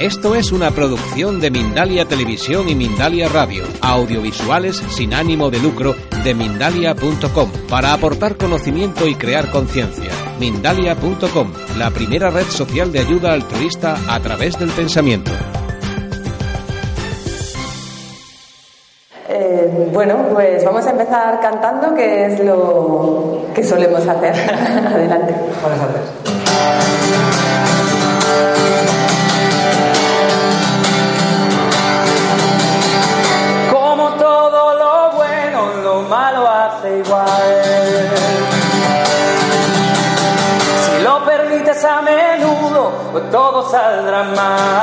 Esto 0.00 0.34
es 0.34 0.50
una 0.50 0.72
producción 0.72 1.40
de 1.40 1.52
Mindalia 1.52 2.04
Televisión 2.04 2.68
y 2.68 2.74
Mindalia 2.74 3.28
Radio, 3.28 3.62
audiovisuales 3.80 4.76
sin 4.88 5.14
ánimo 5.14 5.50
de 5.50 5.60
lucro 5.60 5.94
de 6.24 6.34
mindalia.com, 6.34 7.50
para 7.70 7.92
aportar 7.92 8.36
conocimiento 8.36 9.06
y 9.06 9.14
crear 9.14 9.52
conciencia. 9.52 10.10
Mindalia.com, 10.40 11.52
la 11.78 11.92
primera 11.92 12.30
red 12.30 12.46
social 12.46 12.90
de 12.90 12.98
ayuda 12.98 13.34
altruista 13.34 13.96
a 14.08 14.18
través 14.18 14.58
del 14.58 14.70
pensamiento. 14.70 15.30
Eh, 19.28 19.90
bueno, 19.92 20.26
pues 20.32 20.64
vamos 20.64 20.84
a 20.86 20.90
empezar 20.90 21.38
cantando, 21.40 21.94
que 21.94 22.26
es 22.26 22.40
lo 22.44 23.46
que 23.54 23.62
solemos 23.62 24.06
hacer. 24.08 24.34
Adelante. 24.86 25.34
Buenas 25.62 25.78
tardes. 25.78 27.33
Pues 43.14 43.30
todo 43.30 43.70
saldrá 43.70 44.24
mal. 44.24 44.74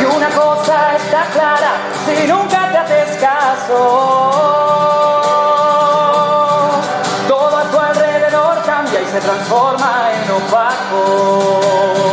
Y 0.00 0.04
una 0.16 0.28
cosa 0.30 0.96
está 0.96 1.26
clara, 1.32 1.74
si 2.04 2.26
nunca 2.26 2.72
te 2.72 2.78
haces 2.78 3.16
caso, 3.20 3.78
todo 7.28 7.56
a 7.56 7.62
tu 7.70 7.78
alrededor 7.78 8.64
cambia 8.66 9.00
y 9.00 9.06
se 9.06 9.20
transforma 9.20 10.10
en 10.12 10.30
opaco. 10.32 12.03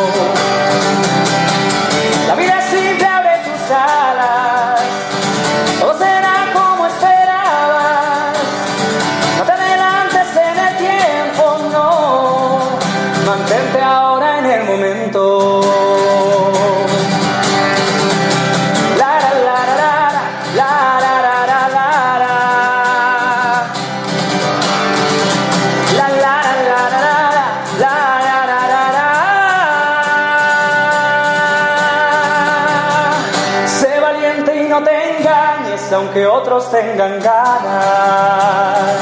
Engañes, 35.91 35.93
aunque 35.93 36.25
otros 36.25 36.69
tengan 36.71 37.19
ganas. 37.19 38.99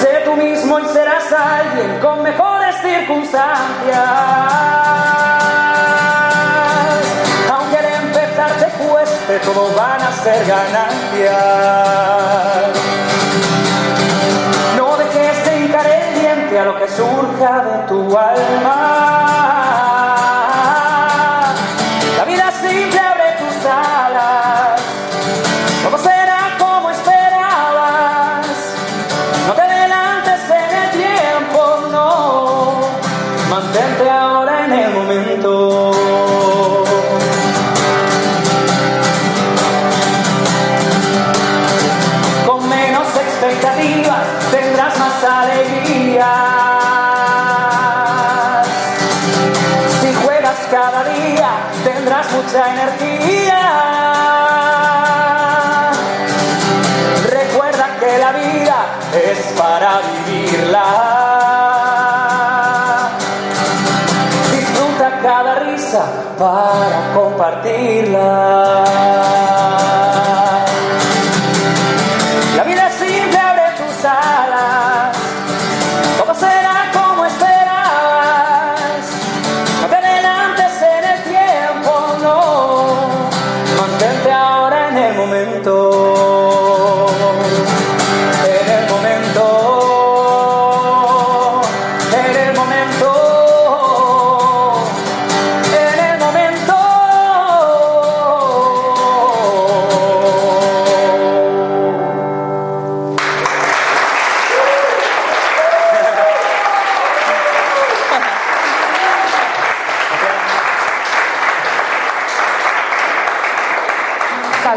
Sé 0.00 0.22
tú 0.24 0.34
mismo 0.34 0.78
y 0.80 0.84
serás 0.86 1.32
alguien 1.32 2.00
con 2.00 2.22
mejores 2.22 2.76
circunstancias. 2.82 3.48
Aunque 7.50 7.78
al 7.78 7.86
empezar 8.04 8.50
te 8.58 8.66
cueste, 8.84 9.38
todo 9.44 9.74
van 9.76 10.00
a 10.00 10.12
ser 10.12 10.46
ganancias. 10.46 11.34
No 14.76 14.96
dejes 14.96 15.44
de 15.44 15.60
hincar 15.60 15.86
el 15.86 16.20
diente 16.20 16.58
a 16.58 16.64
lo 16.64 16.78
que 16.78 16.88
surja 16.88 17.64
de 17.64 17.88
tu 17.88 18.07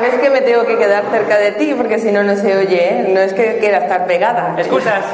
Sabes 0.01 0.19
que 0.19 0.31
me 0.31 0.41
tengo 0.41 0.66
que 0.66 0.79
quedar 0.79 1.03
cerca 1.12 1.38
de 1.38 1.51
ti 1.51 1.75
porque 1.78 2.00
si 2.00 2.12
no, 2.12 2.23
no 2.23 2.35
se 2.35 2.57
oye, 2.57 2.89
¿eh? 2.89 3.12
No 3.13 3.19
es 3.19 3.34
que 3.34 3.59
quiera 3.59 3.78
estar 3.78 4.07
pegada. 4.07 4.56
Excusas. 4.57 5.06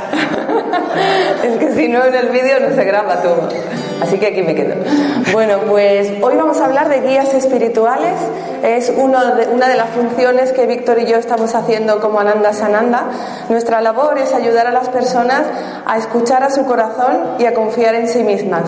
es 1.43 1.57
que 1.57 1.73
si 1.73 1.89
no, 1.89 2.05
en 2.05 2.15
el 2.15 2.29
vídeo 2.29 2.61
no 2.61 2.73
se 2.73 2.85
graba 2.85 3.21
todo. 3.21 3.49
Así 4.01 4.17
que 4.17 4.27
aquí 4.27 4.43
me 4.43 4.55
quedo. 4.55 4.75
Bueno, 5.33 5.59
pues 5.67 6.13
hoy 6.21 6.37
vamos 6.37 6.61
a 6.61 6.65
hablar 6.67 6.87
de 6.87 7.01
guías 7.01 7.33
espirituales. 7.33 8.13
Es 8.63 8.89
una 8.89 9.33
de 9.33 9.75
las 9.75 9.89
funciones 9.89 10.51
que 10.51 10.65
Víctor 10.65 10.99
y 10.99 11.05
yo 11.05 11.17
estamos 11.17 11.55
haciendo 11.55 11.99
como 11.99 12.19
Ananda 12.19 12.53
Sananda. 12.53 13.05
Nuestra 13.49 13.81
labor 13.81 14.17
es 14.17 14.33
ayudar 14.33 14.67
a 14.67 14.71
las 14.71 14.89
personas 14.89 15.43
a 15.85 15.97
escuchar 15.97 16.43
a 16.43 16.49
su 16.49 16.65
corazón 16.65 17.35
y 17.39 17.45
a 17.45 17.53
confiar 17.53 17.95
en 17.95 18.07
sí 18.07 18.23
mismas. 18.23 18.63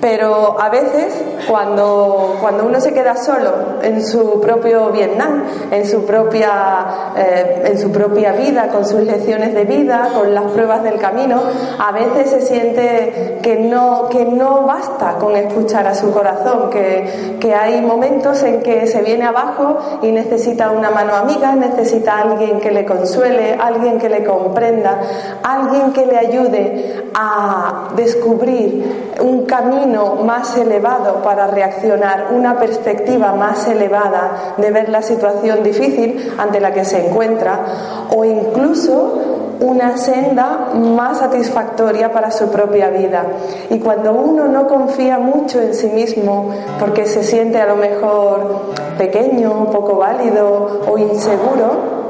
Pero 0.00 0.58
a 0.60 0.68
veces, 0.70 1.12
cuando, 1.48 2.36
cuando 2.40 2.64
uno 2.64 2.80
se 2.80 2.94
queda 2.94 3.16
solo 3.16 3.80
en 3.82 4.04
su 4.04 4.40
propio 4.40 4.90
Vietnam, 4.90 5.44
en 5.70 5.86
su 5.86 6.04
propia, 6.06 7.12
eh, 7.16 7.62
en 7.66 7.78
su 7.78 7.90
propia 7.90 8.32
vida, 8.32 8.68
con 8.68 8.86
sus 8.86 9.00
lecciones 9.00 9.52
de 9.52 9.64
vida, 9.64 10.10
con 10.14 10.34
las 10.34 10.44
pruebas 10.52 10.82
del 10.82 10.98
camino, 10.98 11.42
a 11.78 11.92
veces 11.92 12.30
se 12.30 12.40
siente 12.42 13.38
que 13.42 13.56
no, 13.56 14.08
que 14.08 14.24
no 14.24 14.62
basta 14.62 15.16
con 15.18 15.36
escuchar 15.36 15.86
a 15.86 15.94
su 15.94 16.12
corazón, 16.12 16.70
que, 16.70 17.36
que 17.40 17.54
hay 17.54 17.80
momentos 17.82 18.42
en 18.42 18.62
que 18.62 18.86
se 18.86 19.02
viene 19.02 19.24
abajo 19.30 19.78
y 20.02 20.12
necesita 20.12 20.70
una 20.70 20.90
mano 20.90 21.14
amiga, 21.16 21.54
necesita 21.56 22.18
alguien 22.18 22.60
que 22.60 22.70
le 22.70 22.84
consuele, 22.84 23.54
alguien 23.54 23.98
que 23.98 24.08
le 24.08 24.22
comprenda, 24.24 25.00
alguien 25.42 25.92
que 25.92 26.06
le 26.06 26.18
ayude 26.18 27.10
a 27.14 27.88
descubrir 27.96 29.10
un 29.20 29.46
camino 29.46 30.16
más 30.16 30.56
elevado 30.56 31.22
para 31.22 31.46
reaccionar, 31.48 32.28
una 32.32 32.58
perspectiva 32.58 33.32
más 33.32 33.66
elevada 33.66 34.54
de 34.56 34.70
ver 34.70 34.88
la 34.88 35.02
situación 35.02 35.62
difícil 35.62 36.34
ante 36.38 36.60
la 36.60 36.72
que 36.72 36.84
se 36.84 37.06
encuentra 37.06 37.60
o 38.14 38.24
incluso 38.24 39.49
una 39.60 39.96
senda 39.96 40.70
más 40.74 41.18
satisfactoria 41.18 42.12
para 42.12 42.30
su 42.30 42.50
propia 42.50 42.88
vida. 42.88 43.24
Y 43.68 43.78
cuando 43.78 44.12
uno 44.12 44.48
no 44.48 44.66
confía 44.66 45.18
mucho 45.18 45.60
en 45.60 45.74
sí 45.74 45.88
mismo 45.88 46.50
porque 46.78 47.06
se 47.06 47.22
siente 47.22 47.60
a 47.60 47.66
lo 47.66 47.76
mejor 47.76 48.72
pequeño, 48.96 49.70
poco 49.70 49.96
válido 49.96 50.82
o 50.88 50.98
inseguro, 50.98 52.00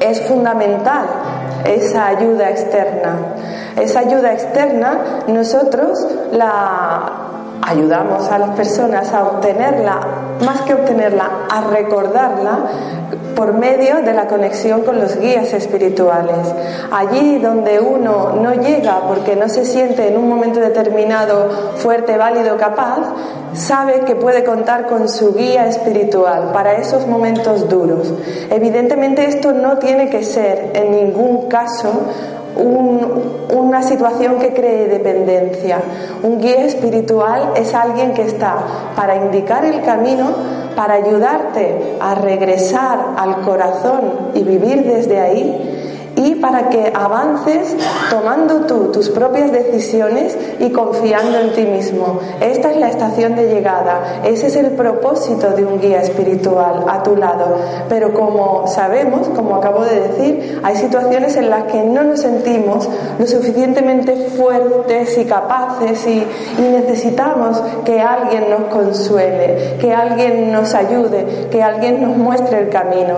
es 0.00 0.20
fundamental 0.22 1.06
esa 1.64 2.08
ayuda 2.08 2.50
externa. 2.50 3.16
Esa 3.80 4.00
ayuda 4.00 4.32
externa 4.32 5.22
nosotros 5.26 6.06
la 6.32 7.23
ayudamos 7.66 8.30
a 8.30 8.38
las 8.38 8.50
personas 8.50 9.12
a 9.12 9.24
obtenerla, 9.24 10.00
más 10.44 10.60
que 10.62 10.74
obtenerla, 10.74 11.46
a 11.50 11.62
recordarla 11.62 12.58
por 13.34 13.52
medio 13.52 14.02
de 14.02 14.12
la 14.12 14.26
conexión 14.26 14.82
con 14.82 15.00
los 15.00 15.18
guías 15.18 15.52
espirituales. 15.52 16.54
Allí 16.92 17.38
donde 17.38 17.80
uno 17.80 18.32
no 18.40 18.54
llega 18.54 19.00
porque 19.08 19.34
no 19.34 19.48
se 19.48 19.64
siente 19.64 20.08
en 20.08 20.16
un 20.16 20.28
momento 20.28 20.60
determinado 20.60 21.50
fuerte, 21.76 22.16
válido, 22.16 22.56
capaz, 22.56 23.00
sabe 23.54 24.00
que 24.00 24.14
puede 24.14 24.44
contar 24.44 24.86
con 24.86 25.08
su 25.08 25.34
guía 25.34 25.66
espiritual 25.66 26.50
para 26.52 26.74
esos 26.74 27.06
momentos 27.06 27.68
duros. 27.68 28.12
Evidentemente 28.50 29.26
esto 29.26 29.52
no 29.52 29.78
tiene 29.78 30.10
que 30.10 30.22
ser 30.22 30.72
en 30.74 30.92
ningún 30.92 31.48
caso 31.48 31.90
una 32.56 33.82
situación 33.82 34.38
que 34.38 34.52
cree 34.52 34.86
dependencia. 34.86 35.80
Un 36.22 36.40
guía 36.40 36.64
espiritual 36.64 37.52
es 37.56 37.74
alguien 37.74 38.14
que 38.14 38.22
está 38.22 38.56
para 38.96 39.16
indicar 39.16 39.64
el 39.64 39.82
camino, 39.82 40.30
para 40.76 40.94
ayudarte 40.94 41.96
a 42.00 42.14
regresar 42.14 42.98
al 43.16 43.42
corazón 43.42 44.30
y 44.34 44.42
vivir 44.42 44.84
desde 44.84 45.20
ahí 45.20 45.83
para 46.44 46.68
que 46.68 46.92
avances 46.94 47.74
tomando 48.10 48.66
tú 48.66 48.92
tus 48.92 49.08
propias 49.08 49.50
decisiones 49.50 50.36
y 50.58 50.68
confiando 50.72 51.38
en 51.38 51.54
ti 51.54 51.62
mismo. 51.62 52.20
Esta 52.38 52.70
es 52.70 52.76
la 52.76 52.90
estación 52.90 53.34
de 53.34 53.48
llegada, 53.48 54.20
ese 54.26 54.48
es 54.48 54.56
el 54.56 54.72
propósito 54.72 55.52
de 55.52 55.64
un 55.64 55.80
guía 55.80 56.02
espiritual 56.02 56.84
a 56.86 57.02
tu 57.02 57.16
lado. 57.16 57.56
Pero 57.88 58.12
como 58.12 58.66
sabemos, 58.66 59.26
como 59.30 59.56
acabo 59.56 59.86
de 59.86 60.00
decir, 60.00 60.60
hay 60.62 60.76
situaciones 60.76 61.34
en 61.36 61.48
las 61.48 61.64
que 61.64 61.82
no 61.82 62.04
nos 62.04 62.20
sentimos 62.20 62.90
lo 63.18 63.26
suficientemente 63.26 64.14
fuertes 64.36 65.16
y 65.16 65.24
capaces 65.24 66.06
y, 66.06 66.26
necesitamos 66.74 67.62
que 67.84 68.00
alguien 68.00 68.50
nos 68.50 68.64
consuele, 68.64 69.76
que 69.80 69.94
alguien 69.94 70.52
nos 70.52 70.74
ayude, 70.74 71.48
que 71.50 71.62
alguien 71.62 72.02
nos 72.02 72.16
muestre 72.16 72.58
el 72.58 72.68
camino 72.68 73.14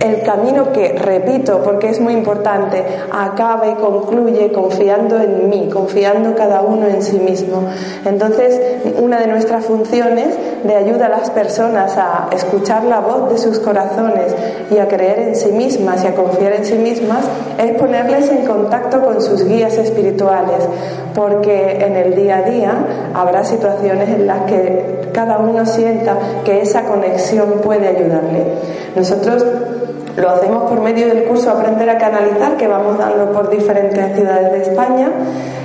el 0.00 0.22
camino 0.22 0.72
que, 0.72 0.92
repito, 0.92 1.62
porque 1.62 1.90
es 1.90 2.00
muy 2.00 2.12
importante, 2.12 2.84
acaba 3.10 3.68
y 3.68 3.74
concluye 3.74 4.52
confiando 4.52 5.20
en 5.20 5.48
mí, 5.48 5.68
confiando 5.72 6.34
cada 6.34 6.62
uno 6.62 6.86
en 6.86 7.02
sí 7.02 7.18
mismo. 7.18 7.62
Entonces, 8.04 8.60
una 8.98 9.18
de 9.18 9.26
nuestras 9.26 9.64
funciones 9.64 10.28
de 10.62 10.74
ayuda 10.74 11.06
a 11.06 11.08
las 11.08 11.30
personas 11.30 11.96
a 11.96 12.28
escuchar 12.32 12.84
la 12.84 13.00
voz 13.00 13.30
de 13.30 13.38
sus 13.38 13.58
corazones 13.58 14.34
y 14.70 14.78
a 14.78 14.86
creer 14.88 15.20
en 15.20 15.36
sí 15.36 15.52
mismas 15.52 16.04
y 16.04 16.06
a 16.06 16.14
confiar 16.14 16.52
en 16.52 16.64
sí 16.64 16.74
mismas 16.74 17.24
es 17.58 17.72
ponerles 17.72 18.30
en 18.30 18.46
contacto 18.46 19.02
con 19.02 19.20
sus 19.20 19.44
guías 19.44 19.76
espirituales, 19.78 20.68
porque 21.14 21.84
en 21.84 21.96
el 21.96 22.14
día 22.14 22.38
a 22.38 22.42
día 22.42 22.72
habrá 23.14 23.44
situaciones 23.44 24.08
en 24.10 24.26
las 24.26 24.42
que 24.42 25.08
cada 25.12 25.38
uno 25.38 25.66
sienta 25.66 26.16
que 26.44 26.62
esa 26.62 26.84
conexión 26.84 27.60
puede 27.62 27.88
ayudarle. 27.88 28.44
Nosotros 28.94 29.44
lo 30.18 30.30
hacemos 30.30 30.64
por 30.64 30.80
medio 30.80 31.06
del 31.06 31.24
curso 31.24 31.50
Aprender 31.50 31.88
a 31.88 31.96
Canalizar 31.96 32.56
que 32.56 32.66
vamos 32.66 32.98
dando 32.98 33.30
por 33.32 33.50
diferentes 33.50 34.16
ciudades 34.16 34.52
de 34.52 34.62
España. 34.62 35.10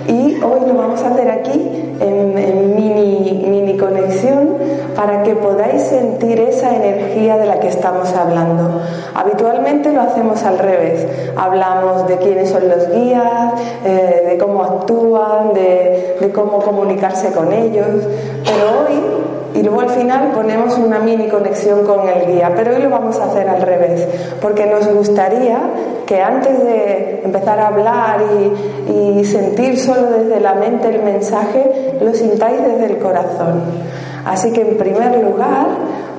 Y 0.08 0.40
hoy 0.44 0.68
lo 0.68 0.76
vamos 0.76 1.02
a 1.02 1.10
hacer 1.10 1.32
aquí 1.32 1.96
en, 2.00 2.76
mini, 2.76 3.46
mini 3.48 3.78
conexión 3.78 4.58
para 4.96 5.24
que 5.24 5.34
podáis 5.36 5.82
sentir 5.82 6.40
esa 6.40 6.76
energía 6.76 7.38
de 7.38 7.46
la 7.48 7.60
que 7.60 7.70
estamos 7.70 8.14
hablando. 8.14 8.82
Habitualmente 9.16 9.92
lo 9.92 10.02
hacemos 10.02 10.44
al 10.44 10.60
revés, 10.60 11.08
hablamos 11.36 12.08
de 12.08 12.18
quiénes 12.18 12.50
son 12.50 12.68
los 12.68 12.90
guías, 12.92 13.54
eh, 13.86 14.28
de 14.30 14.38
cómo 14.38 14.64
actúan, 14.64 15.54
de, 15.54 16.18
de 16.20 16.32
cómo 16.32 16.60
comunicarse 16.60 17.32
con 17.32 17.52
ellos, 17.54 17.88
pero 18.44 18.82
hoy 18.82 19.33
y 19.56 19.62
luego 19.62 19.82
al 19.82 19.90
final 19.90 20.32
ponemos 20.34 20.78
una 20.78 21.00
mini 21.00 21.28
conexión 21.28 21.86
con 21.86 22.08
el 22.08 22.26
guía. 22.26 22.54
Pero 22.56 22.76
hoy 22.76 22.82
lo 22.82 22.90
vamos 22.90 23.20
a 23.20 23.26
hacer 23.26 23.48
al 23.48 23.62
revés, 23.62 24.08
porque 24.42 24.66
nos 24.66 24.88
gustaría 24.88 25.60
que 26.06 26.22
antes 26.22 26.64
de 26.64 27.22
empezar 27.24 27.60
a 27.60 27.68
hablar 27.68 28.22
y, 28.90 29.24
sentir 29.24 29.80
solo 29.80 30.12
desde 30.12 30.42
la 30.42 30.54
mente 30.54 30.90
el 30.90 31.02
mensaje, 31.02 31.96
lo 32.02 32.14
sintáis 32.14 32.62
desde 32.62 32.86
el 32.88 32.98
corazón. 32.98 33.62
Así 34.26 34.52
que 34.52 34.62
en 34.62 34.78
primer 34.78 35.24
lugar, 35.24 35.68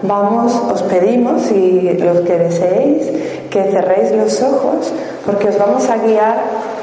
vamos, 0.03 0.55
os 0.73 0.83
pedimos, 0.85 1.43
si 1.43 1.93
los 1.99 2.21
que 2.21 2.39
deseéis, 2.39 3.11
que 3.51 3.65
cerréis 3.65 4.13
los 4.13 4.43
ojos, 4.43 4.91
porque 5.27 5.49
os 5.49 5.59
vamos 5.59 5.89
a 5.91 5.99
guiar 5.99 6.37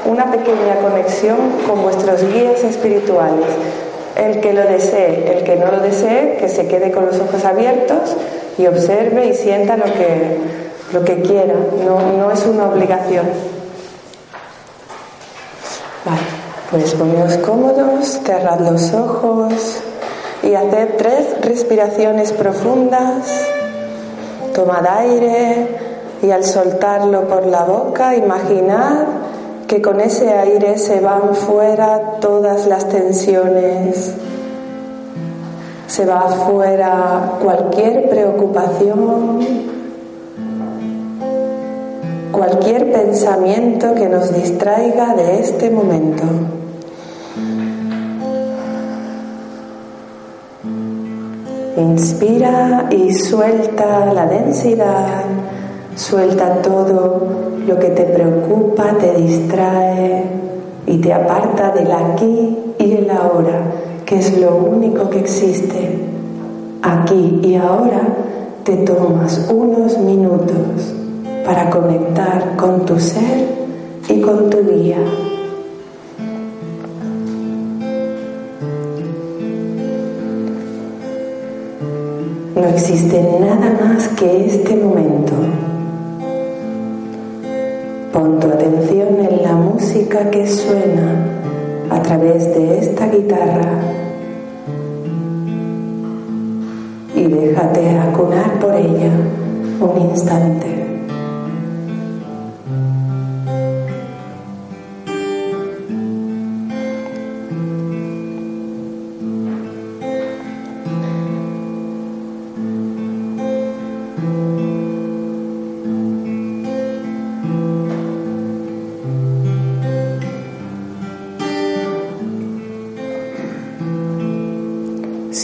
una 0.08 0.30
pequeña 0.30 0.76
conexión 0.80 1.38
con 1.66 1.82
vuestros 1.82 2.22
guías 2.32 2.62
espirituales 2.62 3.46
el 4.16 4.40
que 4.40 4.52
lo 4.52 4.62
desee, 4.62 5.36
el 5.36 5.44
que 5.44 5.56
no 5.56 5.70
lo 5.70 5.80
desee, 5.80 6.36
que 6.38 6.48
se 6.48 6.66
quede 6.66 6.90
con 6.90 7.06
los 7.06 7.18
ojos 7.18 7.44
abiertos 7.44 8.16
y 8.58 8.66
observe 8.66 9.26
y 9.26 9.34
sienta 9.34 9.76
lo 9.76 9.84
que, 9.84 10.38
lo 10.92 11.04
que 11.04 11.22
quiera, 11.22 11.54
no, 11.84 12.00
no 12.16 12.30
es 12.30 12.44
una 12.46 12.68
obligación. 12.68 13.26
Vale, 16.04 16.20
pues 16.70 16.94
poneos 16.94 17.36
cómodos, 17.38 18.20
cerrad 18.24 18.60
los 18.60 18.92
ojos 18.92 19.52
y 20.42 20.54
haced 20.54 20.96
tres 20.98 21.36
respiraciones 21.40 22.32
profundas. 22.32 23.26
Tomad 24.54 24.86
aire 24.86 25.68
y 26.22 26.30
al 26.30 26.44
soltarlo 26.44 27.26
por 27.28 27.46
la 27.46 27.64
boca, 27.64 28.14
imaginad 28.16 29.06
que 29.72 29.80
con 29.80 30.02
ese 30.02 30.28
aire 30.28 30.76
se 30.76 31.00
van 31.00 31.34
fuera 31.34 32.18
todas 32.20 32.66
las 32.66 32.86
tensiones, 32.90 34.12
se 35.86 36.04
va 36.04 36.28
fuera 36.28 37.38
cualquier 37.42 38.10
preocupación, 38.10 39.38
cualquier 42.32 42.92
pensamiento 42.92 43.94
que 43.94 44.10
nos 44.10 44.34
distraiga 44.34 45.14
de 45.14 45.40
este 45.40 45.70
momento. 45.70 46.24
Inspira 51.78 52.88
y 52.90 53.14
suelta 53.14 54.12
la 54.12 54.26
densidad, 54.26 55.24
suelta 55.96 56.62
todo 56.62 57.26
lo 57.66 57.78
que 57.78 57.88
te 57.88 58.04
preocupa, 58.04 58.96
te 58.98 59.14
distrae 59.14 60.24
y 60.86 60.98
te 60.98 61.12
aparta 61.12 61.70
del 61.70 61.90
aquí 61.90 62.58
y 62.78 62.92
el 62.92 63.10
ahora, 63.10 63.60
que 64.04 64.18
es 64.18 64.38
lo 64.38 64.56
único 64.56 65.08
que 65.10 65.20
existe. 65.20 65.98
Aquí 66.82 67.40
y 67.42 67.54
ahora 67.54 68.00
te 68.64 68.76
tomas 68.78 69.48
unos 69.52 69.98
minutos 69.98 70.94
para 71.44 71.70
conectar 71.70 72.56
con 72.56 72.84
tu 72.84 72.98
ser 72.98 73.46
y 74.08 74.20
con 74.20 74.50
tu 74.50 74.58
guía. 74.68 74.98
No 82.54 82.68
existe 82.68 83.22
nada 83.40 83.76
más 83.80 84.08
que 84.08 84.46
este 84.46 84.76
momento. 84.76 85.32
Pon 88.12 88.38
tu 88.40 88.46
atención 88.48 89.20
en 89.20 89.42
la 89.42 89.54
música 89.54 90.30
que 90.30 90.46
suena 90.46 91.16
a 91.88 92.02
través 92.02 92.54
de 92.54 92.78
esta 92.78 93.08
guitarra 93.08 93.80
y 97.14 97.24
déjate 97.24 97.88
acunar 97.98 98.58
por 98.60 98.74
ella 98.74 99.12
un 99.80 100.10
instante. 100.10 100.81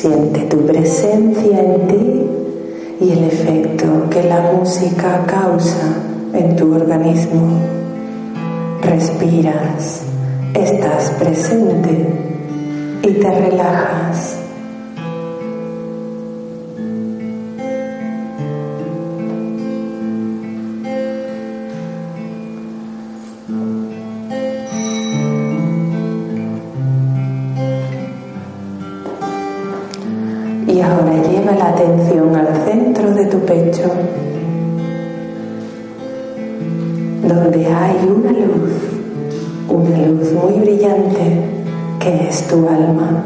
Siente 0.09 0.41
tu 0.45 0.65
presencia 0.65 1.61
en 1.61 1.87
ti 1.87 2.31
y 2.99 3.13
el 3.13 3.25
efecto 3.25 4.09
que 4.09 4.23
la 4.23 4.41
música 4.41 5.23
causa 5.27 5.97
en 6.33 6.57
tu 6.57 6.75
organismo. 6.75 7.59
Respiras, 8.81 10.05
estás 10.55 11.11
presente 11.19 12.07
y 13.03 13.13
te 13.13 13.31
relajas. 13.31 14.38
Tu 42.49 42.67
alma. 42.67 43.25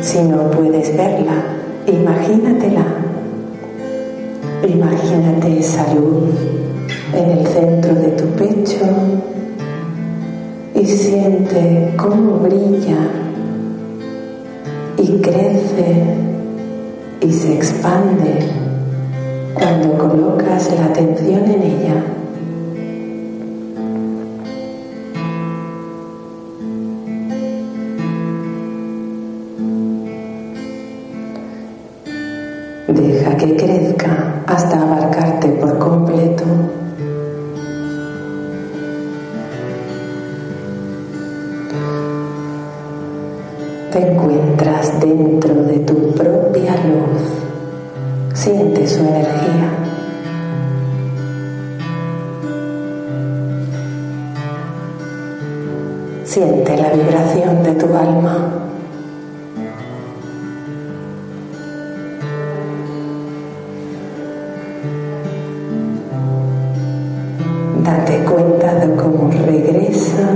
Si 0.00 0.20
no 0.22 0.50
puedes 0.50 0.96
verla, 0.96 1.44
imagínatela. 1.86 2.84
Imagínate 4.66 5.58
esa 5.60 5.94
luz 5.94 6.34
en 7.14 7.30
el 7.30 7.46
centro 7.46 7.94
de 7.94 8.08
tu 8.08 8.24
pecho 8.36 8.84
y 10.74 10.86
siente 10.86 11.94
cómo 11.96 12.38
brilla 12.38 12.98
y 14.98 15.20
crece 15.20 16.04
y 17.20 17.32
se 17.32 17.54
expande 17.54 18.38
cuando 19.54 19.98
colocas 19.98 20.70
la 20.76 20.86
atención 20.86 21.44
en 21.44 21.62
ella. 21.62 22.21
Date 67.84 68.24
cuenta 68.24 68.74
de 68.74 68.94
cómo 68.94 69.28
regresa 69.28 70.28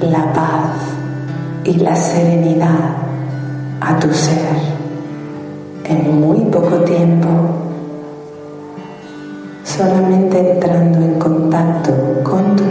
la 0.00 0.32
paz 0.34 0.76
y 1.64 1.74
la 1.78 1.96
serenidad 1.96 2.96
a 3.80 3.98
tu 3.98 4.12
ser 4.12 4.58
en 5.88 6.20
muy 6.20 6.40
poco 6.50 6.76
tiempo, 6.80 7.28
solamente 9.64 10.52
entrando 10.52 10.98
en 10.98 11.18
contacto 11.18 11.92
con 12.22 12.56
tu 12.56 12.64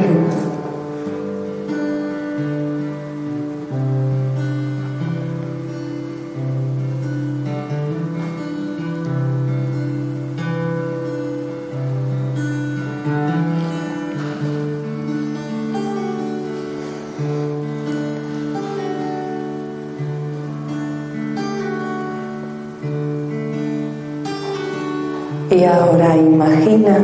ahora 25.73 26.15
imagina 26.15 26.97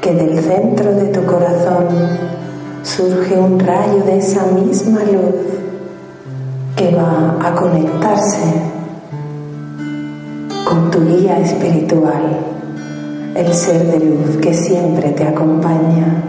que 0.00 0.12
del 0.12 0.38
centro 0.38 0.92
de 0.94 1.06
tu 1.06 1.24
corazón 1.24 1.86
surge 2.82 3.38
un 3.38 3.58
rayo 3.58 4.04
de 4.04 4.18
esa 4.18 4.46
misma 4.46 5.00
luz 5.00 5.34
que 6.76 6.94
va 6.94 7.36
a 7.42 7.54
conectarse 7.54 8.44
con 10.68 10.90
tu 10.90 11.04
guía 11.06 11.38
espiritual, 11.40 12.38
el 13.34 13.52
ser 13.52 13.90
de 13.90 13.98
luz 13.98 14.36
que 14.40 14.54
siempre 14.54 15.10
te 15.10 15.26
acompaña. 15.26 16.22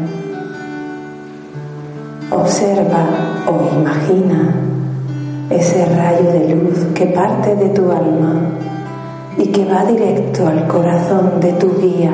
Observa 2.32 3.06
o 3.48 3.80
imagina 3.80 4.56
ese 5.50 5.86
rayo 5.96 6.32
de 6.32 6.56
luz 6.56 6.78
que 6.94 7.06
parte 7.08 7.56
de 7.56 7.70
tu 7.70 7.92
alma 7.92 8.57
y 9.38 9.48
que 9.48 9.66
va 9.66 9.86
directo 9.86 10.48
al 10.48 10.68
corazón 10.68 11.40
de 11.40 11.54
tu 11.54 11.80
guía. 11.80 12.12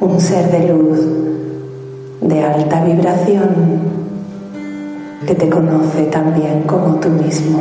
Un 0.00 0.20
ser 0.20 0.50
de 0.50 0.72
luz 0.72 1.00
de 2.20 2.44
alta 2.44 2.84
vibración 2.84 3.48
que 5.26 5.34
te 5.34 5.48
conoce 5.48 6.04
tan 6.04 6.34
bien 6.34 6.62
como 6.66 6.96
tú 6.96 7.08
mismo, 7.10 7.60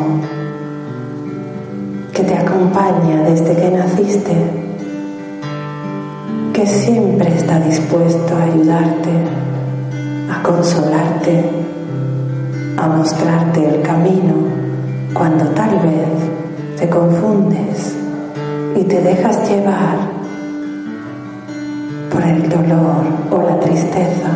que 2.13 2.23
te 2.23 2.35
acompaña 2.35 3.23
desde 3.23 3.55
que 3.55 3.71
naciste, 3.71 4.33
que 6.53 6.65
siempre 6.65 7.35
está 7.35 7.59
dispuesto 7.59 8.35
a 8.35 8.43
ayudarte, 8.43 9.11
a 10.31 10.41
consolarte, 10.43 11.43
a 12.77 12.87
mostrarte 12.87 13.75
el 13.75 13.81
camino 13.81 14.35
cuando 15.13 15.45
tal 15.49 15.71
vez 15.79 16.28
te 16.79 16.87
confundes 16.87 17.93
y 18.73 18.83
te 18.83 19.01
dejas 19.01 19.49
llevar 19.49 19.97
por 22.09 22.23
el 22.23 22.47
dolor 22.47 23.03
o 23.31 23.49
la 23.49 23.59
tristeza. 23.59 24.29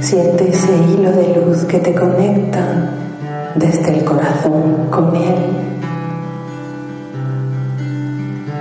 Siente 0.00 0.48
ese 0.48 0.72
hilo 0.72 1.12
de 1.12 1.36
luz 1.36 1.62
que 1.64 1.78
te 1.78 1.94
conecta 1.94 2.90
desde 3.54 3.98
el 3.98 4.04
corazón 4.04 4.88
con 4.90 5.14
él 5.14 5.36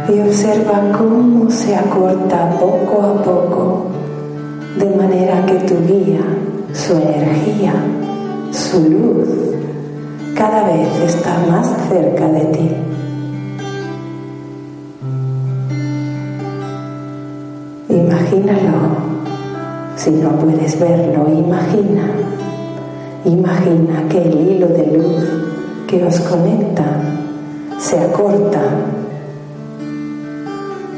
y 0.07 0.19
observa 0.19 0.91
cómo 0.95 1.49
se 1.49 1.75
acorta 1.75 2.51
poco 2.59 3.01
a 3.01 3.23
poco 3.23 3.85
de 4.77 4.95
manera 4.95 5.43
que 5.47 5.55
tu 5.61 5.75
guía, 5.87 6.21
su 6.73 6.93
energía, 6.93 7.73
su 8.51 8.87
luz 8.87 9.60
cada 10.41 10.63
vez 10.63 10.89
está 11.05 11.37
más 11.51 11.67
cerca 11.87 12.27
de 12.27 12.45
ti. 12.45 12.71
Imagínalo. 17.89 18.79
Si 19.95 20.09
no 20.09 20.31
puedes 20.39 20.79
verlo, 20.79 21.29
imagina. 21.29 22.09
Imagina 23.23 24.09
que 24.09 24.17
el 24.17 24.33
hilo 24.33 24.67
de 24.69 24.87
luz 24.97 25.29
que 25.85 26.03
os 26.03 26.19
conecta 26.21 26.87
se 27.77 27.99
acorta 27.99 28.63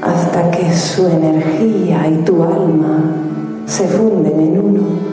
hasta 0.02 0.52
que 0.52 0.72
su 0.72 1.06
energía 1.06 2.08
y 2.08 2.24
tu 2.24 2.42
alma 2.44 3.12
se 3.66 3.90
funden 3.90 4.40
en 4.40 4.60
uno. 4.60 5.13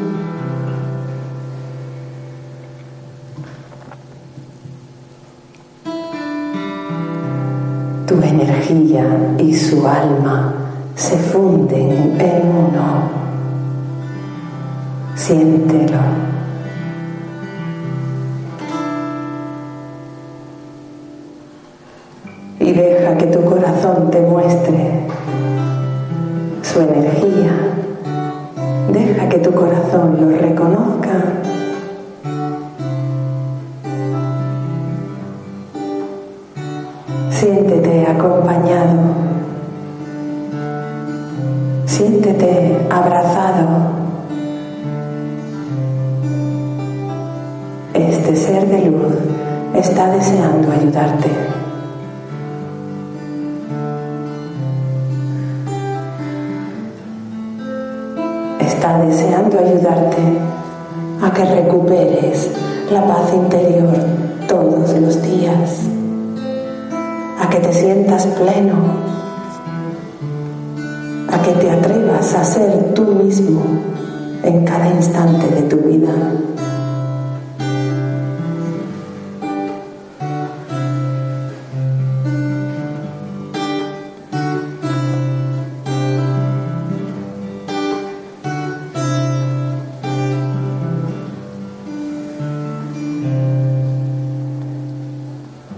Tu 8.11 8.21
energía 8.21 9.07
y 9.39 9.55
su 9.55 9.87
alma 9.87 10.53
se 10.97 11.17
funden 11.17 12.21
en 12.21 12.43
uno. 12.49 13.09
Siéntelo. 15.15 16.01
Y 22.59 22.73
deja 22.73 23.17
que 23.17 23.27
tu 23.27 23.45
corazón 23.45 24.11
te 24.11 24.21
muestre 24.23 25.07
su 26.63 26.81
energía. 26.81 27.53
Deja 28.93 29.29
que 29.29 29.39
tu 29.39 29.53
corazón 29.53 30.17
lo 30.21 30.37
reconozca. 30.37 31.00
En 74.43 74.65
cada 74.65 74.89
instante 74.89 75.47
de 75.55 75.63
tu 75.63 75.77
vida. 75.77 76.13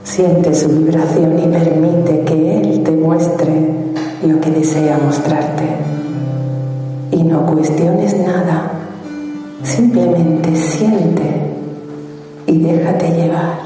Siente 0.04 0.54
su 0.54 0.69
vibración 0.69 1.38
y 1.38 1.49
permite 1.49 2.25
que 2.25 2.61
Él 2.61 2.83
te 2.85 2.90
muestre 2.90 3.50
lo 4.23 4.40
que 4.40 4.50
desea 4.50 4.99
mostrarte. 4.99 5.82
Cuestiones 7.52 8.16
nada, 8.16 8.73
simplemente 9.62 10.56
siente 10.56 11.52
y 12.47 12.59
déjate 12.61 13.11
llevar. 13.11 13.62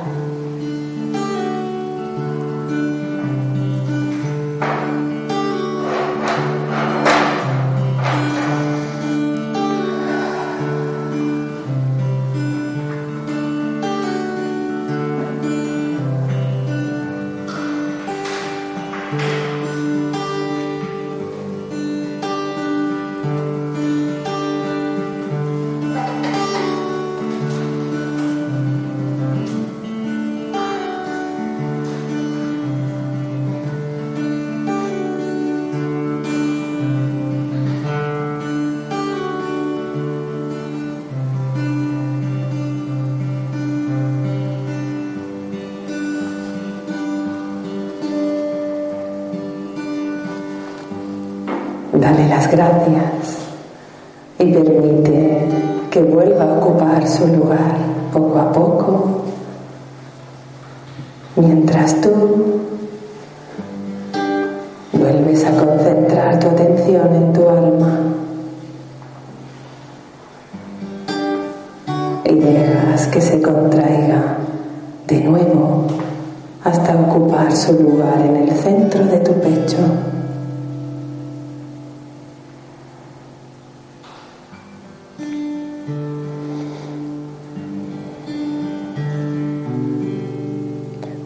Dale 52.16 52.30
las 52.30 52.50
gracias 52.50 53.15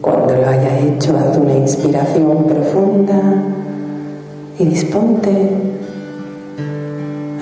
Cuando 0.01 0.35
lo 0.35 0.47
haya 0.47 0.79
hecho, 0.79 1.15
haz 1.15 1.37
una 1.37 1.55
inspiración 1.55 2.45
profunda 2.45 3.21
y 4.57 4.65
disponte 4.65 5.51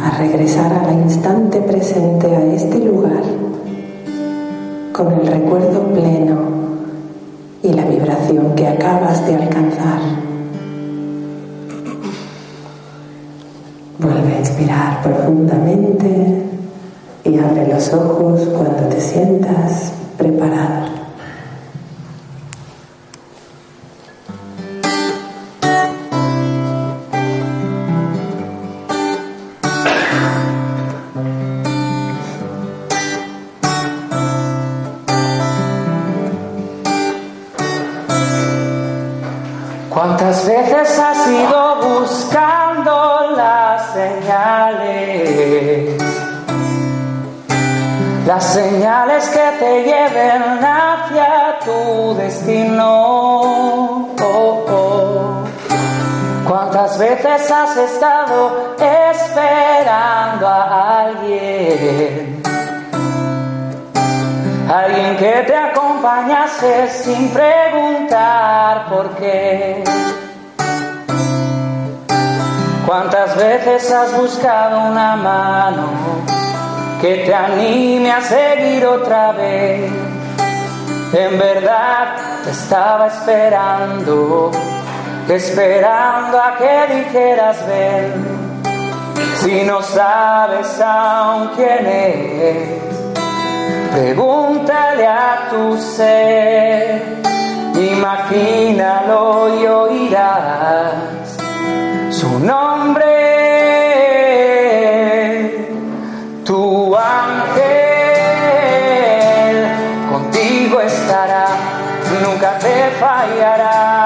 a 0.03 0.17
regresar 0.17 0.73
al 0.73 0.93
instante 0.99 1.61
presente 1.61 2.27
a 2.27 2.53
este 2.53 2.79
lugar 2.79 3.23
con 4.91 5.13
el 5.13 5.27
recuerdo 5.27 5.83
pleno 5.93 6.37
y 7.63 7.71
la 7.71 7.85
vibración 7.85 8.53
que 8.55 8.67
acabas 8.67 9.25
de 9.25 9.35
alcanzar. 9.35 10.01
Vuelve 13.99 14.35
a 14.35 14.39
inspirar 14.39 15.01
profundamente 15.01 16.43
y 17.23 17.37
abre 17.37 17.73
los 17.73 17.93
ojos 17.93 18.41
cuando 18.53 18.89
te 18.89 18.99
sientas 18.99 19.93
preparado. 20.17 20.98
Veces 73.39 73.91
has 73.91 74.15
buscado 74.17 74.91
una 74.91 75.15
mano 75.15 75.87
que 77.01 77.23
te 77.25 77.33
anime 77.33 78.11
a 78.11 78.21
seguir 78.21 78.85
otra 78.85 79.31
vez? 79.31 79.89
En 81.13 81.39
verdad 81.39 82.15
te 82.43 82.51
estaba 82.51 83.07
esperando, 83.07 84.51
esperando 85.27 86.37
a 86.37 86.57
que 86.57 86.95
dijeras 86.95 87.57
ven. 87.67 88.39
Si 89.41 89.63
no 89.63 89.81
sabes 89.81 90.79
aún 90.81 91.51
quién 91.55 91.85
es, 91.87 92.79
Pregúntale 93.91 95.07
a 95.07 95.47
tu 95.49 95.75
ser, 95.77 97.01
imagínalo 97.75 99.59
y 99.59 99.65
oirás 99.65 100.93
su 102.11 102.39
nombre. 102.39 103.18
Nunca 112.15 112.57
te 112.57 112.91
fallará. 112.99 113.98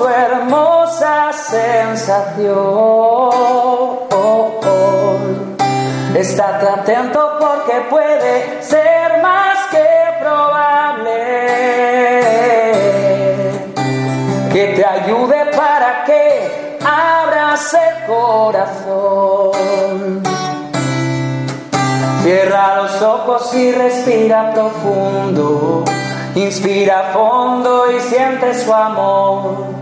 Su 0.00 0.08
hermosa 0.08 1.30
sensación. 1.30 2.54
Estate 6.14 6.68
atento 6.68 7.20
porque 7.38 7.80
puede 7.90 8.62
ser 8.62 9.20
más 9.22 9.58
que 9.70 9.86
probable 10.22 11.20
que 14.52 14.64
te 14.74 14.84
ayude 14.86 15.44
para 15.54 16.04
que 16.06 16.78
abras 16.82 17.74
el 17.74 18.06
corazón. 18.06 19.52
Cierra 22.22 22.76
los 22.76 23.02
ojos 23.02 23.54
y 23.54 23.72
respira 23.72 24.50
profundo. 24.54 25.84
Inspira 26.34 27.10
fondo 27.12 27.90
y 27.92 28.00
siente 28.00 28.54
su 28.54 28.72
amor. 28.72 29.79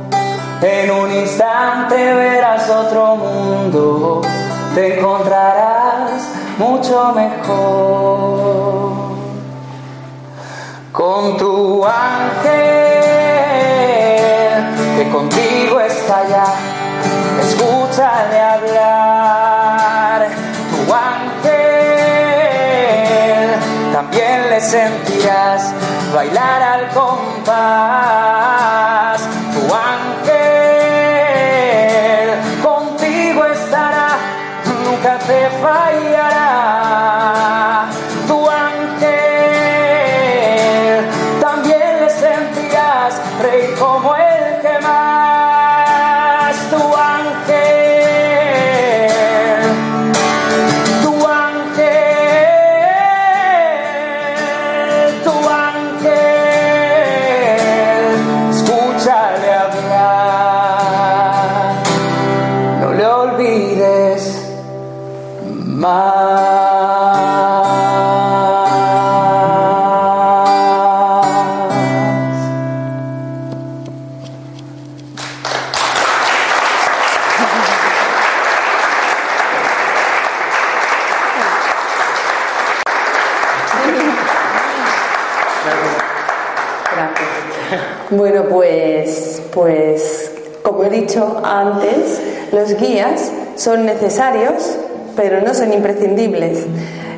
En 0.61 0.91
un 0.91 1.13
instante 1.13 1.95
verás 1.95 2.69
otro 2.69 3.15
mundo. 3.15 4.23
Te 4.75 4.99
encontrarás 4.99 6.21
mucho 6.59 7.13
mejor. 7.13 8.91
Con 10.91 11.37
tu 11.37 11.87
ángel 11.87 12.49
que 14.97 15.09
contigo 15.11 15.79
está 15.79 16.27
ya. 16.27 16.47
Escúchale 17.41 18.41
hablar. 18.41 20.27
Tu 20.71 20.93
ángel 20.93 21.69
también 23.93 24.51
le 24.51 24.61
sentirás 24.61 25.73
bailar 26.13 26.63
al 26.63 26.89
compás. 26.89 28.98
Pero 95.17 95.41
no 95.41 95.55
son 95.55 95.73
imprescindibles. 95.73 96.67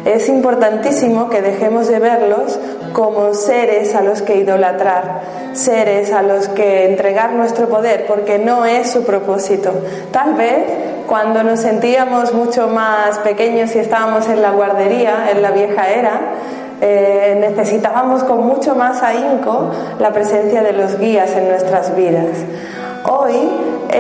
Es 0.05 0.29
importantísimo 0.29 1.29
que 1.29 1.43
dejemos 1.43 1.89
de 1.89 1.99
verlos 1.99 2.59
como 2.95 3.35
seres 3.35 3.95
a 3.95 4.01
los 4.01 4.23
que 4.23 4.37
idolatrar, 4.37 5.21
seres 5.53 6.13
a 6.13 6.23
los 6.23 6.49
que 6.49 6.87
entregar 6.87 7.33
nuestro 7.33 7.69
poder, 7.69 8.07
porque 8.07 8.39
no 8.39 8.65
es 8.65 8.91
su 8.91 9.05
propósito. 9.05 9.73
Tal 10.11 10.35
vez 10.35 10.65
cuando 11.07 11.43
nos 11.43 11.61
sentíamos 11.61 12.33
mucho 12.33 12.69
más 12.69 13.19
pequeños 13.19 13.75
y 13.75 13.79
estábamos 13.81 14.29
en 14.29 14.41
la 14.41 14.53
guardería, 14.53 15.31
en 15.31 15.43
la 15.43 15.51
vieja 15.51 15.91
era, 15.91 16.21
eh, 16.81 17.37
necesitábamos 17.39 18.25
con 18.25 18.47
mucho 18.47 18.75
más 18.75 19.03
ahínco 19.03 19.71
la 19.99 20.13
presencia 20.13 20.63
de 20.63 20.73
los 20.73 20.99
guías 20.99 21.31
en 21.33 21.49
nuestras 21.49 21.95
vidas. 21.95 22.39
Hoy 23.05 23.51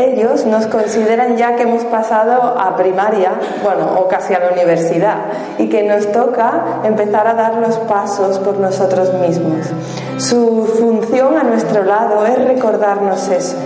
ellos 0.05 0.47
nos 0.47 0.67
consideran 0.67 1.37
ya 1.37 1.57
que 1.57 1.63
hemos 1.63 1.85
pasado 1.85 2.59
a 2.59 2.77
primaria, 2.77 3.33
bueno, 3.63 4.01
o 4.01 4.09
casi 4.09 4.35
a 4.35 4.41
la 4.41 4.53
universidad, 4.53 5.17
y 5.59 5.69
que 5.69 5.83
nos 5.83 6.11
toca 6.13 6.81
empezar 6.85 7.27
a 7.27 7.35
dar 7.35 7.55
los 7.57 7.77
pasos 7.79 8.39
por 8.39 8.59
nosotros 8.59 9.13
mismos. 9.15 9.67
Su 10.19 10.67
función 10.79 11.37
a 11.37 11.43
nuestro 11.43 11.85
lado 11.85 12.27
es 12.27 12.45
recordarnos 12.45 13.29
eso. 13.29 13.57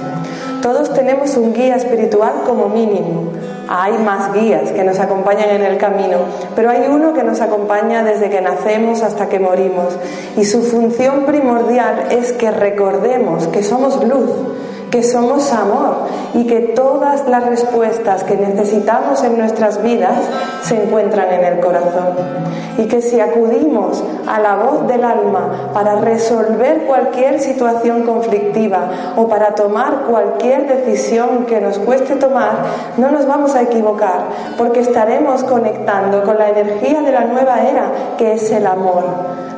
Todos 0.65 0.95
tenemos 0.95 1.37
un 1.37 1.53
guía 1.53 1.77
espiritual 1.77 2.43
como 2.47 2.71
mínimo. 2.71 3.33
Hay 3.69 3.99
más 3.99 4.33
guías 4.33 4.73
que 4.73 4.83
nos 4.83 4.99
acompañan 4.99 5.51
en 5.51 5.63
el 5.63 5.77
camino, 5.77 6.21
pero 6.57 6.71
hay 6.71 6.87
uno 6.89 7.13
que 7.13 7.23
nos 7.23 7.43
acompaña 7.43 8.03
desde 8.03 8.31
que 8.31 8.41
nacemos 8.41 9.03
hasta 9.03 9.29
que 9.29 9.39
morimos. 9.39 9.99
Y 10.39 10.45
su 10.47 10.63
función 10.63 11.27
primordial 11.27 12.07
es 12.11 12.33
que 12.33 12.51
recordemos 12.51 13.47
que 13.49 13.63
somos 13.63 14.03
luz, 14.07 14.31
que 14.95 15.03
somos 15.03 15.53
amor 15.53 16.07
y 16.35 16.47
que 16.47 16.61
todas 16.61 17.29
las 17.29 17.45
respuestas 17.47 18.23
que 18.23 18.37
necesitamos 18.37 19.25
en 19.25 19.37
nuestras 19.37 19.83
vidas 19.83 20.21
se 20.63 20.85
encuentran 20.85 21.33
en 21.33 21.45
el 21.45 21.59
corazón. 21.59 22.11
Y 22.79 22.87
que 22.87 23.03
si 23.03 23.19
acudimos 23.19 24.05
a 24.25 24.39
la 24.39 24.55
voz 24.55 24.87
del 24.87 25.03
alma 25.03 25.71
para 25.75 25.97
resolver 25.97 26.85
cualquier 26.87 27.41
situación 27.41 28.05
conflictiva 28.05 29.15
o 29.17 29.27
para 29.27 29.57
tomar 29.57 30.03
cualquier 30.09 30.69
decisión 30.69 31.45
que 31.47 31.61
nos 31.61 31.81
cueste 31.81 32.15
tomar, 32.15 32.53
no 32.97 33.11
nos 33.11 33.27
vamos 33.27 33.57
a 33.57 33.63
equivocar 33.63 34.27
porque 34.57 34.79
estaremos 34.79 35.43
conectando 35.43 36.23
con 36.23 36.39
la 36.39 36.51
energía 36.51 37.03
de 37.03 37.11
la 37.11 37.25
nueva 37.25 37.65
era, 37.65 37.91
que 38.17 38.35
es 38.35 38.49
el 38.53 38.65
amor. 38.65 39.03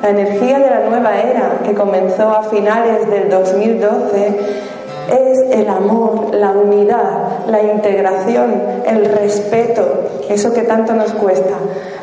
La 0.00 0.08
energía 0.08 0.58
de 0.58 0.70
la 0.70 0.80
nueva 0.88 1.14
era 1.18 1.58
que 1.62 1.74
comenzó 1.74 2.30
a 2.30 2.42
finales 2.44 3.10
del 3.10 3.28
2012 3.28 4.75
es 5.08 5.58
el 5.58 5.68
amor, 5.68 6.34
la 6.34 6.50
unidad, 6.50 7.46
la 7.48 7.62
integración, 7.62 8.62
el 8.86 9.04
respeto, 9.06 9.82
eso 10.28 10.52
que 10.52 10.62
tanto 10.62 10.94
nos 10.94 11.12
cuesta. 11.12 11.54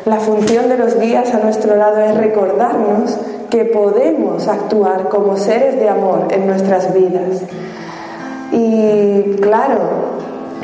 La 0.04 0.16
función 0.16 0.68
de 0.68 0.78
los 0.78 0.98
guías 0.98 1.32
a 1.34 1.38
nuestro 1.38 1.76
lado 1.76 1.98
es 2.00 2.16
recordarnos 2.16 3.16
que 3.50 3.64
podemos 3.64 4.48
actuar 4.48 5.08
como 5.08 5.36
seres 5.36 5.76
de 5.76 5.88
amor 5.88 6.28
en 6.30 6.46
nuestras 6.46 6.92
vidas. 6.92 7.42
Y 8.52 9.36
claro, 9.40 9.78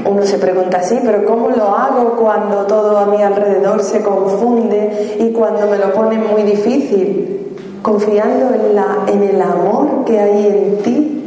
uno 0.07 0.23
se 0.25 0.39
pregunta 0.39 0.79
así, 0.79 0.99
pero 1.05 1.25
¿cómo 1.25 1.51
lo 1.51 1.69
hago 1.75 2.17
cuando 2.17 2.67
todo 2.67 2.99
a 2.99 3.07
mi 3.07 3.23
alrededor 3.23 3.83
se 3.83 4.03
confunde 4.03 5.17
y 5.21 5.31
cuando 5.33 5.67
me 5.67 5.79
lo 5.79 5.93
ponen 5.93 6.27
muy 6.31 6.43
difícil? 6.43 7.57
Confiando 7.83 8.55
en, 8.55 8.75
la, 8.75 8.99
en 9.07 9.23
el 9.23 9.41
amor 9.41 10.05
que 10.05 10.19
hay 10.19 10.47
en 10.47 10.79
ti, 10.83 11.20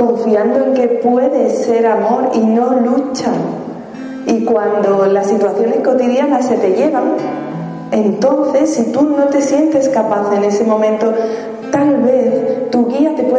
confiando 0.00 0.64
en 0.64 0.74
que 0.74 0.88
puedes 0.88 1.58
ser 1.66 1.86
amor 1.86 2.30
y 2.32 2.40
no 2.40 2.72
lucha. 2.72 3.30
Y 4.26 4.44
cuando 4.44 5.06
las 5.06 5.26
situaciones 5.26 5.80
cotidianas 5.84 6.46
se 6.46 6.56
te 6.56 6.70
llevan, 6.70 7.16
entonces 7.92 8.70
si 8.74 8.92
tú 8.92 9.02
no 9.02 9.26
te 9.26 9.42
sientes 9.42 9.90
capaz 9.90 10.34
en 10.34 10.44
ese 10.44 10.64
momento, 10.64 11.12
tal 11.70 11.98
vez 11.98 12.70
tu 12.70 12.86
guía 12.86 13.14
te 13.14 13.30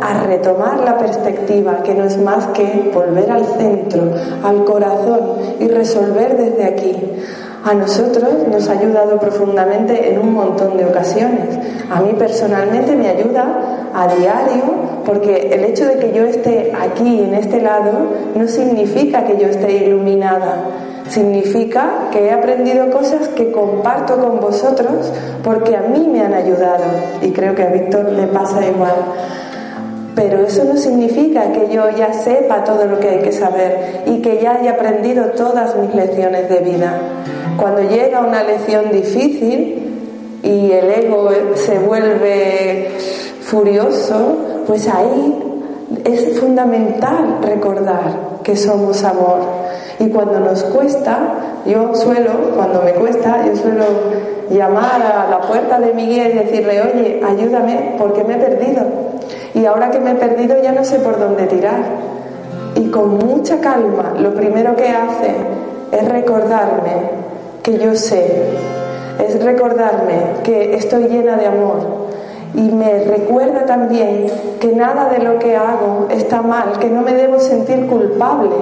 a 0.00 0.24
retomar 0.24 0.80
la 0.80 0.98
perspectiva, 0.98 1.82
que 1.82 1.94
no 1.94 2.04
es 2.04 2.18
más 2.18 2.46
que 2.48 2.90
volver 2.92 3.30
al 3.30 3.44
centro, 3.44 4.02
al 4.44 4.64
corazón 4.64 5.20
y 5.60 5.68
resolver 5.68 6.36
desde 6.36 6.64
aquí. 6.64 6.96
A 7.66 7.74
nosotros 7.74 8.46
nos 8.48 8.68
ha 8.68 8.74
ayudado 8.74 9.18
profundamente 9.18 10.08
en 10.08 10.20
un 10.20 10.34
montón 10.34 10.76
de 10.76 10.84
ocasiones. 10.84 11.58
A 11.90 12.00
mí 12.00 12.14
personalmente 12.16 12.94
me 12.94 13.08
ayuda 13.08 13.90
a 13.92 14.06
diario 14.06 15.02
porque 15.04 15.48
el 15.52 15.64
hecho 15.64 15.84
de 15.84 15.96
que 15.96 16.12
yo 16.12 16.24
esté 16.26 16.72
aquí, 16.80 17.22
en 17.22 17.34
este 17.34 17.60
lado, 17.60 17.90
no 18.36 18.46
significa 18.46 19.24
que 19.24 19.36
yo 19.36 19.48
esté 19.48 19.84
iluminada. 19.84 20.58
Significa 21.08 22.08
que 22.12 22.26
he 22.26 22.30
aprendido 22.30 22.88
cosas 22.92 23.26
que 23.30 23.50
comparto 23.50 24.16
con 24.20 24.38
vosotros 24.38 25.12
porque 25.42 25.74
a 25.74 25.80
mí 25.80 26.06
me 26.06 26.20
han 26.20 26.34
ayudado. 26.34 26.84
Y 27.20 27.32
creo 27.32 27.56
que 27.56 27.64
a 27.64 27.70
Víctor 27.70 28.12
le 28.12 28.28
pasa 28.28 28.64
igual. 28.64 28.94
Pero 30.14 30.40
eso 30.40 30.62
no 30.62 30.76
significa 30.76 31.50
que 31.50 31.68
yo 31.68 31.90
ya 31.90 32.12
sepa 32.12 32.62
todo 32.62 32.86
lo 32.86 33.00
que 33.00 33.08
hay 33.08 33.18
que 33.22 33.32
saber 33.32 34.04
y 34.06 34.22
que 34.22 34.40
ya 34.40 34.54
haya 34.54 34.70
aprendido 34.74 35.32
todas 35.32 35.76
mis 35.76 35.92
lecciones 35.96 36.48
de 36.48 36.60
vida. 36.60 36.92
Cuando 37.56 37.82
llega 37.82 38.20
una 38.20 38.42
lección 38.42 38.90
difícil 38.90 40.40
y 40.42 40.70
el 40.72 40.90
ego 40.90 41.30
se 41.54 41.78
vuelve 41.78 42.90
furioso, 43.40 44.36
pues 44.66 44.86
ahí 44.88 45.42
es 46.04 46.38
fundamental 46.38 47.38
recordar 47.42 48.40
que 48.42 48.56
somos 48.56 49.02
amor. 49.04 49.40
Y 49.98 50.08
cuando 50.08 50.40
nos 50.40 50.64
cuesta, 50.64 51.62
yo 51.64 51.94
suelo, 51.94 52.30
cuando 52.54 52.82
me 52.82 52.92
cuesta, 52.92 53.46
yo 53.46 53.56
suelo 53.56 53.84
llamar 54.50 55.02
a 55.02 55.30
la 55.30 55.40
puerta 55.40 55.80
de 55.80 55.94
mi 55.94 56.06
guía 56.06 56.28
y 56.28 56.34
decirle, 56.34 56.82
oye, 56.82 57.20
ayúdame 57.26 57.94
porque 57.98 58.22
me 58.22 58.34
he 58.34 58.38
perdido. 58.38 58.82
Y 59.54 59.64
ahora 59.64 59.90
que 59.90 59.98
me 60.00 60.10
he 60.10 60.14
perdido 60.14 60.62
ya 60.62 60.72
no 60.72 60.84
sé 60.84 60.98
por 60.98 61.18
dónde 61.18 61.46
tirar. 61.46 61.80
Y 62.74 62.90
con 62.90 63.16
mucha 63.16 63.58
calma, 63.60 64.14
lo 64.18 64.34
primero 64.34 64.76
que 64.76 64.90
hace 64.90 65.34
es 65.92 66.08
recordarme 66.08 67.25
que 67.66 67.78
yo 67.78 67.96
sé, 67.96 68.44
es 69.26 69.42
recordarme 69.42 70.40
que 70.44 70.76
estoy 70.76 71.08
llena 71.08 71.36
de 71.36 71.46
amor 71.46 72.06
y 72.54 72.60
me 72.60 73.02
recuerda 73.02 73.66
también 73.66 74.26
que 74.60 74.68
nada 74.68 75.08
de 75.08 75.18
lo 75.18 75.40
que 75.40 75.56
hago 75.56 76.06
está 76.08 76.42
mal, 76.42 76.78
que 76.78 76.88
no 76.88 77.02
me 77.02 77.12
debo 77.12 77.40
sentir 77.40 77.88
culpable, 77.88 78.54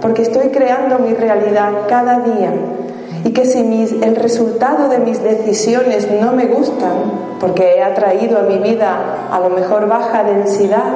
porque 0.00 0.22
estoy 0.22 0.48
creando 0.48 0.98
mi 0.98 1.14
realidad 1.14 1.70
cada 1.88 2.18
día 2.18 2.52
y 3.22 3.30
que 3.30 3.46
si 3.46 3.60
el 4.02 4.16
resultado 4.16 4.88
de 4.88 4.98
mis 4.98 5.22
decisiones 5.22 6.10
no 6.20 6.32
me 6.32 6.46
gustan, 6.46 7.36
porque 7.38 7.76
he 7.76 7.82
atraído 7.84 8.40
a 8.40 8.42
mi 8.42 8.58
vida 8.58 9.28
a 9.30 9.38
lo 9.38 9.50
mejor 9.50 9.86
baja 9.86 10.24
densidad 10.24 10.94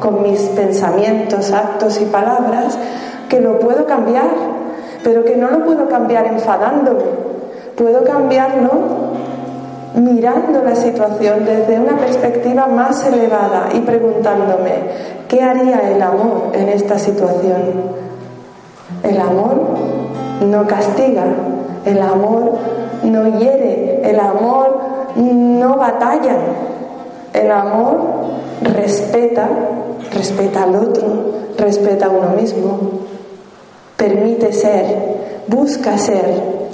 con 0.00 0.20
mis 0.24 0.40
pensamientos, 0.40 1.52
actos 1.52 2.00
y 2.00 2.06
palabras, 2.06 2.76
que 3.28 3.38
lo 3.38 3.60
puedo 3.60 3.86
cambiar 3.86 4.53
pero 5.04 5.22
que 5.22 5.36
no 5.36 5.50
lo 5.50 5.64
puedo 5.64 5.86
cambiar 5.86 6.26
enfadándome, 6.26 7.04
puedo 7.76 8.02
cambiarlo 8.04 8.70
mirando 9.94 10.62
la 10.64 10.74
situación 10.74 11.44
desde 11.44 11.78
una 11.78 11.96
perspectiva 11.96 12.66
más 12.66 13.06
elevada 13.06 13.68
y 13.74 13.80
preguntándome, 13.80 14.72
¿qué 15.28 15.42
haría 15.42 15.92
el 15.92 16.02
amor 16.02 16.50
en 16.54 16.70
esta 16.70 16.98
situación? 16.98 17.60
El 19.02 19.20
amor 19.20 19.60
no 20.40 20.66
castiga, 20.66 21.24
el 21.84 22.00
amor 22.00 22.52
no 23.04 23.38
hiere, 23.38 24.00
el 24.10 24.18
amor 24.18 24.80
no 25.16 25.76
batalla, 25.76 26.36
el 27.34 27.52
amor 27.52 27.98
respeta, 28.62 29.46
respeta 30.12 30.64
al 30.64 30.76
otro, 30.76 31.06
respeta 31.58 32.06
a 32.06 32.10
uno 32.10 32.30
mismo 32.30 33.13
permite 34.08 34.52
ser, 34.52 34.84
busca 35.46 35.96
ser, 35.96 36.24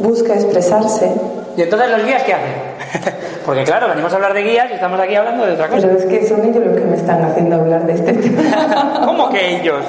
busca 0.00 0.34
expresarse. 0.34 1.10
¿Y 1.56 1.62
entonces 1.62 1.90
los 1.90 2.04
guías 2.04 2.22
qué 2.24 2.34
hacen? 2.34 2.70
Porque 3.46 3.64
claro, 3.64 3.88
venimos 3.88 4.12
a 4.12 4.16
hablar 4.16 4.34
de 4.34 4.42
guías 4.42 4.66
y 4.70 4.74
estamos 4.74 4.98
aquí 5.00 5.14
hablando 5.14 5.46
de 5.46 5.52
otra 5.52 5.68
cosa. 5.68 5.86
Pero 5.86 5.98
es 5.98 6.04
que 6.06 6.26
son 6.26 6.44
ellos 6.44 6.64
los 6.64 6.76
que 6.76 6.84
me 6.84 6.96
están 6.96 7.22
haciendo 7.24 7.56
hablar 7.56 7.86
de 7.86 7.92
este 7.94 8.12
tema. 8.14 9.02
¿Cómo 9.06 9.30
que 9.30 9.56
ellos? 9.56 9.84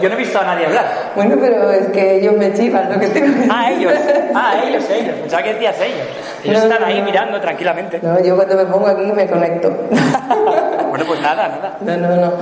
Yo 0.00 0.08
no 0.08 0.14
he 0.14 0.18
visto 0.18 0.38
a 0.38 0.44
nadie 0.44 0.66
hablar. 0.66 0.84
Bueno, 1.14 1.36
pero 1.40 1.70
es 1.70 1.88
que 1.88 2.16
ellos 2.16 2.34
me 2.36 2.52
chivan 2.54 2.90
lo 2.92 2.98
que 2.98 3.06
tengo 3.08 3.38
que 3.38 3.48
Ah, 3.50 3.70
ellos. 3.70 3.92
Ah, 4.34 4.54
ellos, 4.66 4.84
ellos. 4.90 5.14
Pensaba 5.20 5.42
que 5.42 5.54
decías 5.54 5.76
ellos. 5.80 6.06
Ellos 6.44 6.62
están 6.62 6.84
ahí 6.84 7.02
mirando 7.02 7.40
tranquilamente. 7.40 8.00
No, 8.02 8.18
yo 8.20 8.34
cuando 8.36 8.56
me 8.56 8.64
pongo 8.66 8.86
aquí 8.86 9.12
me 9.12 9.26
conecto. 9.26 9.70
bueno, 10.98 11.04
pues 11.06 11.20
nada, 11.20 11.48
nada. 11.48 11.78
No, 11.80 11.96
no, 11.96 12.16
no. 12.16 12.32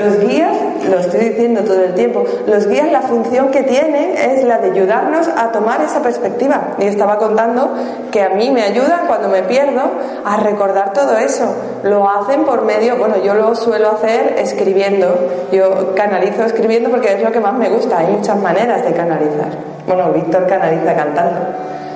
Los 0.00 0.20
guías, 0.20 0.56
lo 0.88 0.98
estoy 0.98 1.20
diciendo 1.20 1.62
todo 1.62 1.84
el 1.84 1.94
tiempo, 1.94 2.24
los 2.46 2.66
guías 2.66 2.90
la 2.90 3.02
función 3.02 3.50
que 3.50 3.62
tienen 3.62 4.16
es 4.16 4.44
la 4.44 4.58
de 4.58 4.72
ayudarnos 4.72 5.28
a 5.28 5.52
tomar 5.52 5.80
esa 5.80 6.02
perspectiva. 6.02 6.74
Y 6.78 6.86
estaba 6.86 7.18
contando 7.18 7.72
que 8.10 8.22
a 8.22 8.30
mí 8.30 8.50
me 8.50 8.62
ayuda 8.62 9.04
cuando 9.06 9.28
me 9.28 9.42
pierdo 9.42 9.82
a 10.24 10.36
recordar 10.38 10.92
todo 10.92 11.16
eso. 11.18 11.54
Lo 11.84 12.08
hacen 12.08 12.44
por 12.44 12.64
medio, 12.64 12.96
bueno, 12.96 13.16
yo 13.22 13.34
lo 13.34 13.54
suelo 13.54 13.92
hacer 13.92 14.36
escribiendo. 14.38 15.48
Yo 15.52 15.94
canalizo 15.94 16.44
escribiendo 16.44 16.90
porque 16.90 17.12
es 17.12 17.22
lo 17.22 17.30
que 17.30 17.40
más 17.40 17.54
me 17.54 17.68
gusta. 17.68 17.98
Hay 17.98 18.08
muchas 18.08 18.38
maneras 18.38 18.84
de 18.84 18.92
canalizar. 18.92 19.50
Bueno, 19.86 20.10
Víctor 20.12 20.46
canaliza 20.46 20.94
cantando. 20.94 21.40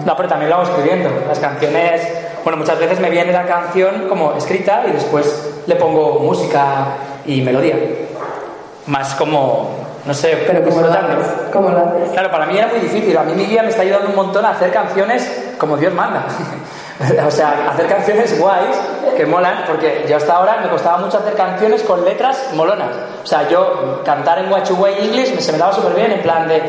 No, 0.04 0.16
pero 0.16 0.28
también 0.28 0.50
lo 0.50 0.56
hago 0.56 0.64
escribiendo. 0.64 1.10
Las 1.26 1.38
canciones, 1.38 2.02
bueno, 2.44 2.58
muchas 2.58 2.78
veces 2.78 3.00
me 3.00 3.10
viene 3.10 3.32
la 3.32 3.44
canción 3.44 4.08
como 4.08 4.34
escrita 4.34 4.84
y 4.88 4.92
después 4.92 5.47
le 5.68 5.76
pongo 5.76 6.18
música 6.20 6.96
y 7.26 7.42
melodía. 7.42 7.76
Más 8.86 9.14
como, 9.14 9.68
no 10.06 10.14
sé, 10.14 10.44
pero 10.46 10.64
¿cómo 10.64 10.80
lo, 10.80 10.90
haces? 10.90 11.26
¿cómo 11.52 11.68
lo 11.68 11.78
haces? 11.78 12.10
Claro, 12.12 12.30
para 12.30 12.46
mí 12.46 12.56
era 12.56 12.68
muy 12.68 12.80
difícil. 12.80 13.14
A 13.16 13.22
mí 13.22 13.34
mi 13.34 13.44
guía 13.44 13.62
me 13.62 13.68
está 13.68 13.82
ayudando 13.82 14.08
un 14.08 14.16
montón 14.16 14.46
a 14.46 14.50
hacer 14.50 14.72
canciones 14.72 15.52
como 15.58 15.76
Dios 15.76 15.92
manda. 15.92 16.24
o 17.26 17.30
sea, 17.30 17.68
hacer 17.70 17.86
canciones 17.86 18.40
guays 18.40 18.76
que 19.14 19.26
molan, 19.26 19.64
porque 19.66 20.06
yo 20.08 20.16
hasta 20.16 20.36
ahora 20.36 20.60
me 20.62 20.70
costaba 20.70 20.96
mucho 20.98 21.18
hacer 21.18 21.34
canciones 21.34 21.82
con 21.82 22.02
letras 22.02 22.48
molonas. 22.54 22.88
O 23.22 23.26
sea, 23.26 23.46
yo 23.46 24.02
cantar 24.04 24.38
en 24.38 24.50
Way 24.50 24.94
English 25.02 25.38
se 25.38 25.52
me 25.52 25.58
daba 25.58 25.74
súper 25.74 25.94
bien, 25.94 26.12
en 26.12 26.22
plan 26.22 26.48
de. 26.48 26.62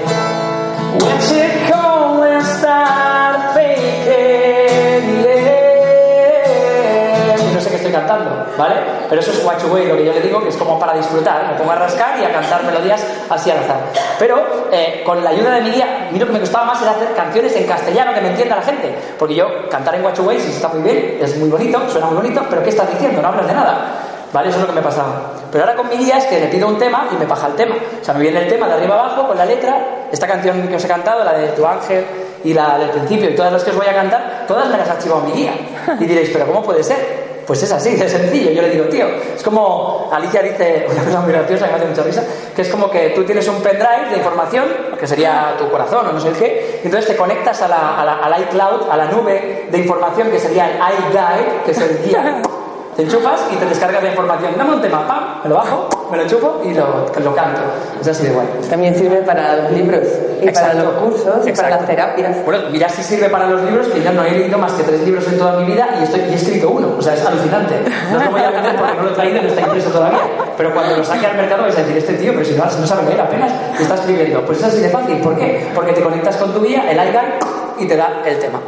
Cantando, 7.91 8.45
¿vale? 8.57 8.75
Pero 9.07 9.21
eso 9.21 9.31
es 9.31 9.43
way 9.43 9.85
lo 9.87 9.97
que 9.97 10.05
yo 10.05 10.13
le 10.13 10.21
digo, 10.21 10.41
que 10.41 10.49
es 10.49 10.57
como 10.57 10.79
para 10.79 10.93
disfrutar. 10.93 11.47
Me 11.47 11.57
pongo 11.57 11.71
a 11.71 11.75
rascar 11.75 12.19
y 12.19 12.25
a 12.25 12.31
cantar 12.31 12.63
melodías 12.63 13.05
así 13.29 13.51
al 13.51 13.59
azar. 13.59 13.79
Pero 14.17 14.69
eh, 14.71 15.01
con 15.05 15.23
la 15.23 15.31
ayuda 15.31 15.55
de 15.55 15.61
mi 15.61 15.71
guía, 15.71 16.09
mí 16.11 16.19
lo 16.19 16.25
que 16.25 16.33
me 16.33 16.39
costaba 16.39 16.65
más 16.65 16.81
era 16.81 16.91
hacer 16.91 17.13
canciones 17.13 17.55
en 17.55 17.65
castellano 17.65 18.13
que 18.13 18.21
me 18.21 18.29
entienda 18.29 18.55
la 18.55 18.61
gente. 18.61 18.95
Porque 19.17 19.35
yo 19.35 19.67
cantar 19.69 19.95
en 19.95 20.03
way 20.03 20.39
sí 20.39 20.51
está 20.51 20.67
muy 20.69 20.81
bien, 20.81 21.17
es 21.21 21.37
muy 21.37 21.49
bonito, 21.49 21.89
suena 21.89 22.07
muy 22.07 22.17
bonito, 22.17 22.41
pero 22.49 22.63
¿qué 22.63 22.69
estás 22.69 22.89
diciendo? 22.89 23.21
No 23.21 23.29
hablas 23.29 23.47
de 23.47 23.53
nada. 23.53 24.05
¿Vale? 24.31 24.49
Eso 24.49 24.59
es 24.59 24.61
lo 24.61 24.69
que 24.69 24.75
me 24.75 24.81
pasaba. 24.81 25.21
Pero 25.51 25.63
ahora 25.63 25.75
con 25.75 25.89
mi 25.89 25.97
guía 25.97 26.17
es 26.17 26.25
que 26.25 26.39
le 26.39 26.47
pido 26.47 26.67
un 26.67 26.77
tema 26.77 27.07
y 27.11 27.15
me 27.15 27.25
baja 27.25 27.47
el 27.47 27.53
tema. 27.53 27.75
O 28.01 28.05
sea, 28.05 28.13
me 28.13 28.21
viene 28.21 28.43
el 28.43 28.47
tema 28.47 28.67
de 28.67 28.73
arriba 28.73 28.93
abajo 28.93 29.27
con 29.27 29.37
la 29.37 29.45
letra. 29.45 30.07
Esta 30.11 30.27
canción 30.27 30.67
que 30.67 30.75
os 30.75 30.85
he 30.85 30.87
cantado, 30.87 31.23
la 31.23 31.33
de 31.33 31.47
Tu 31.49 31.65
Ángel 31.65 32.05
y 32.43 32.53
la 32.53 32.77
del 32.77 32.89
principio 32.89 33.29
y 33.29 33.35
todas 33.35 33.51
las 33.51 33.63
que 33.63 33.71
os 33.71 33.77
voy 33.77 33.87
a 33.87 33.93
cantar, 33.93 34.45
todas 34.47 34.69
me 34.69 34.77
las 34.77 34.87
ha 34.87 34.93
archivado 34.93 35.21
mi 35.21 35.31
guía. 35.31 35.53
Y 35.99 36.05
diréis, 36.05 36.29
¿pero 36.31 36.45
cómo 36.45 36.63
puede 36.63 36.83
ser? 36.83 37.28
Pues 37.49 37.63
es 37.63 37.71
así, 37.71 37.95
de 37.95 38.07
sencillo. 38.07 38.51
Yo 38.51 38.61
le 38.61 38.69
digo, 38.69 38.85
tío, 38.85 39.07
es 39.35 39.41
como 39.41 40.07
Alicia 40.13 40.43
dice 40.43 40.85
una 40.91 41.03
cosa 41.03 41.21
muy 41.21 41.31
graciosa 41.31 41.65
que 41.65 41.71
me 41.71 41.77
hace 41.79 41.87
mucha 41.87 42.03
risa, 42.03 42.23
que 42.55 42.61
es 42.61 42.69
como 42.69 42.91
que 42.91 43.09
tú 43.09 43.23
tienes 43.23 43.47
un 43.47 43.59
pendrive 43.63 44.11
de 44.11 44.17
información, 44.17 44.65
que 44.99 45.07
sería 45.07 45.55
tu 45.57 45.67
corazón 45.67 46.05
o 46.05 46.11
no 46.11 46.19
sé 46.19 46.31
qué, 46.33 46.79
y 46.83 46.85
entonces 46.85 47.09
te 47.09 47.17
conectas 47.17 47.59
a 47.63 47.67
la, 47.67 47.99
a 47.99 48.05
la, 48.05 48.13
al 48.17 48.41
iCloud, 48.43 48.91
a 48.91 48.95
la 48.95 49.05
nube 49.05 49.65
de 49.71 49.77
información 49.79 50.29
que 50.29 50.37
sería 50.37 50.69
el 50.69 50.77
iGuide, 50.77 51.63
que 51.65 51.71
es 51.71 51.77
el. 51.79 52.49
Te 52.99 53.05
enchufas 53.05 53.39
y 53.49 53.55
te 53.55 53.65
descargas 53.65 54.03
la 54.03 54.09
información. 54.09 54.57
Dame 54.57 54.73
un 54.73 54.81
tema, 54.81 55.07
pam, 55.07 55.41
me 55.41 55.49
lo 55.49 55.55
bajo, 55.55 56.09
me 56.11 56.17
lo 56.17 56.23
enchufo 56.23 56.61
y 56.65 56.73
lo, 56.73 57.05
lo 57.23 57.33
canto. 57.33 57.61
Es 58.01 58.05
así 58.09 58.23
de 58.23 58.31
guay. 58.31 58.45
También 58.69 58.93
sirve 58.93 59.21
para 59.21 59.55
los 59.55 59.71
libros 59.71 60.03
y 60.41 60.51
para 60.51 60.73
los 60.73 60.91
cursos 60.95 61.47
y 61.47 61.51
para 61.53 61.69
las 61.69 61.85
terapias. 61.85 62.43
Bueno, 62.43 62.63
mira 62.69 62.89
si 62.89 63.01
sirve 63.01 63.29
para 63.29 63.47
los 63.47 63.61
libros, 63.61 63.87
que 63.87 64.03
yo 64.03 64.11
no 64.11 64.21
he 64.25 64.31
leído 64.31 64.57
más 64.57 64.73
que 64.73 64.83
tres 64.83 64.99
libros 65.05 65.25
en 65.29 65.37
toda 65.37 65.61
mi 65.61 65.71
vida 65.71 65.87
y, 65.97 66.03
estoy, 66.03 66.19
y 66.27 66.33
he 66.33 66.35
escrito 66.35 66.71
uno. 66.71 66.95
O 66.97 67.01
sea, 67.01 67.13
es 67.13 67.25
alucinante. 67.25 67.75
No 68.11 68.21
lo 68.21 68.31
voy 68.31 68.41
a 68.41 68.51
vender 68.51 68.75
porque 68.75 68.95
no 68.97 69.03
lo 69.03 69.11
he 69.11 69.13
traído 69.13 69.37
y 69.37 69.41
no 69.43 69.47
está 69.47 69.61
impreso 69.61 69.89
todavía. 69.91 70.19
Pero 70.57 70.73
cuando 70.73 70.97
lo 70.97 71.03
saque 71.05 71.25
al 71.25 71.37
mercado 71.37 71.61
vais 71.63 71.77
a 71.77 71.79
decir, 71.79 71.95
este 71.95 72.15
tío, 72.15 72.33
pero 72.33 72.43
si 72.43 72.51
no, 72.51 72.65
no 72.65 72.85
sabe 72.85 73.05
leer 73.05 73.21
apenas, 73.21 73.53
está 73.79 73.95
escribiendo. 73.95 74.45
Pues 74.45 74.57
es 74.57 74.65
así 74.65 74.81
de 74.81 74.89
fácil. 74.89 75.15
¿Por 75.19 75.37
qué? 75.37 75.71
Porque 75.73 75.93
te 75.93 76.01
conectas 76.01 76.35
con 76.35 76.53
tu 76.53 76.61
guía, 76.61 76.83
el 76.91 76.97
iGuide, 76.97 77.39
y 77.79 77.87
te 77.87 77.95
da 77.95 78.21
el 78.25 78.37
tema. 78.39 78.59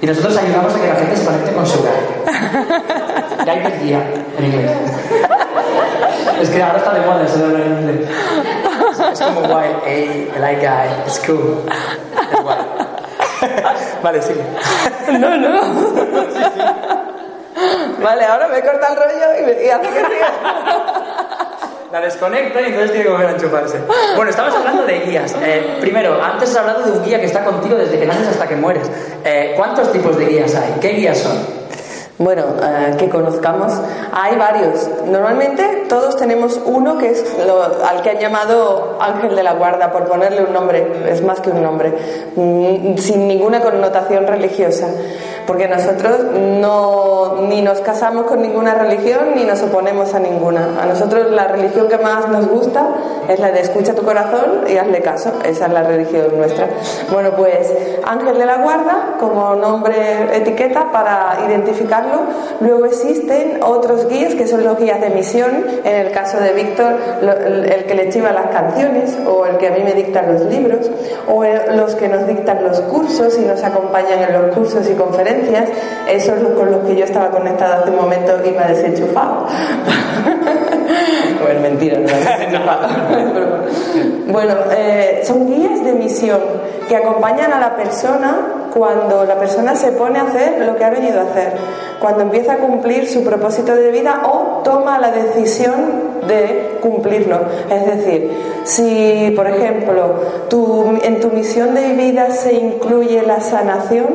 Y 0.00 0.06
nosotros 0.06 0.36
ayudamos 0.36 0.74
a 0.74 0.80
que 0.80 0.88
la 0.88 0.94
gente 0.96 1.16
se 1.16 1.24
conecte 1.24 1.52
con 1.52 1.66
su 1.66 1.78
guide. 1.78 3.44
Guide 3.44 3.70
del 3.70 3.82
guía, 3.82 4.00
en 4.38 4.44
inglés. 4.44 4.70
Es 6.40 6.50
que 6.50 6.62
ahora 6.62 6.78
está 6.78 6.92
de 6.94 7.00
moda 7.00 7.24
eso 7.24 7.38
de 7.38 7.44
hablar 7.44 7.62
en 7.62 7.90
inglés. 7.90 8.10
Es 9.12 9.20
como 9.20 9.40
guay, 9.42 9.70
hey, 9.84 10.32
el 10.34 10.40
like 10.40 10.60
guy, 10.60 10.88
es 11.06 11.18
cool. 11.26 11.62
Es 12.32 12.42
guay. 12.42 12.58
Vale, 14.02 14.22
sigue. 14.22 14.44
No, 15.18 15.36
no. 15.36 15.60
Vale, 18.02 18.24
ahora 18.26 18.48
me 18.48 18.60
corta 18.60 18.88
el 18.88 18.96
rollo 18.96 19.40
y 19.40 19.42
me 19.46 19.64
y 19.64 19.70
hace 19.70 19.88
que 19.88 20.04
siga. 20.04 20.28
La 21.94 22.00
desconecta 22.00 22.60
y 22.60 22.64
entonces 22.64 22.90
tiene 22.90 23.04
que 23.04 23.10
volver 23.12 23.28
a 23.28 23.32
enchufarse. 23.34 23.78
Bueno, 24.16 24.28
estamos 24.28 24.52
hablando 24.52 24.84
de 24.84 24.98
guías. 24.98 25.32
Eh, 25.40 25.76
primero, 25.80 26.20
antes 26.20 26.50
has 26.50 26.56
hablado 26.56 26.82
de 26.82 26.90
un 26.90 27.04
guía 27.04 27.20
que 27.20 27.26
está 27.26 27.44
contigo 27.44 27.76
desde 27.76 28.00
que 28.00 28.04
naces 28.04 28.26
hasta 28.30 28.48
que 28.48 28.56
mueres. 28.56 28.90
Eh, 29.24 29.54
¿Cuántos 29.56 29.92
tipos 29.92 30.18
de 30.18 30.26
guías 30.26 30.56
hay? 30.56 30.74
¿Qué 30.80 30.88
guías 30.88 31.18
son? 31.18 31.38
Bueno, 32.18 32.46
eh, 32.60 32.96
que 32.98 33.08
conozcamos. 33.08 33.72
Hay 34.12 34.36
varios. 34.36 34.90
Normalmente 35.06 35.84
todos 35.88 36.16
tenemos 36.16 36.60
uno 36.64 36.98
que 36.98 37.10
es 37.10 37.36
lo, 37.46 37.62
al 37.62 38.02
que 38.02 38.10
han 38.10 38.18
llamado 38.18 38.98
ángel 39.00 39.36
de 39.36 39.44
la 39.44 39.52
guarda, 39.52 39.92
por 39.92 40.06
ponerle 40.06 40.42
un 40.42 40.52
nombre, 40.52 40.84
es 41.08 41.22
más 41.22 41.38
que 41.38 41.50
un 41.50 41.62
nombre, 41.62 41.92
mm, 42.34 42.96
sin 42.98 43.28
ninguna 43.28 43.60
connotación 43.60 44.26
religiosa. 44.26 44.88
Porque 45.46 45.68
nosotros 45.68 46.24
no, 46.32 47.36
ni 47.48 47.62
nos 47.62 47.80
casamos 47.80 48.26
con 48.26 48.42
ninguna 48.42 48.74
religión 48.74 49.34
ni 49.34 49.44
nos 49.44 49.62
oponemos 49.62 50.14
a 50.14 50.18
ninguna. 50.18 50.68
A 50.80 50.86
nosotros 50.86 51.30
la 51.30 51.48
religión 51.48 51.88
que 51.88 51.98
más 51.98 52.28
nos 52.28 52.48
gusta 52.48 52.86
es 53.28 53.38
la 53.40 53.50
de 53.50 53.60
escucha 53.60 53.94
tu 53.94 54.02
corazón 54.02 54.64
y 54.68 54.76
hazle 54.76 55.00
caso. 55.00 55.32
Esa 55.44 55.66
es 55.66 55.72
la 55.72 55.82
religión 55.82 56.26
nuestra. 56.36 56.68
Bueno, 57.10 57.30
pues 57.36 57.72
ángel 58.04 58.38
de 58.38 58.46
la 58.46 58.58
guarda 58.58 59.16
como 59.18 59.54
nombre 59.54 60.36
etiqueta 60.36 60.90
para 60.90 61.38
identificar 61.46 62.04
Luego 62.60 62.86
existen 62.86 63.62
otros 63.62 64.08
guías 64.08 64.34
que 64.34 64.46
son 64.46 64.64
los 64.64 64.78
guías 64.78 65.00
de 65.00 65.10
misión. 65.10 65.64
En 65.84 66.06
el 66.06 66.12
caso 66.12 66.38
de 66.38 66.52
Víctor, 66.52 66.96
el 67.22 67.84
que 67.84 67.94
le 67.94 68.08
chiva 68.10 68.32
las 68.32 68.48
canciones 68.48 69.16
o 69.26 69.46
el 69.46 69.56
que 69.56 69.68
a 69.68 69.70
mí 69.70 69.82
me 69.82 69.92
dictan 69.92 70.32
los 70.32 70.42
libros 70.46 70.90
o 71.28 71.44
los 71.44 71.94
que 71.94 72.08
nos 72.08 72.26
dictan 72.26 72.62
los 72.64 72.80
cursos 72.82 73.38
y 73.38 73.42
nos 73.42 73.62
acompañan 73.62 74.22
en 74.22 74.32
los 74.32 74.54
cursos 74.54 74.88
y 74.88 74.94
conferencias. 74.94 75.33
Esos 76.08 76.40
con 76.56 76.70
los 76.70 76.84
que 76.86 76.96
yo 76.96 77.04
estaba 77.04 77.30
conectada 77.30 77.80
hace 77.80 77.90
un 77.90 77.96
momento 77.96 78.32
y 78.44 78.50
me 78.50 78.58
ha 78.58 78.68
desenchufado. 78.68 79.46
bueno, 81.42 81.60
mentira, 81.60 81.98
no 81.98 82.08
bueno, 84.32 84.54
eh, 84.76 85.22
son 85.24 85.46
guías 85.46 85.84
de 85.84 85.92
misión 85.92 86.40
que 86.88 86.96
acompañan 86.96 87.52
a 87.52 87.60
la 87.60 87.76
persona 87.76 88.36
cuando 88.72 89.24
la 89.24 89.38
persona 89.38 89.74
se 89.74 89.92
pone 89.92 90.18
a 90.18 90.22
hacer 90.22 90.60
lo 90.66 90.76
que 90.76 90.84
ha 90.84 90.90
venido 90.90 91.20
a 91.20 91.24
hacer 91.24 91.52
cuando 92.00 92.22
empieza 92.22 92.54
a 92.54 92.56
cumplir 92.58 93.08
su 93.08 93.24
propósito 93.24 93.74
de 93.74 93.90
vida 93.90 94.22
o 94.26 94.60
toma 94.62 94.98
la 94.98 95.10
decisión 95.10 96.20
de 96.26 96.76
cumplirlo. 96.82 97.40
Es 97.70 97.86
decir, 97.86 98.30
si, 98.64 99.32
por 99.34 99.46
ejemplo, 99.46 100.14
en 101.02 101.20
tu 101.20 101.28
misión 101.28 101.74
de 101.74 101.94
vida 101.94 102.30
se 102.30 102.52
incluye 102.52 103.22
la 103.22 103.40
sanación, 103.40 104.06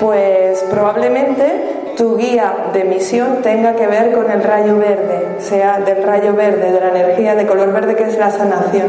pues 0.00 0.64
probablemente 0.70 1.92
tu 1.96 2.16
guía 2.16 2.70
de 2.72 2.84
misión 2.84 3.42
tenga 3.42 3.74
que 3.76 3.86
ver 3.86 4.12
con 4.12 4.30
el 4.30 4.42
rayo 4.42 4.78
verde, 4.78 5.36
sea 5.38 5.78
del 5.80 6.02
rayo 6.02 6.34
verde, 6.34 6.72
de 6.72 6.80
la 6.80 6.88
energía 6.88 7.34
de 7.34 7.46
color 7.46 7.72
verde 7.72 7.94
que 7.94 8.04
es 8.04 8.18
la 8.18 8.30
sanación 8.30 8.88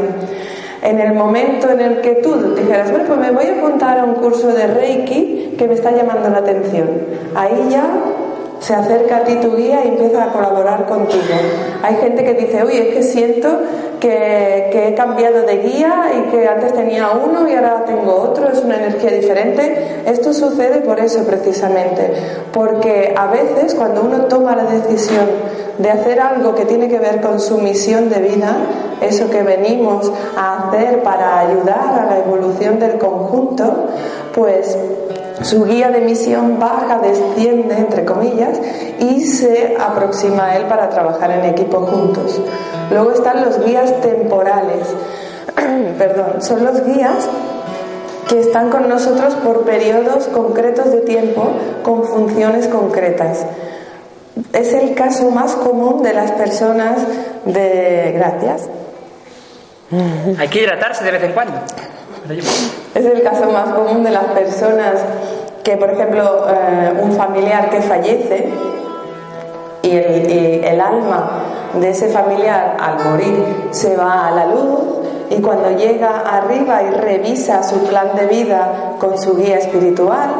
en 0.82 0.98
el 0.98 1.14
momento 1.14 1.70
en 1.70 1.80
el 1.80 2.00
que 2.00 2.16
tú 2.16 2.54
dijeras, 2.54 2.90
bueno, 2.90 3.06
pues 3.06 3.20
me 3.20 3.30
voy 3.30 3.46
a 3.46 3.52
apuntar 3.52 4.00
a 4.00 4.04
un 4.04 4.14
curso 4.14 4.48
de 4.48 4.66
Reiki 4.66 5.54
que 5.56 5.68
me 5.68 5.74
está 5.74 5.92
llamando 5.92 6.28
la 6.28 6.38
atención. 6.38 6.88
Ahí 7.36 7.68
ya 7.70 7.84
se 8.62 8.74
acerca 8.74 9.18
a 9.18 9.24
ti 9.24 9.34
tu 9.36 9.56
guía 9.56 9.84
y 9.84 9.88
empieza 9.88 10.22
a 10.22 10.32
colaborar 10.32 10.86
contigo. 10.86 11.34
Hay 11.82 11.96
gente 11.96 12.24
que 12.24 12.34
dice, 12.34 12.64
uy, 12.64 12.76
es 12.76 12.94
que 12.94 13.02
siento 13.02 13.48
que, 13.98 14.68
que, 14.70 14.88
he 14.88 14.94
cambiado 14.94 15.42
de 15.42 15.58
guía 15.58 16.12
y 16.16 16.30
que 16.30 16.46
antes 16.46 16.72
tenía 16.72 17.10
uno 17.10 17.48
y 17.48 17.54
ahora 17.54 17.84
tengo 17.84 18.14
otro, 18.14 18.48
es 18.48 18.60
una 18.60 18.76
energía 18.76 19.10
diferente. 19.10 20.02
Esto 20.06 20.32
sucede 20.32 20.80
por 20.80 21.00
eso 21.00 21.24
precisamente, 21.24 22.12
porque 22.52 23.12
a 23.16 23.26
veces 23.26 23.74
cuando 23.74 24.02
uno 24.02 24.26
toma 24.26 24.54
la 24.54 24.64
decisión 24.64 25.26
de 25.78 25.90
hacer 25.90 26.20
algo 26.20 26.54
que 26.54 26.64
tiene 26.64 26.88
que 26.88 27.00
ver 27.00 27.20
con 27.20 27.40
su 27.40 27.58
misión 27.58 28.10
de 28.10 28.20
vida, 28.20 28.56
eso 29.00 29.28
que 29.28 29.42
venimos 29.42 30.12
a 30.36 30.68
hacer 30.68 31.02
para 31.02 31.40
ayudar 31.40 31.98
a 31.98 32.06
la 32.06 32.18
evolución 32.18 32.78
del 32.78 32.98
conjunto, 32.98 33.88
pues 34.32 34.78
su 35.42 35.64
guía 35.64 35.90
de 35.90 36.00
misión 36.00 36.58
baja, 36.58 36.98
desciende, 36.98 37.76
entre 37.76 38.04
comillas, 38.04 38.58
y 38.98 39.24
se 39.26 39.76
aproxima 39.78 40.46
a 40.46 40.56
él 40.56 40.66
para 40.66 40.88
trabajar 40.88 41.30
en 41.30 41.44
equipo 41.46 41.80
juntos. 41.82 42.40
Luego 42.90 43.12
están 43.12 43.44
los 43.44 43.64
guías 43.64 44.00
temporales, 44.00 44.86
perdón, 45.98 46.42
son 46.42 46.64
los 46.64 46.84
guías 46.84 47.28
que 48.28 48.40
están 48.40 48.70
con 48.70 48.88
nosotros 48.88 49.34
por 49.36 49.64
periodos 49.64 50.26
concretos 50.28 50.90
de 50.90 51.00
tiempo 51.00 51.52
con 51.82 52.04
funciones 52.04 52.68
concretas. 52.68 53.44
Es 54.52 54.72
el 54.72 54.94
caso 54.94 55.30
más 55.30 55.52
común 55.52 56.02
de 56.02 56.14
las 56.14 56.32
personas 56.32 57.00
de... 57.44 58.12
Gracias. 58.14 58.68
Hay 60.38 60.48
que 60.48 60.62
hidratarse 60.62 61.04
de 61.04 61.10
vez 61.10 61.22
en 61.22 61.32
cuando. 61.32 61.60
Es 62.94 63.04
el 63.04 63.22
caso 63.22 63.50
más 63.50 63.70
común 63.70 64.04
de 64.04 64.10
las 64.10 64.24
personas 64.26 64.94
que, 65.64 65.76
por 65.76 65.90
ejemplo, 65.90 66.46
eh, 66.48 67.00
un 67.02 67.12
familiar 67.12 67.70
que 67.70 67.80
fallece 67.82 68.48
y 69.82 69.90
el, 69.90 70.80
alma 70.80 71.42
de 71.74 71.90
ese 71.90 72.08
familiar 72.08 72.76
al 72.80 73.04
morir 73.04 73.44
se 73.72 73.96
va 73.96 74.28
a 74.28 74.30
la 74.30 74.46
luz 74.46 74.80
y 75.30 75.40
cuando 75.40 75.70
llega 75.70 76.20
arriba 76.20 76.82
y 76.82 76.90
revisa 76.90 77.62
su 77.62 77.82
plan 77.84 78.14
de 78.14 78.26
vida 78.26 78.94
con 79.00 79.18
su 79.18 79.36
guía 79.36 79.58
espiritual, 79.58 80.30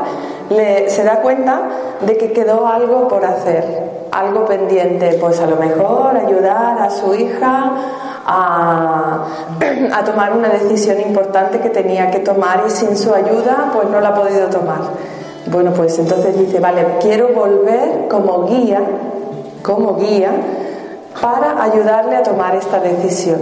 le, 0.50 0.88
se 0.88 1.02
da 1.02 1.20
cuenta 1.20 1.62
de 2.02 2.16
que 2.16 2.32
quedó 2.32 2.66
algo 2.66 3.08
por 3.08 3.24
hacer, 3.24 3.64
algo 4.12 4.44
pendiente, 4.44 5.16
pues 5.20 5.40
a 5.40 5.46
lo 5.46 5.56
mejor 5.56 6.16
ayudar 6.16 6.78
a 6.78 6.90
su 6.90 7.14
hija 7.14 7.72
a, 8.26 10.04
tomar 10.04 10.32
una 10.32 10.48
decisión 10.48 11.00
importante 11.00 11.60
que 11.60 11.70
tenía 11.70 12.10
que 12.10 12.20
tomar 12.20 12.64
y 12.66 12.70
sin 12.70 12.96
su 12.96 13.12
ayuda 13.12 13.70
pues 13.72 13.88
no 13.88 14.00
la 14.00 14.10
ha 14.10 14.14
podido 14.14 14.48
tomar. 14.48 14.80
Bueno, 15.46 15.72
pues 15.72 15.98
entonces 15.98 16.38
dice, 16.38 16.60
vale, 16.60 16.86
quiero 17.00 17.28
volver 17.28 18.06
como 18.08 18.46
guía, 18.46 18.80
como 19.62 19.96
guía, 19.96 20.30
para 21.20 21.62
ayudarle 21.62 22.16
a 22.16 22.22
tomar 22.22 22.54
esta 22.54 22.78
decisión. 22.78 23.40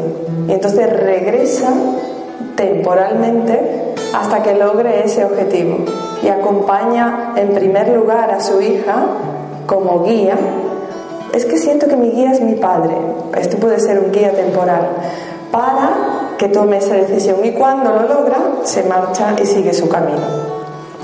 Y 0.48 0.52
entonces 0.52 0.90
regresa 0.90 1.68
temporalmente 2.56 3.94
hasta 4.14 4.42
que 4.42 4.54
logre 4.54 5.04
ese 5.04 5.24
objetivo 5.24 5.78
y 6.22 6.28
acompaña 6.28 7.32
en 7.36 7.54
primer 7.54 7.88
lugar 7.88 8.30
a 8.30 8.40
su 8.40 8.60
hija 8.60 9.06
como 9.66 10.02
guía 10.02 10.36
es 11.32 11.44
que 11.44 11.58
siento 11.58 11.86
que 11.88 11.96
mi 11.96 12.10
guía 12.10 12.32
es 12.32 12.40
mi 12.40 12.54
padre, 12.54 12.94
esto 13.38 13.56
puede 13.58 13.78
ser 13.78 13.98
un 13.98 14.12
guía 14.12 14.32
temporal, 14.32 14.88
para 15.50 15.90
que 16.38 16.48
tome 16.48 16.78
esa 16.78 16.94
decisión 16.94 17.44
y 17.44 17.52
cuando 17.52 17.90
lo 17.90 18.02
logra 18.08 18.38
se 18.64 18.82
marcha 18.84 19.34
y 19.40 19.46
sigue 19.46 19.74
su 19.74 19.88
camino. 19.88 20.20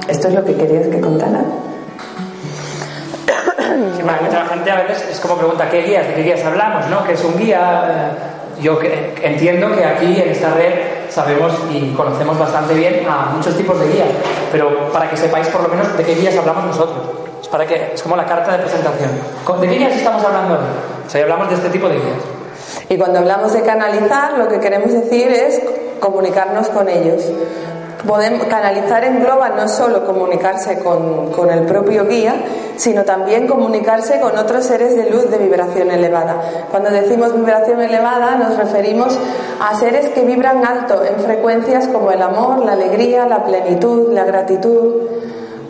¿Esto 0.08 0.28
es 0.28 0.34
lo 0.34 0.44
que 0.44 0.54
querías 0.54 0.86
que 0.86 1.00
contara? 1.00 1.40
mucha 4.22 4.46
gente 4.46 4.70
a 4.70 4.82
veces 4.82 5.08
es 5.10 5.20
como 5.20 5.36
pregunta, 5.36 5.68
¿qué 5.68 5.82
guías? 5.82 6.06
¿De 6.06 6.14
qué 6.14 6.22
guías 6.22 6.44
hablamos? 6.44 6.88
¿no? 6.88 7.04
¿Qué 7.04 7.12
es 7.12 7.24
un 7.24 7.36
guía? 7.36 7.84
Eh, 8.58 8.62
yo 8.62 8.78
entiendo 9.22 9.74
que 9.74 9.84
aquí 9.84 10.18
en 10.18 10.30
esta 10.30 10.54
red 10.54 10.72
sabemos 11.10 11.52
y 11.70 11.92
conocemos 11.92 12.38
bastante 12.38 12.72
bien 12.72 13.06
a 13.06 13.32
muchos 13.34 13.56
tipos 13.56 13.78
de 13.80 13.88
guías, 13.88 14.08
pero 14.50 14.90
para 14.92 15.10
que 15.10 15.16
sepáis 15.16 15.48
por 15.48 15.62
lo 15.62 15.68
menos 15.68 15.94
de 15.96 16.04
qué 16.04 16.14
guías 16.14 16.36
hablamos 16.38 16.64
nosotros. 16.64 17.25
Es, 17.40 17.48
para 17.48 17.66
que, 17.66 17.92
es 17.94 18.02
como 18.02 18.16
la 18.16 18.24
carta 18.24 18.52
de 18.52 18.58
presentación. 18.58 19.10
¿De 19.60 19.68
qué 19.68 19.74
guías 19.74 19.96
estamos 19.96 20.24
hablando 20.24 20.54
hoy? 20.54 20.60
O 21.06 21.10
sea, 21.10 21.22
hablamos 21.22 21.48
de 21.48 21.54
este 21.54 21.70
tipo 21.70 21.88
de 21.88 21.96
guías. 21.96 22.36
Y 22.88 22.96
cuando 22.96 23.18
hablamos 23.18 23.52
de 23.52 23.62
canalizar, 23.62 24.38
lo 24.38 24.48
que 24.48 24.60
queremos 24.60 24.92
decir 24.92 25.28
es 25.28 25.60
comunicarnos 26.00 26.68
con 26.68 26.88
ellos. 26.88 27.22
Podemos, 28.06 28.46
canalizar 28.46 29.02
engloba 29.02 29.48
no 29.48 29.66
solo 29.68 30.04
comunicarse 30.06 30.78
con, 30.78 31.32
con, 31.32 31.50
el 31.50 31.62
propio 31.62 32.06
guía, 32.06 32.36
sino 32.76 33.04
también 33.04 33.48
comunicarse 33.48 34.20
con 34.20 34.38
otros 34.38 34.64
seres 34.64 34.94
de 34.96 35.10
luz 35.10 35.28
de 35.30 35.38
vibración 35.38 35.90
elevada. 35.90 36.66
Cuando 36.70 36.90
decimos 36.90 37.34
vibración 37.34 37.80
elevada 37.80 38.36
nos 38.36 38.56
referimos 38.56 39.18
a 39.60 39.74
seres 39.74 40.10
que 40.10 40.20
vibran 40.20 40.64
alto 40.64 41.02
en 41.04 41.18
frecuencias 41.24 41.88
como 41.88 42.12
el 42.12 42.22
amor, 42.22 42.64
la 42.64 42.72
alegría, 42.72 43.26
la 43.26 43.44
plenitud, 43.44 44.12
la 44.12 44.24
gratitud 44.24 44.94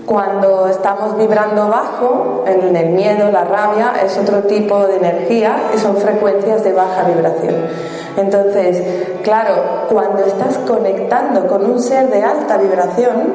cuando 0.06 0.68
estamos 0.68 1.18
vibrando 1.18 1.68
bajo, 1.68 2.44
en 2.46 2.74
el 2.76 2.90
miedo, 2.90 3.30
la 3.30 3.44
rabia, 3.44 3.92
es 4.04 4.16
otro 4.16 4.44
tipo 4.44 4.86
de 4.86 4.96
energía 4.96 5.56
y 5.74 5.78
son 5.78 5.96
frecuencias 5.96 6.62
de 6.62 6.72
baja 6.72 7.02
vibración. 7.02 7.54
Entonces, 8.16 8.82
claro, 9.22 9.86
cuando 9.90 10.24
estás 10.24 10.58
conectando 10.58 11.46
con 11.48 11.68
un 11.68 11.82
ser 11.82 12.08
de 12.08 12.22
alta 12.22 12.56
vibración, 12.56 13.32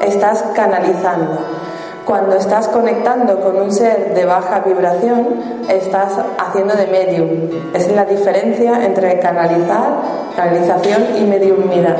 estás 0.00 0.44
canalizando. 0.54 1.38
Cuando 2.04 2.36
estás 2.36 2.68
conectando 2.68 3.40
con 3.40 3.56
un 3.56 3.72
ser 3.72 4.12
de 4.14 4.24
baja 4.26 4.60
vibración, 4.60 5.62
estás 5.68 6.12
haciendo 6.38 6.74
de 6.74 6.86
medium. 6.88 7.30
Es 7.72 7.90
la 7.90 8.04
diferencia 8.04 8.84
entre 8.84 9.18
canalizar, 9.18 10.02
canalización 10.36 11.16
y 11.16 11.24
mediumnidad. 11.24 11.96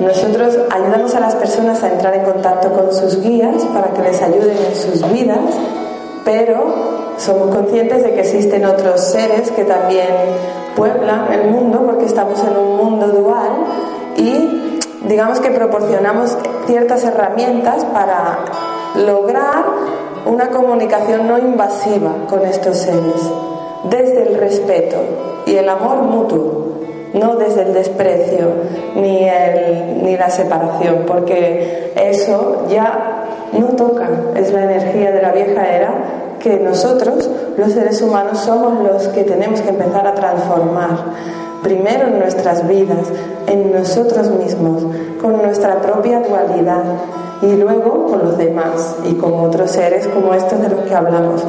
Nosotros 0.00 0.58
ayudamos 0.70 1.14
a 1.14 1.20
las 1.20 1.34
personas 1.36 1.82
a 1.82 1.92
entrar 1.92 2.14
en 2.14 2.24
contacto 2.24 2.72
con 2.72 2.92
sus 2.92 3.20
guías 3.20 3.62
para 3.72 3.92
que 3.92 4.02
les 4.02 4.20
ayuden 4.20 4.56
en 4.56 4.76
sus 4.76 5.12
vidas, 5.12 5.38
pero 6.24 6.64
somos 7.16 7.54
conscientes 7.54 8.02
de 8.02 8.12
que 8.12 8.20
existen 8.20 8.64
otros 8.64 9.00
seres 9.00 9.50
que 9.52 9.64
también 9.64 10.08
pueblan 10.76 11.32
el 11.32 11.50
mundo 11.50 11.82
porque 11.86 12.06
estamos 12.06 12.40
en 12.40 12.56
un 12.56 12.76
mundo 12.76 13.06
dual 13.08 13.52
y 14.16 14.80
digamos 15.08 15.38
que 15.40 15.50
proporcionamos 15.50 16.36
ciertas 16.66 17.04
herramientas 17.04 17.84
para 17.86 18.38
lograr 18.96 19.64
una 20.26 20.48
comunicación 20.48 21.28
no 21.28 21.38
invasiva 21.38 22.10
con 22.28 22.44
estos 22.44 22.78
seres, 22.78 23.30
desde 23.84 24.28
el 24.28 24.38
respeto 24.38 24.96
y 25.46 25.56
el 25.56 25.68
amor 25.68 25.98
mutuo, 25.98 26.73
no 27.14 27.36
desde 27.36 27.62
el 27.62 27.72
desprecio 27.72 28.48
ni, 28.96 29.28
el, 29.28 30.02
ni 30.02 30.16
la 30.16 30.28
separación, 30.28 31.04
porque 31.06 31.92
eso 31.96 32.66
ya 32.68 33.24
no 33.52 33.68
toca, 33.68 34.08
es 34.34 34.52
la 34.52 34.64
energía 34.64 35.12
de 35.12 35.22
la 35.22 35.32
vieja 35.32 35.66
era 35.66 35.94
que 36.40 36.58
nosotros, 36.58 37.30
los 37.56 37.72
seres 37.72 38.02
humanos, 38.02 38.38
somos 38.40 38.82
los 38.82 39.08
que 39.08 39.24
tenemos 39.24 39.62
que 39.62 39.70
empezar 39.70 40.06
a 40.06 40.14
transformar. 40.14 40.90
Primero 41.62 42.08
en 42.08 42.18
nuestras 42.18 42.68
vidas, 42.68 43.08
en 43.46 43.72
nosotros 43.72 44.28
mismos, 44.28 44.82
con 45.22 45.38
nuestra 45.40 45.80
propia 45.80 46.20
dualidad 46.20 46.84
y 47.40 47.56
luego 47.56 48.06
con 48.06 48.18
los 48.18 48.36
demás 48.36 48.96
y 49.04 49.14
con 49.14 49.32
otros 49.40 49.70
seres 49.70 50.06
como 50.08 50.34
estos 50.34 50.60
de 50.60 50.68
los 50.68 50.80
que 50.80 50.94
hablamos. 50.94 51.42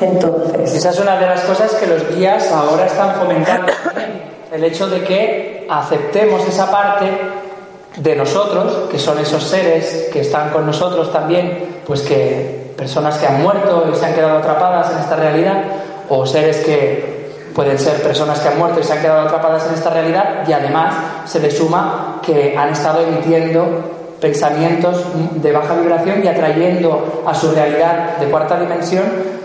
Entonces. 0.00 0.76
Esa 0.76 0.90
es 0.90 1.00
una 1.00 1.18
de 1.18 1.26
las 1.26 1.42
cosas 1.42 1.74
que 1.74 1.86
los 1.86 2.16
guías 2.16 2.50
ahora 2.50 2.86
están 2.86 3.16
fomentando 3.16 3.72
el 4.52 4.64
hecho 4.64 4.88
de 4.88 5.04
que 5.04 5.66
aceptemos 5.68 6.46
esa 6.46 6.70
parte 6.70 7.06
de 7.96 8.16
nosotros, 8.16 8.88
que 8.90 8.98
son 8.98 9.18
esos 9.18 9.42
seres 9.42 10.08
que 10.12 10.20
están 10.20 10.50
con 10.50 10.66
nosotros 10.66 11.12
también, 11.12 11.80
pues 11.86 12.02
que 12.02 12.72
personas 12.76 13.18
que 13.18 13.26
han 13.26 13.42
muerto 13.42 13.88
y 13.92 13.96
se 13.96 14.06
han 14.06 14.14
quedado 14.14 14.38
atrapadas 14.38 14.92
en 14.92 14.98
esta 14.98 15.16
realidad, 15.16 15.64
o 16.08 16.24
seres 16.24 16.58
que 16.58 17.18
pueden 17.54 17.78
ser 17.78 18.00
personas 18.02 18.38
que 18.38 18.48
han 18.48 18.58
muerto 18.58 18.80
y 18.80 18.84
se 18.84 18.92
han 18.92 19.00
quedado 19.00 19.22
atrapadas 19.22 19.66
en 19.66 19.74
esta 19.74 19.90
realidad, 19.90 20.44
y 20.46 20.52
además 20.52 20.94
se 21.26 21.40
le 21.40 21.50
suma 21.50 22.20
que 22.24 22.56
han 22.56 22.70
estado 22.70 23.00
emitiendo 23.00 23.97
pensamientos 24.20 25.04
de 25.34 25.52
baja 25.52 25.74
vibración 25.74 26.24
y 26.24 26.28
atrayendo 26.28 27.22
a 27.26 27.34
su 27.34 27.52
realidad 27.52 28.16
de 28.18 28.26
cuarta 28.26 28.58
dimensión 28.58 29.04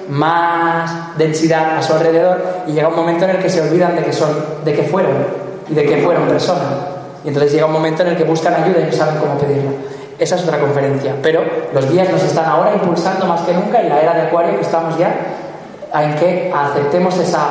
más 0.10 1.18
densidad 1.18 1.78
a 1.78 1.82
su 1.82 1.94
alrededor 1.94 2.44
y 2.68 2.74
llega 2.74 2.88
un 2.88 2.96
momento 2.96 3.26
en 3.26 3.32
el 3.32 3.38
que 3.38 3.50
se 3.50 3.62
olvidan 3.62 3.96
de 3.96 4.04
que 4.04 4.14
son 4.14 4.30
de 4.66 4.74
que 4.74 4.84
fueron 4.84 5.14
y 5.70 5.74
de 5.74 5.86
que 5.86 5.98
fueron 5.98 6.28
personas. 6.28 6.66
Y 7.24 7.30
entonces 7.30 7.54
llega 7.54 7.66
un 7.66 7.72
momento 7.72 8.04
en 8.04 8.10
el 8.10 8.18
que 8.18 8.24
buscan 8.24 8.54
ayuda 8.54 8.82
y 8.82 8.86
no 8.86 8.92
saben 8.92 9.16
cómo 9.18 9.38
pedirla. 9.38 9.72
Esa 10.20 10.36
es 10.36 10.44
otra 10.44 10.60
conferencia. 10.60 11.16
Pero 11.22 11.42
los 11.74 11.90
días 11.90 12.10
nos 12.10 12.22
están 12.24 12.46
ahora 12.46 12.74
impulsando 12.74 13.26
más 13.26 13.42
que 13.42 13.54
nunca 13.54 13.82
en 13.82 13.90
la 13.90 14.02
era 14.02 14.14
de 14.14 14.22
acuario 14.24 14.56
que 14.56 14.62
estamos 14.62 14.98
ya 14.98 15.16
en 15.94 16.16
que 16.16 16.52
aceptemos 16.54 17.18
esa 17.18 17.48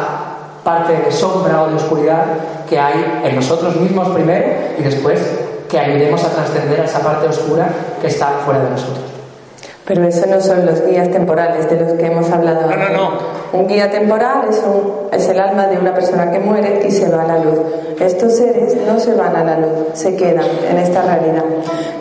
parte 0.64 0.92
de 0.92 1.10
sombra 1.10 1.62
o 1.62 1.68
de 1.68 1.76
oscuridad 1.76 2.24
que 2.68 2.78
hay 2.78 3.20
en 3.24 3.36
nosotros 3.36 3.76
mismos 3.76 4.08
primero 4.08 4.46
y 4.78 4.82
después 4.82 5.20
que 5.72 5.78
ayudemos 5.78 6.22
a 6.22 6.28
trascender 6.28 6.82
a 6.82 6.84
esa 6.84 7.00
parte 7.00 7.26
oscura 7.26 7.66
que 7.98 8.08
está 8.08 8.26
fuera 8.44 8.62
de 8.62 8.70
nosotros. 8.70 9.06
Pero 9.86 10.04
eso 10.04 10.26
no 10.26 10.38
son 10.38 10.66
los 10.66 10.86
guías 10.86 11.10
temporales 11.10 11.68
de 11.68 11.80
los 11.80 11.94
que 11.94 12.06
hemos 12.06 12.30
hablado. 12.30 12.70
No, 12.70 12.76
no, 12.76 12.88
no. 12.90 13.10
Un 13.54 13.66
guía 13.66 13.90
temporal 13.90 14.44
es, 14.50 14.62
un, 14.64 15.08
es 15.10 15.26
el 15.30 15.40
alma 15.40 15.66
de 15.68 15.78
una 15.78 15.94
persona 15.94 16.30
que 16.30 16.38
muere 16.38 16.82
y 16.86 16.90
se 16.90 17.08
va 17.08 17.22
a 17.22 17.26
la 17.26 17.38
luz. 17.38 17.58
Estos 17.98 18.36
seres 18.36 18.76
no 18.86 19.00
se 19.00 19.14
van 19.14 19.34
a 19.34 19.44
la 19.44 19.58
luz, 19.58 19.88
se 19.94 20.14
quedan 20.14 20.44
en 20.70 20.76
esta 20.76 21.02
realidad. 21.02 21.44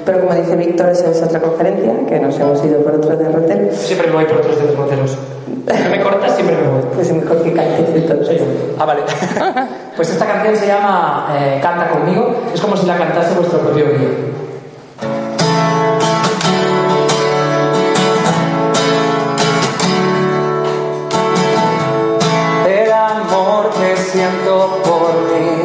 Pero 0.06 0.20
como 0.20 0.36
dice 0.36 0.56
Víctor, 0.58 0.90
esa 0.90 1.10
es 1.10 1.22
otra 1.24 1.40
conferencia, 1.40 1.94
que 2.08 2.20
nos 2.20 2.38
hemos 2.40 2.64
ido 2.66 2.82
por 2.84 2.96
otros 2.96 3.18
derroteros. 3.18 3.76
Siempre 3.76 4.08
me 4.08 4.16
voy 4.16 4.26
por 4.26 4.38
otros 4.38 4.60
derroteros. 4.60 5.18
Si 5.62 5.90
me 5.90 6.02
cortas, 6.02 6.36
siempre 6.36 6.56
me 6.58 6.68
voy. 6.68 6.82
Pues 6.96 7.14
mejor 7.14 7.44
que 7.44 7.54
cantes 7.54 7.80
entonces. 7.80 7.91
Ah, 8.82 8.86
vale. 8.86 9.04
pues 9.96 10.10
esta 10.10 10.26
canción 10.26 10.56
se 10.58 10.66
llama 10.66 11.28
eh, 11.38 11.60
Canta 11.62 11.88
conmigo. 11.90 12.36
Es 12.52 12.60
como 12.60 12.76
si 12.76 12.88
la 12.88 12.98
cantase 12.98 13.36
vuestro 13.36 13.60
propio 13.60 13.86
guía. 13.86 14.08
El 22.68 22.92
amor 22.92 23.70
que 23.70 23.98
siento 23.98 24.80
por 24.84 25.14
mí 25.32 25.61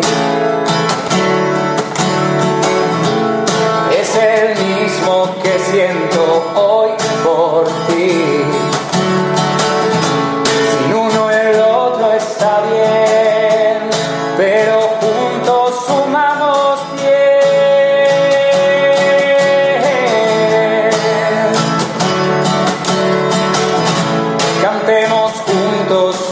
juntos 25.88 26.25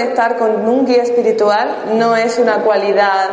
conectar 0.00 0.36
con 0.38 0.66
un 0.66 0.86
guía 0.86 1.02
espiritual 1.02 1.68
no 1.94 2.16
es 2.16 2.38
una 2.38 2.62
cualidad, 2.62 3.28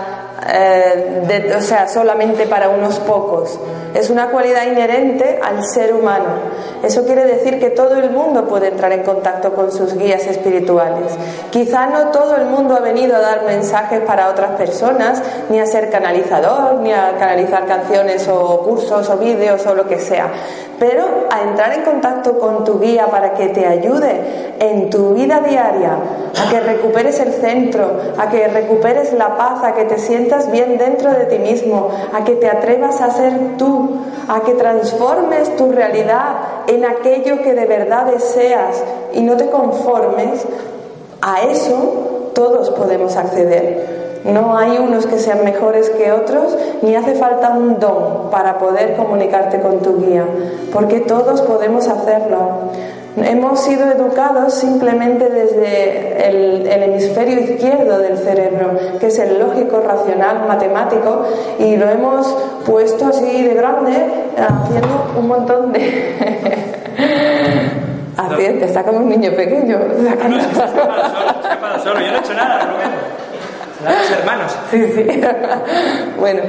eh, 0.53 1.23
de- 1.25 1.55
o 1.55 1.61
sea, 1.61 1.87
solamente 1.87 2.45
para 2.45 2.69
unos 2.69 2.99
pocos. 2.99 3.57
Es 3.93 4.09
una 4.09 4.29
cualidad 4.29 4.63
inherente 4.67 5.39
al 5.41 5.63
ser 5.63 5.93
humano. 5.93 6.25
Eso 6.83 7.05
quiere 7.05 7.25
decir 7.25 7.59
que 7.59 7.69
todo 7.69 7.95
el 7.95 8.09
mundo 8.11 8.45
puede 8.47 8.67
entrar 8.67 8.91
en 8.91 9.01
contacto 9.03 9.53
con 9.55 9.71
sus 9.71 9.95
guías 9.97 10.27
espirituales. 10.27 11.13
Quizá 11.51 11.87
no 11.87 12.09
todo 12.11 12.35
el 12.35 12.45
mundo 12.45 12.75
ha 12.75 12.81
venido 12.81 13.15
a 13.15 13.19
dar 13.19 13.43
mensajes 13.45 14.01
para 14.01 14.27
otras 14.29 14.51
personas, 14.51 15.21
ni 15.49 15.59
a 15.59 15.65
ser 15.65 15.89
canalizador, 15.89 16.75
ni 16.75 16.91
a 16.93 17.15
canalizar 17.17 17.65
canciones 17.65 18.27
o 18.27 18.59
cursos 18.61 19.09
o 19.09 19.17
vídeos 19.17 19.65
o 19.65 19.73
lo 19.73 19.87
que 19.87 19.99
sea, 19.99 20.27
pero 20.79 21.03
a 21.31 21.41
entrar 21.41 21.73
en 21.73 21.83
contacto 21.83 22.37
con 22.37 22.63
tu 22.63 22.79
guía 22.79 23.07
para 23.07 23.33
que 23.33 23.47
te 23.47 23.65
ayude 23.65 24.55
en 24.59 24.89
tu 24.89 25.13
vida 25.13 25.39
diaria, 25.39 25.97
a 26.39 26.49
que 26.49 26.59
recuperes 26.59 27.19
el 27.19 27.33
centro, 27.33 27.89
a 28.17 28.29
que 28.29 28.47
recuperes 28.47 29.13
la 29.13 29.37
paz, 29.37 29.63
a 29.63 29.73
que 29.73 29.85
te 29.85 29.97
sientas 29.97 30.51
bien 30.51 30.77
dentro 30.77 31.11
de 31.11 31.25
ti 31.25 31.39
mismo, 31.39 31.89
a 32.13 32.23
que 32.23 32.35
te 32.35 32.47
atrevas 32.47 33.01
a 33.01 33.09
ser 33.09 33.57
tú, 33.57 33.97
a 34.27 34.41
que 34.41 34.53
transformes 34.53 35.55
tu 35.55 35.71
realidad 35.71 36.35
en 36.67 36.85
aquello 36.85 37.41
que 37.41 37.53
de 37.53 37.65
verdad 37.65 38.05
deseas 38.05 38.83
y 39.13 39.21
no 39.21 39.35
te 39.35 39.49
conformes, 39.49 40.45
a 41.21 41.41
eso 41.41 42.31
todos 42.33 42.69
podemos 42.69 43.15
acceder. 43.15 43.96
No 44.25 44.57
hay 44.57 44.77
unos 44.77 45.05
que 45.07 45.19
sean 45.19 45.43
mejores 45.43 45.89
que 45.91 46.11
otros, 46.11 46.55
ni 46.81 46.95
hace 46.95 47.15
falta 47.15 47.49
un 47.51 47.79
don 47.79 48.29
para 48.31 48.57
poder 48.57 48.95
comunicarte 48.95 49.59
con 49.61 49.79
tu 49.79 49.99
guía, 50.05 50.25
porque 50.73 50.99
todos 51.01 51.41
podemos 51.41 51.87
hacerlo. 51.87 52.71
Hemos 53.15 53.61
sido 53.61 53.89
educados 53.91 54.53
simplemente 54.53 55.27
desde 55.27 56.27
el, 56.29 56.67
el 56.67 56.83
hemisferio 56.83 57.39
izquierdo 57.39 57.97
del 57.97 58.15
cerebro, 58.19 58.71
que 58.99 59.07
es 59.07 59.17
el 59.17 59.39
lógico, 59.39 59.79
racional, 59.79 60.45
matemático, 60.47 61.23
y 61.57 61.77
lo 61.77 61.89
hemos 61.89 62.27
puesto 62.65 63.07
así 63.07 63.41
de 63.41 63.55
grande, 63.55 63.91
haciendo 64.37 65.13
un 65.17 65.27
montón 65.27 65.71
de... 65.73 66.13
Haciendo- 68.17 68.65
está 68.65 68.83
como 68.83 68.99
un 68.99 69.09
niño 69.09 69.31
pequeño. 69.35 69.79
para 71.61 71.79
solo, 71.79 71.99
yo 71.99 72.07
no 72.11 72.17
he 72.17 72.19
hecho 72.19 72.33
nada, 72.33 72.59
Rubén. 72.65 73.16
Los 73.83 74.11
hermanos. 74.11 74.57
Sí, 74.71 74.91
sí. 74.95 75.05
bueno, 76.19 76.41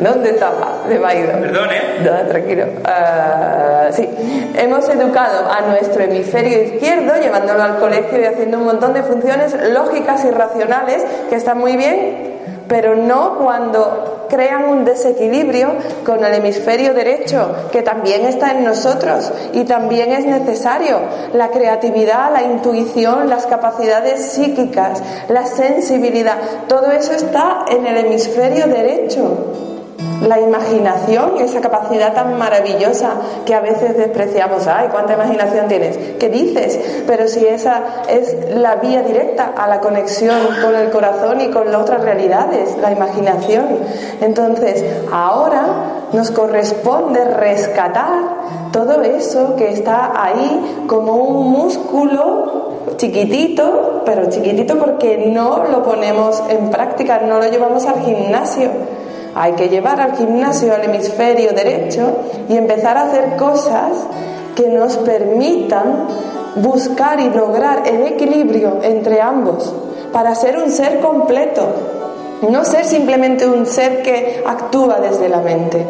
¿dónde 0.00 0.30
estaba? 0.30 0.82
Se 0.88 0.98
me 0.98 1.06
ha 1.06 1.14
ido. 1.14 1.40
Perdón, 1.40 1.68
¿eh? 1.70 2.00
No, 2.02 2.28
tranquilo. 2.28 2.66
Ah, 2.84 3.88
sí, 3.92 4.08
hemos 4.56 4.88
educado 4.88 5.50
a 5.50 5.60
nuestro 5.62 6.02
hemisferio 6.02 6.62
izquierdo, 6.62 7.14
llevándolo 7.20 7.62
al 7.62 7.78
colegio 7.78 8.20
y 8.20 8.24
haciendo 8.24 8.58
un 8.58 8.64
montón 8.64 8.92
de 8.92 9.02
funciones 9.02 9.56
lógicas 9.70 10.24
y 10.24 10.30
racionales 10.30 11.04
que 11.30 11.36
están 11.36 11.58
muy 11.58 11.76
bien, 11.76 12.34
pero 12.68 12.96
no 12.96 13.38
cuando 13.38 14.26
crean 14.28 14.64
un 14.64 14.84
desequilibrio 14.84 15.74
con 16.04 16.24
el 16.24 16.34
hemisferio 16.34 16.94
derecho, 16.94 17.54
que 17.70 17.82
también 17.82 18.24
está 18.24 18.52
en 18.52 18.64
nosotros 18.64 19.32
y 19.52 19.64
también 19.64 20.12
es 20.12 20.24
necesario. 20.24 21.00
La 21.32 21.50
creatividad, 21.50 22.32
la 22.32 22.42
intuición, 22.42 23.28
las 23.28 23.46
capacidades 23.46 24.32
psíquicas, 24.32 25.02
la 25.28 25.46
sensibilidad, 25.46 26.36
todo 26.68 26.90
eso 26.90 27.12
está 27.12 27.64
en 27.68 27.86
el 27.86 27.98
hemisferio 27.98 28.66
derecho. 28.66 29.73
La 30.22 30.40
imaginación, 30.40 31.36
esa 31.38 31.60
capacidad 31.60 32.14
tan 32.14 32.38
maravillosa 32.38 33.12
que 33.44 33.54
a 33.54 33.60
veces 33.60 33.96
despreciamos. 33.96 34.66
Ay, 34.66 34.88
¿cuánta 34.90 35.14
imaginación 35.14 35.68
tienes? 35.68 35.98
¿Qué 36.18 36.30
dices? 36.30 36.80
Pero 37.06 37.28
si 37.28 37.46
esa 37.46 37.82
es 38.08 38.34
la 38.54 38.76
vía 38.76 39.02
directa 39.02 39.52
a 39.56 39.68
la 39.68 39.80
conexión 39.80 40.38
con 40.62 40.74
el 40.74 40.90
corazón 40.90 41.40
y 41.42 41.48
con 41.48 41.70
las 41.70 41.82
otras 41.82 42.02
realidades, 42.02 42.76
la 42.78 42.92
imaginación. 42.92 43.66
Entonces, 44.20 44.84
ahora 45.12 46.04
nos 46.12 46.30
corresponde 46.30 47.24
rescatar 47.24 48.70
todo 48.72 49.02
eso 49.02 49.56
que 49.56 49.72
está 49.72 50.12
ahí 50.14 50.84
como 50.86 51.16
un 51.16 51.50
músculo 51.50 52.72
chiquitito, 52.96 54.02
pero 54.04 54.30
chiquitito 54.30 54.78
porque 54.78 55.26
no 55.26 55.64
lo 55.70 55.82
ponemos 55.82 56.42
en 56.48 56.70
práctica, 56.70 57.18
no 57.18 57.38
lo 57.38 57.48
llevamos 57.48 57.84
al 57.86 58.00
gimnasio. 58.00 58.70
Hay 59.34 59.52
que 59.52 59.68
llevar 59.68 60.00
al 60.00 60.16
gimnasio 60.16 60.74
al 60.74 60.84
hemisferio 60.84 61.52
derecho 61.52 62.02
y 62.48 62.56
empezar 62.56 62.96
a 62.96 63.08
hacer 63.08 63.36
cosas 63.36 63.92
que 64.54 64.68
nos 64.68 64.96
permitan 64.98 66.06
buscar 66.56 67.18
y 67.20 67.30
lograr 67.30 67.82
el 67.86 68.06
equilibrio 68.06 68.78
entre 68.82 69.20
ambos 69.20 69.74
para 70.12 70.34
ser 70.36 70.58
un 70.58 70.70
ser 70.70 71.00
completo, 71.00 71.66
no 72.48 72.64
ser 72.64 72.84
simplemente 72.84 73.46
un 73.48 73.66
ser 73.66 74.02
que 74.02 74.44
actúa 74.46 75.00
desde 75.00 75.28
la 75.28 75.40
mente, 75.40 75.84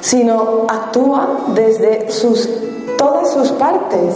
sino 0.00 0.66
actúa 0.68 1.46
desde 1.54 2.10
sus, 2.10 2.48
todas 2.96 3.32
sus 3.32 3.50
partes. 3.52 4.14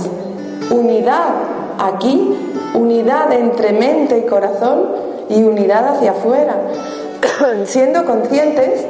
Unidad 0.70 1.34
aquí, 1.80 2.36
unidad 2.74 3.32
entre 3.32 3.72
mente 3.72 4.18
y 4.18 4.22
corazón 4.22 4.90
y 5.28 5.42
unidad 5.42 5.96
hacia 5.96 6.12
afuera, 6.12 6.56
siendo 7.66 8.04
conscientes 8.04 8.84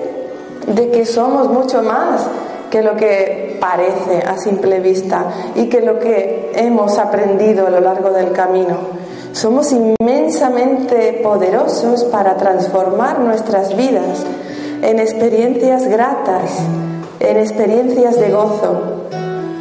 de 0.66 0.90
que 0.90 1.04
somos 1.04 1.48
mucho 1.48 1.82
más 1.82 2.22
que 2.70 2.82
lo 2.82 2.96
que 2.96 3.58
parece 3.60 4.26
a 4.26 4.38
simple 4.38 4.80
vista 4.80 5.26
y 5.54 5.68
que 5.68 5.82
lo 5.82 5.98
que 5.98 6.52
hemos 6.54 6.98
aprendido 6.98 7.66
a 7.66 7.70
lo 7.70 7.80
largo 7.80 8.10
del 8.10 8.32
camino. 8.32 8.76
Somos 9.32 9.72
inmensamente 9.72 11.20
poderosos 11.22 12.04
para 12.04 12.36
transformar 12.36 13.18
nuestras 13.20 13.76
vidas 13.76 14.24
en 14.82 14.98
experiencias 14.98 15.86
gratas, 15.86 16.50
en 17.20 17.36
experiencias 17.38 18.18
de 18.18 18.30
gozo. 18.30 18.82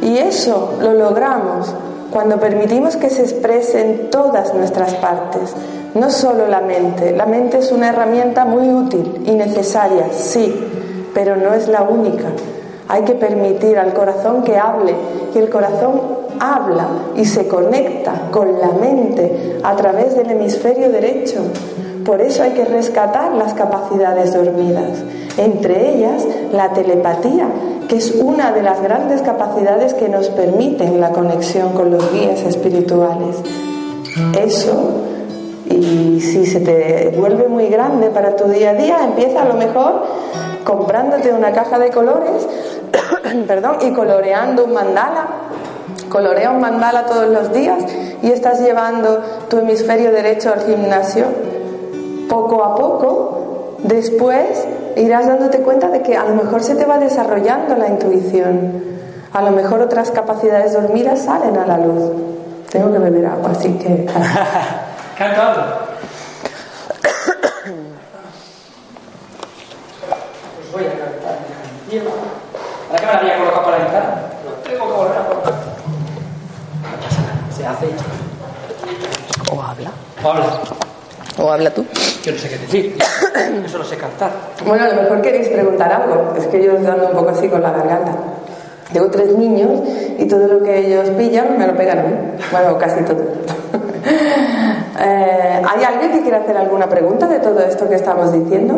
Y 0.02 0.18
eso 0.18 0.74
lo 0.80 0.94
logramos 0.94 1.74
cuando 2.12 2.38
permitimos 2.38 2.96
que 2.96 3.08
se 3.08 3.22
expresen 3.22 4.10
todas 4.10 4.54
nuestras 4.54 4.94
partes, 4.96 5.54
no 5.94 6.10
solo 6.10 6.46
la 6.46 6.60
mente. 6.60 7.12
La 7.12 7.24
mente 7.24 7.58
es 7.58 7.72
una 7.72 7.88
herramienta 7.88 8.44
muy 8.44 8.68
útil 8.68 9.22
y 9.24 9.32
necesaria, 9.32 10.06
sí, 10.12 10.54
pero 11.14 11.36
no 11.36 11.54
es 11.54 11.68
la 11.68 11.82
única. 11.82 12.28
hay 12.88 13.04
que 13.04 13.14
permitir 13.14 13.78
al 13.78 13.94
corazón 13.94 14.42
que 14.42 14.58
hable 14.58 14.94
y 15.34 15.38
el 15.38 15.48
corazón 15.48 16.02
habla 16.38 16.88
y 17.16 17.24
se 17.24 17.48
conecta 17.48 18.28
con 18.30 18.60
la 18.60 18.68
mente 18.72 19.58
a 19.62 19.74
través 19.76 20.14
del 20.14 20.30
hemisferio 20.30 20.90
derecho. 20.90 21.40
Por 22.04 22.20
eso 22.20 22.42
hay 22.42 22.50
que 22.50 22.66
rescatar 22.66 23.32
las 23.32 23.54
capacidades 23.54 24.34
dormidas, 24.34 25.02
entre 25.38 25.94
ellas 25.94 26.26
la 26.52 26.74
telepatía, 26.74 27.48
que 27.92 27.98
es 27.98 28.12
una 28.12 28.52
de 28.52 28.62
las 28.62 28.80
grandes 28.82 29.20
capacidades 29.20 29.92
que 29.92 30.08
nos 30.08 30.30
permiten 30.30 30.98
la 30.98 31.10
conexión 31.10 31.74
con 31.74 31.90
los 31.90 32.10
guías 32.10 32.40
espirituales. 32.40 33.36
Eso, 34.34 35.02
y 35.68 36.18
si 36.22 36.46
se 36.46 36.60
te 36.60 37.14
vuelve 37.14 37.48
muy 37.48 37.66
grande 37.66 38.08
para 38.08 38.34
tu 38.34 38.44
día 38.44 38.70
a 38.70 38.74
día, 38.76 39.04
empieza 39.04 39.42
a 39.42 39.44
lo 39.44 39.56
mejor 39.56 40.04
comprándote 40.64 41.34
una 41.34 41.52
caja 41.52 41.78
de 41.78 41.90
colores, 41.90 42.48
perdón, 43.46 43.76
y 43.82 43.92
coloreando 43.92 44.64
un 44.64 44.72
mandala. 44.72 45.26
Colorea 46.08 46.50
un 46.50 46.60
mandala 46.62 47.04
todos 47.04 47.28
los 47.28 47.52
días 47.52 47.84
y 48.22 48.30
estás 48.30 48.62
llevando 48.62 49.20
tu 49.50 49.58
hemisferio 49.58 50.12
derecho 50.12 50.50
al 50.50 50.64
gimnasio 50.64 51.26
poco 52.26 52.64
a 52.64 52.74
poco, 52.74 53.51
después 53.92 54.66
irás 54.96 55.26
dándote 55.26 55.58
cuenta 55.58 55.88
de 55.88 56.02
que 56.02 56.16
a 56.16 56.24
lo 56.24 56.34
mejor 56.34 56.62
se 56.62 56.74
te 56.74 56.84
va 56.84 56.98
desarrollando 56.98 57.76
la 57.76 57.88
intuición. 57.88 58.82
A 59.32 59.42
lo 59.42 59.50
mejor 59.50 59.80
otras 59.80 60.10
capacidades 60.10 60.72
dormidas 60.74 61.20
salen 61.20 61.56
a 61.56 61.66
la 61.66 61.78
luz. 61.78 62.10
Tengo 62.70 62.92
que 62.92 62.98
beber 62.98 63.26
agua, 63.26 63.50
así 63.50 63.72
que... 63.78 64.06
Canta 65.18 65.52
algo. 65.52 65.62
Pues 70.56 70.72
voy 70.72 70.84
a 70.84 70.98
cantar 70.98 71.38
mi 71.40 72.00
canción. 72.00 72.14
¿Para 72.88 73.00
qué 73.00 73.06
me 73.06 73.12
la 73.12 73.18
había 73.18 73.38
colocado 73.38 73.64
para 73.64 73.76
cantar? 73.78 74.30
No 74.44 74.50
tengo 74.70 74.86
que 74.86 74.92
volver 74.92 75.18
a 75.18 75.26
colocar. 75.26 75.52
No 76.82 77.00
pasa 77.02 77.20
nada, 77.22 77.52
se 77.54 77.66
hace. 77.66 77.86
O 79.54 79.62
habla. 79.62 79.90
O 80.22 80.30
habla. 80.30 80.81
O 81.38 81.50
habla 81.50 81.70
tú. 81.70 81.84
Yo 82.22 82.32
no 82.32 82.38
sé 82.38 82.48
qué 82.48 82.58
decir. 82.58 82.98
Yo 83.62 83.68
solo 83.68 83.84
sé 83.84 83.96
cantar. 83.96 84.30
Bueno, 84.66 84.84
a 84.84 84.88
lo 84.88 85.02
mejor 85.02 85.22
queréis 85.22 85.48
preguntar 85.48 85.92
algo. 85.92 86.34
Es 86.36 86.46
que 86.46 86.62
yo 86.62 86.74
os 86.74 86.86
ando 86.86 87.08
un 87.08 87.12
poco 87.12 87.30
así 87.30 87.48
con 87.48 87.62
la 87.62 87.70
garganta. 87.70 88.12
Tengo 88.92 89.10
tres 89.10 89.36
niños 89.36 89.70
y 90.18 90.26
todo 90.26 90.46
lo 90.46 90.62
que 90.62 90.78
ellos 90.86 91.08
pillan 91.10 91.58
me 91.58 91.66
lo 91.66 91.74
pegan 91.74 91.98
a 91.98 92.02
mí. 92.02 92.14
Bueno, 92.50 92.78
casi 92.78 93.02
todo. 93.02 93.22
Eh, 95.04 95.62
¿Hay 95.66 95.84
alguien 95.84 96.12
que 96.12 96.22
quiera 96.22 96.38
hacer 96.38 96.56
alguna 96.56 96.88
pregunta 96.88 97.26
de 97.26 97.40
todo 97.40 97.60
esto 97.60 97.88
que 97.88 97.96
estamos 97.96 98.32
diciendo? 98.32 98.74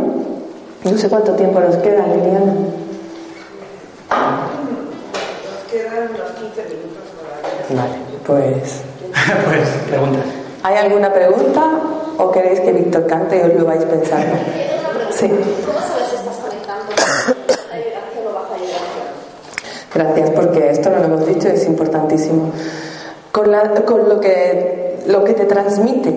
No 0.84 0.96
sé 0.96 1.09
cuánto 1.09 1.32
tiempo 1.32 1.61
nos 1.61 1.76
queda, 1.76 2.07
Liliana. 2.07 2.55
Vale, 7.70 7.94
pues. 8.24 8.82
pues, 9.44 9.68
pregunta. 9.88 10.20
¿Hay 10.62 10.76
alguna 10.76 11.12
pregunta 11.12 11.70
o 12.18 12.30
queréis 12.30 12.60
que 12.60 12.72
Víctor 12.72 13.06
cante 13.06 13.36
y 13.38 13.40
os 13.40 13.54
lo 13.54 13.64
vais 13.64 13.84
pensando? 13.84 14.36
Sí. 15.10 15.30
Gracias, 19.94 20.30
porque 20.30 20.70
esto 20.70 20.90
lo 20.90 21.04
hemos 21.04 21.26
dicho, 21.26 21.48
es 21.48 21.66
importantísimo. 21.66 22.50
Con, 23.30 23.52
con 23.86 24.08
lo, 24.08 24.20
que, 24.20 25.04
lo 25.06 25.22
que 25.22 25.34
te 25.34 25.44
transmite. 25.44 26.12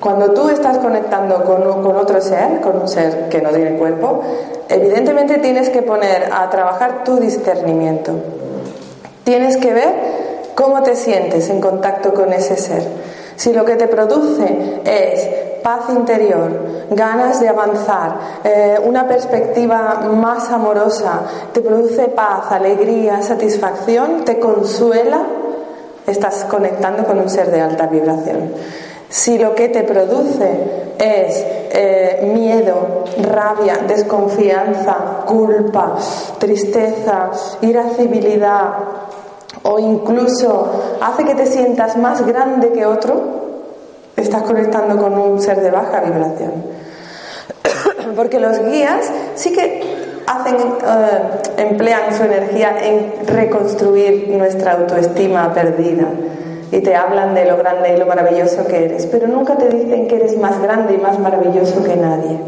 Cuando 0.00 0.32
tú 0.32 0.48
estás 0.48 0.78
conectando 0.78 1.42
con, 1.42 1.82
con 1.82 1.96
otro 1.96 2.20
ser, 2.20 2.60
con 2.60 2.80
un 2.80 2.88
ser 2.88 3.28
que 3.28 3.42
no 3.42 3.50
tiene 3.50 3.76
cuerpo, 3.76 4.22
evidentemente 4.68 5.38
tienes 5.38 5.68
que 5.70 5.82
poner 5.82 6.28
a 6.32 6.48
trabajar 6.48 7.02
tu 7.02 7.18
discernimiento. 7.18 8.12
Tienes 9.24 9.56
que 9.56 9.72
ver 9.72 9.94
cómo 10.54 10.84
te 10.84 10.94
sientes 10.94 11.50
en 11.50 11.60
contacto 11.60 12.14
con 12.14 12.32
ese 12.32 12.56
ser. 12.56 12.82
Si 13.38 13.52
lo 13.52 13.64
que 13.64 13.76
te 13.76 13.86
produce 13.86 14.80
es 14.84 15.28
paz 15.62 15.90
interior, 15.90 16.50
ganas 16.90 17.38
de 17.38 17.48
avanzar, 17.48 18.18
eh, 18.42 18.80
una 18.84 19.06
perspectiva 19.06 20.00
más 20.12 20.50
amorosa, 20.50 21.20
te 21.52 21.60
produce 21.60 22.08
paz, 22.08 22.50
alegría, 22.50 23.22
satisfacción, 23.22 24.24
te 24.24 24.40
consuela, 24.40 25.20
estás 26.04 26.46
conectando 26.50 27.04
con 27.04 27.20
un 27.20 27.30
ser 27.30 27.52
de 27.52 27.60
alta 27.60 27.86
vibración. 27.86 28.54
Si 29.08 29.38
lo 29.38 29.54
que 29.54 29.68
te 29.68 29.84
produce 29.84 30.96
es 30.98 31.44
eh, 31.70 32.32
miedo, 32.34 33.04
rabia, 33.22 33.78
desconfianza, 33.86 34.96
culpa, 35.26 35.94
tristeza, 36.40 37.30
irascibilidad 37.60 39.07
o 39.62 39.78
incluso 39.78 40.98
hace 41.00 41.24
que 41.24 41.34
te 41.34 41.46
sientas 41.46 41.96
más 41.96 42.24
grande 42.26 42.72
que 42.72 42.86
otro, 42.86 43.38
estás 44.16 44.42
conectando 44.42 44.96
con 44.96 45.16
un 45.18 45.40
ser 45.40 45.60
de 45.60 45.70
baja 45.70 46.00
vibración. 46.00 46.52
Porque 48.16 48.40
los 48.40 48.58
guías 48.64 49.10
sí 49.34 49.52
que 49.52 50.08
eh, 50.28 51.30
emplean 51.56 52.14
su 52.14 52.22
energía 52.24 52.76
en 52.82 53.26
reconstruir 53.26 54.28
nuestra 54.36 54.72
autoestima 54.72 55.52
perdida 55.52 56.08
y 56.70 56.80
te 56.80 56.94
hablan 56.94 57.34
de 57.34 57.46
lo 57.46 57.56
grande 57.56 57.94
y 57.94 57.98
lo 57.98 58.06
maravilloso 58.06 58.66
que 58.66 58.84
eres, 58.84 59.06
pero 59.06 59.26
nunca 59.26 59.56
te 59.56 59.68
dicen 59.68 60.06
que 60.06 60.16
eres 60.16 60.36
más 60.36 60.60
grande 60.60 60.94
y 60.94 60.98
más 60.98 61.18
maravilloso 61.18 61.82
que 61.82 61.96
nadie. 61.96 62.38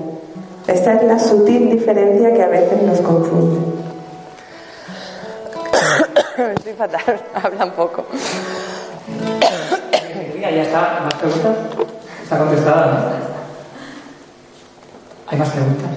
Esta 0.66 0.94
es 0.94 1.04
la 1.04 1.18
sutil 1.18 1.70
diferencia 1.70 2.32
que 2.34 2.42
a 2.42 2.48
veces 2.48 2.82
nos 2.82 3.00
confunde. 3.00 3.79
Estoy 6.56 6.72
fatal, 6.72 7.20
habla 7.34 7.64
un 7.66 7.70
poco. 7.72 8.06
Ya 10.40 10.62
está. 10.62 11.00
¿Más 11.04 11.14
preguntas? 11.14 11.56
Está 12.22 12.38
contestada. 12.38 13.12
¿Hay 15.28 15.38
más 15.38 15.50
preguntas? 15.50 15.90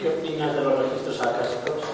¿Qué 0.00 0.08
opinas 0.08 0.54
de 0.54 0.60
los 0.62 0.78
registros 0.78 1.20
acásicos? 1.20 1.84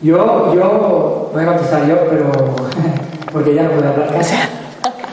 Yo, 0.00 0.54
yo, 0.54 1.30
voy 1.32 1.42
a 1.42 1.46
contestar 1.46 1.86
yo, 1.86 2.08
pero. 2.08 2.32
porque 3.32 3.54
ya 3.54 3.64
no 3.64 3.70
puedo 3.72 3.88
hablar 3.90 4.12
casi. 4.12 4.34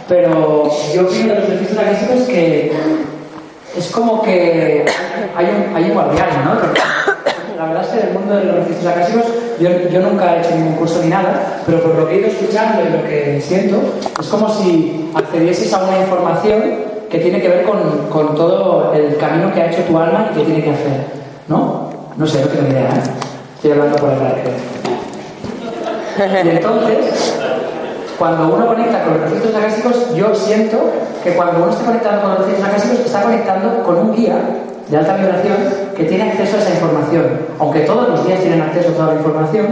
Pero 0.07 0.70
yo 0.93 1.01
opino 1.01 1.34
de 1.34 1.39
los 1.39 1.49
registros 1.49 1.80
acásicos 1.80 2.24
que 2.24 2.72
es 3.78 3.91
como 3.91 4.22
que 4.24 4.86
hay 5.36 5.45
un, 5.45 5.76
hay 5.76 5.84
un 5.84 5.93
guardián, 5.93 6.45
¿no? 6.45 6.59
Porque 6.61 6.82
la 7.58 7.66
verdad 7.66 7.84
es 7.84 7.88
que 7.89 7.99
en 7.99 8.08
el 8.08 8.14
mundo 8.14 8.36
de 8.36 8.43
los 8.45 8.56
registros 8.56 8.93
acásicos 8.93 9.26
yo, 9.60 9.70
yo 9.89 9.99
nunca 10.01 10.36
he 10.36 10.39
hecho 10.39 10.56
ningún 10.56 10.76
curso 10.76 11.01
ni 11.03 11.10
nada, 11.10 11.62
pero 11.66 11.82
por 11.82 11.95
lo 11.95 12.08
que 12.08 12.16
he 12.16 12.20
ido 12.20 12.28
escuchando 12.28 12.82
y 12.84 12.91
lo 12.91 13.03
que 13.03 13.41
siento, 13.41 13.78
es 14.20 14.28
como 14.28 14.49
si 14.49 15.12
accedieses 15.14 15.74
a 15.74 15.84
una 15.84 15.99
información 15.99 16.62
que 17.10 17.20
tiene 17.20 17.41
que 17.41 17.47
ver 17.47 17.64
con, 17.64 18.10
con 18.10 18.36
todo 18.36 18.93
el 18.93 19.16
camino 19.18 19.53
que 19.53 19.62
ha 19.62 19.72
hecho 19.72 19.84
tu 19.84 19.97
alma 19.97 20.30
y 20.32 20.39
que 20.39 20.45
tiene 20.45 20.64
que 20.64 20.72
hacer, 20.72 21.06
¿no? 21.47 21.89
No 22.18 22.28
sé, 22.28 22.41
no 22.41 22.47
tengo 22.47 22.68
idea, 22.68 22.89
¿eh? 22.89 23.03
Estoy 23.56 23.72
hablando 23.72 23.97
por 23.97 24.10
hablar, 24.10 24.41
creo. 24.41 24.86
Y 26.45 26.49
entonces, 26.49 27.36
cuando 28.18 28.56
uno 28.56 28.68
conecta 28.68 29.03
con 29.03 29.14
los 29.14 29.22
registros 29.24 29.56
acásicos, 29.56 30.16
yo 30.16 30.34
siento 30.34 30.91
que 31.24 31.34
cuando 31.34 31.64
uno 31.64 31.72
está 31.72 31.86
conectando 31.86 32.22
con 32.22 32.30
los 32.32 32.39
registros 32.39 32.70
acásicos, 32.70 32.99
está 32.99 33.24
conectando 33.24 33.84
con 33.84 33.97
un 33.97 34.16
guía 34.16 34.38
de 34.90 34.98
alta 34.98 35.16
vibración 35.16 35.56
que 35.96 36.04
tiene 36.04 36.32
acceso 36.32 36.58
a 36.58 36.60
esa 36.60 36.72
información. 36.72 37.24
Aunque 37.60 37.82
todos 37.82 38.10
los 38.10 38.26
guías 38.26 38.40
tienen 38.40 38.62
acceso 38.62 38.90
a 38.90 38.94
toda 38.94 39.08
la 39.14 39.16
información, 39.16 39.66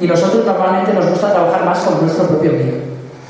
y 0.00 0.06
nosotros 0.06 0.46
normalmente 0.46 0.92
nos 0.94 1.08
gusta 1.10 1.32
trabajar 1.32 1.64
más 1.64 1.78
con 1.80 2.00
nuestro 2.00 2.26
propio 2.26 2.52
guía. 2.52 2.74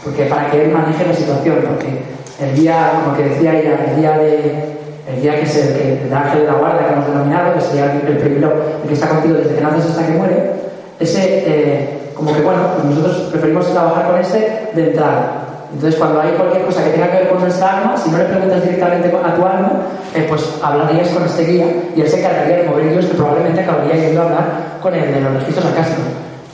Porque 0.05 0.25
para 0.27 0.51
que 0.51 0.65
él 0.65 0.73
maneje 0.73 1.07
la 1.07 1.15
situación, 1.15 1.57
porque 1.67 2.03
el 2.41 2.55
guía, 2.55 2.93
como 3.05 3.17
que 3.17 3.25
decía 3.25 3.59
ella, 3.59 3.87
el 3.89 3.97
guía 3.97 4.19
de. 4.19 4.81
El 5.09 5.21
guía 5.21 5.35
que 5.35 5.43
es 5.43 5.57
el, 5.57 5.75
que, 5.75 6.07
el 6.07 6.15
ángel 6.15 6.43
de 6.43 6.47
la 6.47 6.53
guarda 6.55 6.87
que 6.87 6.93
hemos 6.93 7.07
denominado, 7.09 7.55
que 7.55 7.61
sería 7.61 7.93
el, 7.93 8.07
el 8.07 8.19
primero, 8.19 8.53
el 8.83 8.89
que 8.89 8.95
está 8.95 9.09
contigo 9.09 9.35
desde 9.39 9.57
que 9.57 9.61
naces 9.61 9.87
hasta 9.87 10.07
que 10.07 10.13
muere, 10.13 10.53
ese, 11.01 11.43
eh, 11.47 11.89
como 12.15 12.33
que 12.33 12.43
bueno, 12.43 12.61
nosotros 12.85 13.29
preferimos 13.33 13.73
trabajar 13.73 14.09
con 14.09 14.21
ese 14.21 14.69
de 14.73 14.91
entrada. 14.91 15.50
Entonces, 15.73 15.99
cuando 15.99 16.21
hay 16.21 16.31
cualquier 16.33 16.65
cosa 16.65 16.83
que 16.85 16.91
tenga 16.91 17.11
que 17.11 17.19
ver 17.19 17.29
con 17.29 17.41
nuestra 17.41 17.79
alma, 17.79 17.97
si 17.97 18.11
no 18.11 18.19
le 18.19 18.25
preguntas 18.25 18.63
directamente 18.63 19.09
a 19.09 19.35
tu 19.35 19.45
alma, 19.47 19.71
eh, 20.15 20.27
pues 20.29 20.43
hablarías 20.63 21.09
con 21.11 21.25
este 21.25 21.45
guía 21.45 21.67
y 21.95 22.01
él 22.01 22.09
se 22.09 22.19
encargaría 22.19 22.57
de 22.59 22.63
mover 22.69 22.87
hilos 22.87 23.07
que 23.07 23.15
probablemente 23.15 23.61
acabaría 23.61 23.95
yendo 23.95 24.21
a 24.21 24.25
hablar 24.25 24.45
con 24.83 24.95
el 24.95 25.15
de 25.15 25.21
los 25.21 25.33
registros 25.35 25.67
acásicos. 25.67 26.05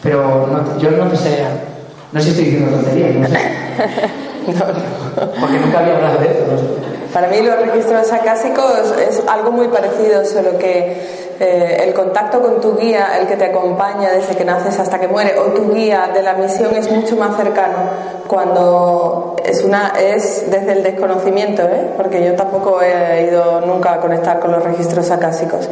Pero 0.03 0.47
no- 0.53 0.79
yo 0.79 0.91
no 0.93 1.07
te 1.09 1.17
sé, 1.17 1.39
no 2.13 2.21
sé 2.21 2.25
si 2.27 2.31
estoy 2.31 2.45
diciendo 2.45 2.71
tonterías, 2.77 3.15
no 3.15 3.27
sé. 3.29 3.39
Porque 4.47 5.59
nunca 5.59 5.79
había 5.79 5.97
hablado 5.97 6.19
de 6.19 6.47
no 6.51 6.59
sé. 6.59 6.87
Para 7.13 7.29
mí 7.29 7.41
los 7.41 7.59
registros 7.59 8.13
acásicos 8.13 8.95
es 9.09 9.23
algo 9.27 9.51
muy 9.51 9.69
parecido, 9.69 10.25
solo 10.25 10.59
que 10.59 11.27
eh, 11.41 11.85
el 11.87 11.95
contacto 11.95 12.41
con 12.41 12.61
tu 12.61 12.77
guía, 12.77 13.19
el 13.19 13.27
que 13.27 13.37
te 13.37 13.47
acompaña 13.47 14.11
desde 14.11 14.35
que 14.35 14.45
naces 14.45 14.79
hasta 14.79 14.99
que 14.99 15.09
muere, 15.09 15.39
o 15.39 15.45
tu 15.45 15.73
guía 15.73 16.11
de 16.13 16.23
la 16.23 16.35
misión 16.35 16.75
es 16.75 16.91
mucho 16.91 17.17
más 17.17 17.37
cercano 17.37 17.77
cuando 18.27 19.37
es 19.45 19.63
una 19.63 19.93
es 19.99 20.51
desde 20.51 20.73
el 20.73 20.83
desconocimiento, 20.83 21.63
¿eh? 21.63 21.91
porque 21.97 22.25
yo 22.25 22.35
tampoco 22.35 22.83
he 22.83 23.29
ido 23.31 23.61
nunca 23.61 23.95
a 23.95 24.01
conectar 24.01 24.41
con 24.41 24.53
los 24.53 24.63
registros 24.63 25.11
acásicos. 25.11 25.69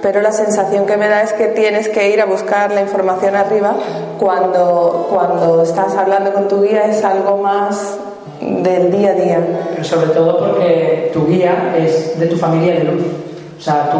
pero 0.00 0.20
la 0.22 0.32
sensación 0.32 0.86
que 0.86 0.96
me 0.96 1.08
da 1.08 1.22
es 1.22 1.32
que 1.32 1.48
tienes 1.48 1.88
que 1.88 2.10
ir 2.10 2.20
a 2.20 2.26
buscar 2.26 2.72
la 2.72 2.80
información 2.80 3.34
arriba 3.34 3.74
cuando, 4.18 5.08
cuando 5.10 5.62
estás 5.62 5.96
hablando 5.96 6.32
con 6.32 6.48
tu 6.48 6.62
guía 6.62 6.86
es 6.86 7.02
algo 7.04 7.38
más 7.38 7.98
del 8.40 8.92
día 8.92 9.10
a 9.10 9.14
día. 9.14 9.40
Pero 9.70 9.84
sobre 9.84 10.08
todo 10.08 10.38
porque 10.38 11.10
tu 11.12 11.26
guía 11.26 11.74
es 11.78 12.18
de 12.18 12.26
tu 12.26 12.36
familia 12.36 12.74
de 12.74 12.84
luz. 12.84 13.02
O 13.58 13.62
sea, 13.62 13.90
tú, 13.90 13.98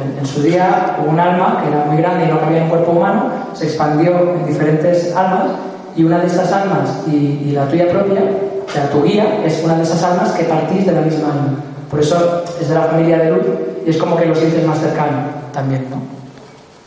en, 0.00 0.18
en 0.18 0.26
su 0.26 0.42
día, 0.42 0.96
hubo 1.00 1.10
un 1.10 1.20
alma 1.20 1.60
que 1.62 1.68
era 1.68 1.84
muy 1.84 1.96
grande 1.98 2.24
y 2.24 2.28
no 2.28 2.40
cabía 2.40 2.58
en 2.58 2.64
un 2.64 2.70
cuerpo 2.70 2.92
humano, 2.92 3.24
se 3.52 3.66
expandió 3.66 4.18
en 4.34 4.46
diferentes 4.46 5.14
almas 5.14 5.48
y 5.96 6.04
una 6.04 6.18
de 6.18 6.26
esas 6.26 6.52
almas 6.52 7.02
y, 7.06 7.42
y 7.46 7.52
la 7.52 7.68
tuya 7.68 7.88
propia, 7.88 8.20
o 8.66 8.70
sea, 8.72 8.88
tu 8.90 9.02
guía 9.02 9.42
es 9.44 9.62
una 9.62 9.76
de 9.76 9.82
esas 9.82 10.02
almas 10.02 10.32
que 10.32 10.44
partís 10.44 10.86
de 10.86 10.92
la 10.92 11.00
misma 11.02 11.28
alma. 11.28 11.58
Por 11.90 12.00
eso 12.00 12.42
es 12.60 12.68
de 12.68 12.74
la 12.74 12.82
familia 12.82 13.18
de 13.18 13.30
luz 13.30 13.46
y 13.86 13.90
es 13.90 13.96
como 13.96 14.16
que 14.16 14.26
lo 14.26 14.34
sientes 14.34 14.66
más 14.66 14.78
cercano 14.78 15.18
también, 15.52 15.86
¿no? 15.90 16.02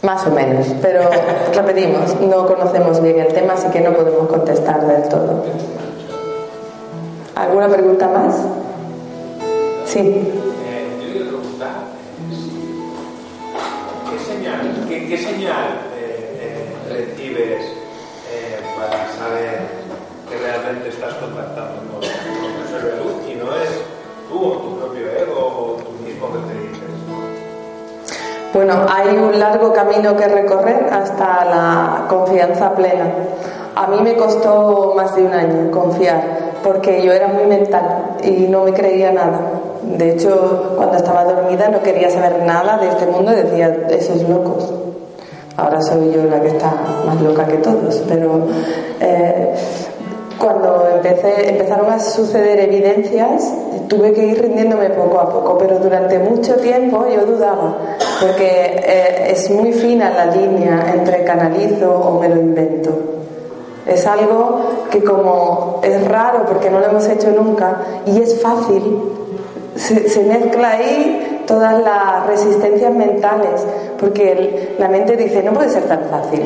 Más 0.05 0.25
o 0.27 0.31
menos, 0.31 0.67
pero 0.81 1.01
repetimos, 1.55 2.19
no 2.21 2.45
conocemos 2.45 3.01
bien 3.01 3.19
el 3.19 3.27
tema, 3.27 3.53
así 3.53 3.67
que 3.69 3.81
no 3.81 3.93
podemos 3.93 4.27
contestar 4.27 4.85
del 4.85 5.09
todo. 5.09 5.43
¿Alguna 7.37 7.69
pregunta 7.69 8.07
más? 8.07 8.35
Sí. 9.85 9.99
Eh, 9.99 10.47
¿qué 14.09 14.19
señal, 14.19 14.85
qué, 14.87 15.17
señal 15.17 15.81
eh, 15.95 16.41
eh, 16.41 16.75
recibes 16.89 17.61
eh, 18.31 18.59
para 18.75 19.07
saber 19.19 19.67
que 20.27 20.35
realmente 20.35 20.89
estás 20.89 21.13
contactando 21.13 21.83
con, 21.91 22.03
el 22.03 22.67
ser 22.67 22.91
de 22.91 23.03
luz 23.03 23.13
y 23.29 23.35
no 23.35 23.55
es 23.55 23.69
tú 24.29 24.43
o 24.43 24.57
tu 24.57 24.79
propio 24.79 25.05
ego 25.11 25.37
o 25.37 25.77
tú 25.83 25.91
mismo 26.03 26.33
que 26.33 26.39
te 26.39 26.59
dices? 26.59 26.89
Bueno, 28.51 28.83
hay 28.89 29.15
un 29.15 29.37
largo 29.39 29.71
camino 29.73 30.17
que 30.17 30.27
recorrer 30.27 30.91
hasta 30.91 31.45
la 31.45 32.05
confianza 32.09 32.73
plena. 32.73 33.13
A 33.77 33.85
mí 33.85 33.97
me 34.01 34.15
costó 34.15 34.93
más 34.95 35.15
de 35.15 35.21
un 35.21 35.33
año 35.33 35.69
confiar, 35.69 36.19
porque 36.63 36.99
yo 37.03 37.13
era 37.13 37.27
muy 37.27 37.45
mental 37.45 38.15
y 38.23 38.47
no 38.47 38.63
me 38.63 38.73
creía 38.73 39.11
nada. 39.11 39.39
De 39.83 40.13
hecho, 40.13 40.73
cuando 40.75 40.97
estaba 40.97 41.23
dormida 41.23 41.69
no 41.69 41.83
quería 41.83 42.09
saber 42.09 42.41
nada 42.43 42.79
de 42.79 42.87
este 42.87 43.05
mundo 43.05 43.29
decía, 43.29 43.85
esos 43.91 44.27
locos. 44.27 44.73
Ahora 45.57 45.79
soy 45.83 46.11
yo 46.11 46.23
la 46.23 46.41
que 46.41 46.47
está 46.47 46.73
más 47.05 47.21
loca 47.21 47.45
que 47.45 47.57
todos, 47.57 48.03
pero 48.09 48.47
eh, 48.99 49.53
cuando 50.39 50.87
empezaron 51.03 51.91
a 51.91 51.99
suceder 51.99 52.59
evidencias, 52.59 53.53
tuve 53.87 54.11
que 54.11 54.25
ir 54.25 54.41
rindiéndome 54.41 54.89
poco 54.89 55.19
a 55.19 55.29
poco, 55.29 55.55
pero 55.59 55.77
durante 55.77 56.17
mucho 56.17 56.55
tiempo 56.55 57.05
yo 57.13 57.27
dudaba, 57.27 57.77
porque 58.19 58.81
eh, 58.83 59.31
es 59.33 59.51
muy 59.51 59.71
fina 59.71 60.09
la 60.09 60.25
línea 60.35 60.93
entre 60.95 61.23
canalizo 61.23 61.91
o 61.91 62.19
me 62.19 62.29
lo 62.29 62.37
invento. 62.37 63.16
Es 63.87 64.05
algo 64.05 64.59
que 64.91 65.03
como 65.03 65.79
es 65.83 66.07
raro 66.07 66.45
porque 66.45 66.69
no 66.69 66.79
lo 66.79 66.87
hemos 66.87 67.07
hecho 67.07 67.31
nunca 67.31 67.77
y 68.05 68.21
es 68.21 68.41
fácil, 68.41 69.01
se, 69.75 70.23
mezcla 70.23 70.71
ahí 70.71 71.43
todas 71.47 71.81
las 71.81 72.25
resistencias 72.27 72.93
mentales, 72.93 73.65
porque 73.99 74.75
la 74.77 74.87
mente 74.87 75.15
dice, 75.15 75.43
no 75.43 75.53
puede 75.53 75.69
ser 75.69 75.83
tan 75.83 76.03
fácil. 76.05 76.45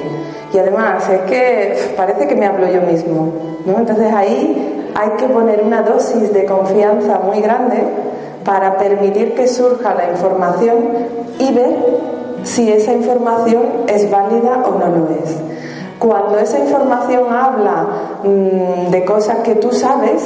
Y 0.53 0.57
además, 0.57 1.07
es 1.09 1.21
que 1.21 1.93
parece 1.95 2.27
que 2.27 2.35
me 2.35 2.45
hablo 2.45 2.67
yo 2.67 2.81
mismo. 2.81 3.31
¿no? 3.65 3.77
Entonces 3.79 4.13
ahí 4.13 4.89
hay 4.93 5.09
que 5.11 5.27
poner 5.27 5.63
una 5.63 5.81
dosis 5.81 6.33
de 6.33 6.45
confianza 6.45 7.19
muy 7.19 7.41
grande 7.41 7.83
para 8.43 8.77
permitir 8.77 9.33
que 9.33 9.47
surja 9.47 9.93
la 9.93 10.11
información 10.11 10.89
y 11.39 11.53
ver 11.53 11.75
si 12.43 12.71
esa 12.71 12.93
información 12.93 13.63
es 13.87 14.09
válida 14.09 14.63
o 14.65 14.79
no 14.79 14.87
lo 14.87 15.09
es. 15.23 15.37
Cuando 16.01 16.39
esa 16.39 16.57
información 16.57 17.31
habla 17.31 17.85
mm, 18.23 18.89
de 18.89 19.05
cosas 19.05 19.37
que 19.43 19.53
tú 19.53 19.71
sabes, 19.71 20.23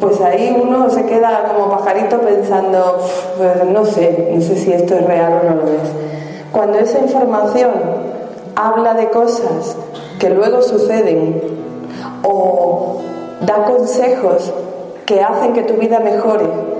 pues 0.00 0.18
ahí 0.22 0.58
uno 0.58 0.88
se 0.88 1.04
queda 1.04 1.52
como 1.52 1.68
pajarito 1.68 2.18
pensando, 2.20 2.98
pues 3.36 3.62
no 3.66 3.84
sé, 3.84 4.30
no 4.34 4.40
sé 4.40 4.56
si 4.56 4.72
esto 4.72 4.94
es 4.94 5.04
real 5.04 5.42
o 5.42 5.50
no 5.50 5.56
lo 5.56 5.68
es. 5.68 5.92
Cuando 6.50 6.78
esa 6.78 6.98
información 7.00 7.72
habla 8.56 8.94
de 8.94 9.10
cosas 9.10 9.76
que 10.18 10.30
luego 10.30 10.62
suceden 10.62 11.42
o 12.22 13.02
da 13.42 13.66
consejos 13.66 14.50
que 15.04 15.20
hacen 15.20 15.52
que 15.52 15.64
tu 15.64 15.74
vida 15.74 16.00
mejore 16.00 16.71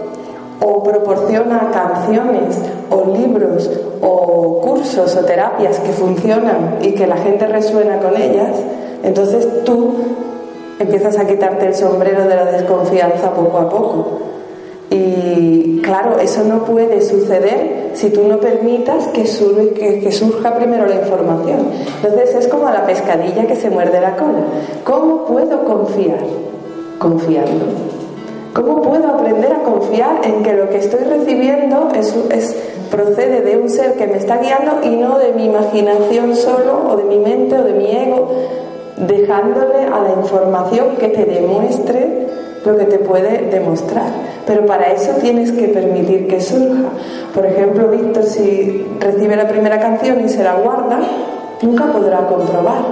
o 0.64 0.82
proporciona 0.82 1.70
canciones 1.72 2.58
o 2.90 3.12
libros 3.16 3.70
o 4.00 4.60
cursos 4.60 5.16
o 5.16 5.24
terapias 5.24 5.78
que 5.80 5.92
funcionan 5.92 6.78
y 6.82 6.92
que 6.92 7.06
la 7.06 7.16
gente 7.16 7.46
resuena 7.46 7.98
con 7.98 8.16
ellas, 8.16 8.50
entonces 9.02 9.64
tú 9.64 9.94
empiezas 10.78 11.18
a 11.18 11.26
quitarte 11.26 11.66
el 11.66 11.74
sombrero 11.74 12.24
de 12.24 12.36
la 12.36 12.44
desconfianza 12.46 13.32
poco 13.32 13.58
a 13.58 13.68
poco. 13.68 14.06
Y 14.90 15.80
claro, 15.82 16.18
eso 16.18 16.44
no 16.44 16.64
puede 16.64 17.00
suceder 17.00 17.90
si 17.94 18.10
tú 18.10 18.24
no 18.28 18.38
permitas 18.38 19.06
que, 19.08 19.26
sur- 19.26 19.72
que- 19.72 20.12
surja 20.12 20.54
primero 20.54 20.84
la 20.86 20.96
información. 20.96 21.60
Entonces 22.02 22.34
es 22.34 22.46
como 22.48 22.64
la 22.68 22.84
pescadilla 22.84 23.46
que 23.46 23.56
se 23.56 23.70
muerde 23.70 24.00
la 24.00 24.16
cola. 24.16 24.40
¿Cómo 24.84 25.24
puedo 25.24 25.64
confiar? 25.64 26.18
Confiando. 26.98 27.64
¿Cómo 28.54 28.82
puedo 28.82 29.08
aprender 29.08 29.50
a 29.50 29.62
confiar 29.62 30.20
en 30.24 30.42
que 30.42 30.52
lo 30.52 30.68
que 30.68 30.76
estoy 30.78 31.04
recibiendo 31.04 31.88
es, 31.94 32.54
procede 32.90 33.40
de 33.40 33.56
un 33.56 33.70
ser 33.70 33.94
que 33.94 34.06
me 34.06 34.18
está 34.18 34.36
guiando 34.36 34.80
y 34.82 34.96
no 34.96 35.18
de 35.18 35.32
mi 35.32 35.46
imaginación 35.46 36.36
solo 36.36 36.86
o 36.90 36.96
de 36.96 37.04
mi 37.04 37.18
mente 37.18 37.58
o 37.58 37.64
de 37.64 37.72
mi 37.72 37.90
ego, 37.90 38.28
dejándole 38.98 39.86
a 39.86 40.00
la 40.00 40.12
información 40.20 40.96
que 40.98 41.08
te 41.08 41.24
demuestre 41.24 42.26
lo 42.66 42.76
que 42.76 42.84
te 42.84 42.98
puede 42.98 43.48
demostrar. 43.50 44.10
Pero 44.46 44.66
para 44.66 44.92
eso 44.92 45.12
tienes 45.22 45.50
que 45.52 45.68
permitir 45.68 46.28
que 46.28 46.42
surja. 46.42 46.90
Por 47.34 47.46
ejemplo, 47.46 47.88
Víctor, 47.88 48.24
si 48.24 48.86
recibe 49.00 49.34
la 49.34 49.48
primera 49.48 49.80
canción 49.80 50.22
y 50.22 50.28
se 50.28 50.44
la 50.44 50.56
guarda, 50.56 51.00
nunca 51.62 51.86
podrá 51.86 52.26
comprobar. 52.26 52.82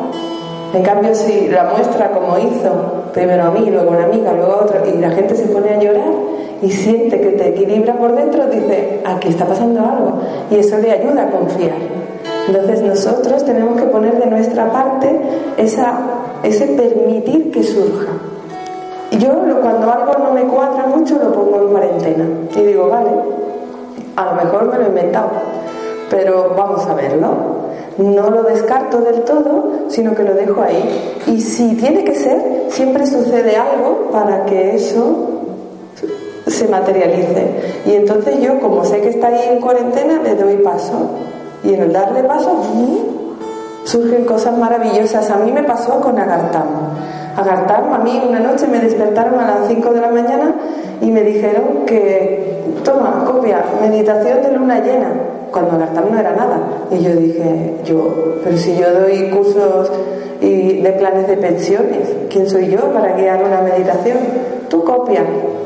En 0.73 0.83
cambio, 0.83 1.15
si 1.15 1.49
la 1.49 1.65
muestra 1.65 2.11
como 2.11 2.39
hizo, 2.39 2.71
primero 3.13 3.45
a 3.45 3.51
mí, 3.51 3.69
luego 3.71 3.91
a 3.91 3.97
una 3.97 4.05
amiga, 4.05 4.33
luego 4.33 4.53
a 4.53 4.65
otra, 4.65 4.83
y 4.87 4.99
la 4.99 5.11
gente 5.11 5.35
se 5.35 5.47
pone 5.47 5.71
a 5.71 5.81
llorar 5.81 6.13
y 6.63 6.71
siente 6.71 7.21
que 7.21 7.31
te 7.31 7.49
equilibra 7.49 7.95
por 7.95 8.15
dentro, 8.15 8.47
dice, 8.47 9.01
aquí 9.05 9.29
está 9.29 9.47
pasando 9.47 9.81
algo. 9.81 10.21
Y 10.51 10.57
eso 10.57 10.79
le 10.79 10.93
ayuda 10.93 11.25
a 11.25 11.31
confiar. 11.31 12.01
Entonces 12.47 12.83
nosotros 12.83 13.45
tenemos 13.45 13.81
que 13.81 13.87
poner 13.87 14.19
de 14.19 14.27
nuestra 14.27 14.71
parte 14.71 15.21
esa, 15.57 15.99
ese 16.43 16.67
permitir 16.67 17.51
que 17.51 17.63
surja. 17.63 18.13
Yo 19.19 19.31
cuando 19.61 19.93
algo 19.93 20.13
no 20.19 20.33
me 20.33 20.43
cuadra 20.43 20.87
mucho 20.87 21.19
lo 21.19 21.33
pongo 21.33 21.63
en 21.63 21.69
cuarentena. 21.69 22.25
Y 22.57 22.61
digo, 22.61 22.89
vale, 22.89 23.11
a 24.17 24.25
lo 24.25 24.33
mejor 24.35 24.71
me 24.71 24.79
lo 24.79 24.85
he 24.85 24.89
inventado, 24.89 25.31
pero 26.11 26.55
vamos 26.57 26.87
a 26.87 26.95
verlo. 26.95 27.70
No 28.01 28.31
lo 28.31 28.43
descarto 28.45 28.99
del 29.03 29.23
todo, 29.23 29.89
sino 29.89 30.15
que 30.15 30.23
lo 30.23 30.35
dejo 30.35 30.63
ahí. 30.63 31.21
Y 31.27 31.41
si 31.41 31.75
tiene 31.75 32.03
que 32.03 32.15
ser, 32.15 32.67
siempre 32.71 33.07
sucede 33.07 33.57
algo 33.57 34.11
para 34.11 34.47
que 34.47 34.75
eso 34.75 35.29
se 36.47 36.67
materialice. 36.67 37.83
Y 37.85 37.93
entonces 37.93 38.41
yo, 38.41 38.59
como 38.59 38.85
sé 38.85 39.01
que 39.03 39.11
está 39.11 39.29
ahí 39.29 39.51
en 39.53 39.61
cuarentena, 39.61 40.23
le 40.23 40.35
doy 40.35 40.57
paso. 40.57 41.11
Y 41.63 41.75
en 41.75 41.83
el 41.83 41.93
darle 41.93 42.25
paso, 42.25 42.63
surgen 43.85 44.25
cosas 44.25 44.57
maravillosas. 44.57 45.31
A 45.31 45.37
mí 45.37 45.53
me 45.53 45.63
pasó 45.65 46.01
con 46.01 46.19
Agartam. 46.19 46.69
Agartam, 47.41 47.93
a 47.95 47.99
mí 47.99 48.23
una 48.29 48.41
noche 48.41 48.67
me 48.67 48.79
despertaron 48.79 49.39
a 49.41 49.47
las 49.47 49.69
5 49.69 49.93
de 49.93 50.01
la 50.01 50.09
mañana 50.09 50.55
y 51.01 51.11
me 51.11 51.23
dijeron 51.23 51.87
que, 51.87 52.63
toma, 52.85 53.25
copia, 53.27 53.65
meditación 53.81 54.43
de 54.43 54.53
luna 54.53 54.81
llena, 54.81 55.11
cuando 55.51 55.73
Agartam 55.73 56.13
no 56.13 56.19
era 56.19 56.33
nada. 56.37 56.61
Y 56.91 57.03
yo 57.03 57.17
dije, 57.17 57.77
yo, 57.85 58.15
pero 58.45 58.57
si 58.59 58.77
yo 58.77 58.93
doy 58.93 59.31
cursos 59.31 59.91
y 60.41 60.81
de 60.83 60.93
planes 60.93 61.29
de 61.29 61.37
pensiones, 61.39 62.09
¿quién 62.29 62.49
soy 62.49 62.69
yo 62.69 62.93
para 62.93 63.15
guiar 63.15 63.43
una 63.43 63.63
meditación? 63.63 64.19
Tú 64.69 64.85
copia, 64.85 65.25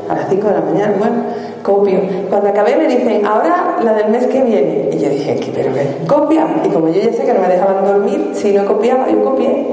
a 0.09 0.15
las 0.15 0.29
5 0.29 0.47
de 0.47 0.53
la 0.53 0.61
mañana, 0.61 0.93
bueno, 0.97 1.15
copio. 1.61 1.99
Cuando 2.29 2.49
acabé 2.49 2.77
me 2.77 2.87
dicen, 2.87 3.25
ahora 3.25 3.77
la 3.83 3.93
del 3.93 4.09
mes 4.11 4.27
que 4.27 4.41
viene. 4.41 4.89
Y 4.93 4.99
yo 4.99 5.09
dije, 5.09 5.35
¿qué, 5.41 5.51
pero 5.53 5.73
qué? 5.73 6.07
Copia. 6.07 6.47
Y 6.63 6.69
como 6.69 6.87
yo 6.87 7.01
ya 7.01 7.11
sé 7.11 7.25
que 7.25 7.33
no 7.33 7.41
me 7.41 7.49
dejaban 7.49 7.85
dormir, 7.85 8.31
si 8.33 8.53
no 8.53 8.65
copiaba, 8.65 9.09
yo 9.09 9.23
copié. 9.23 9.65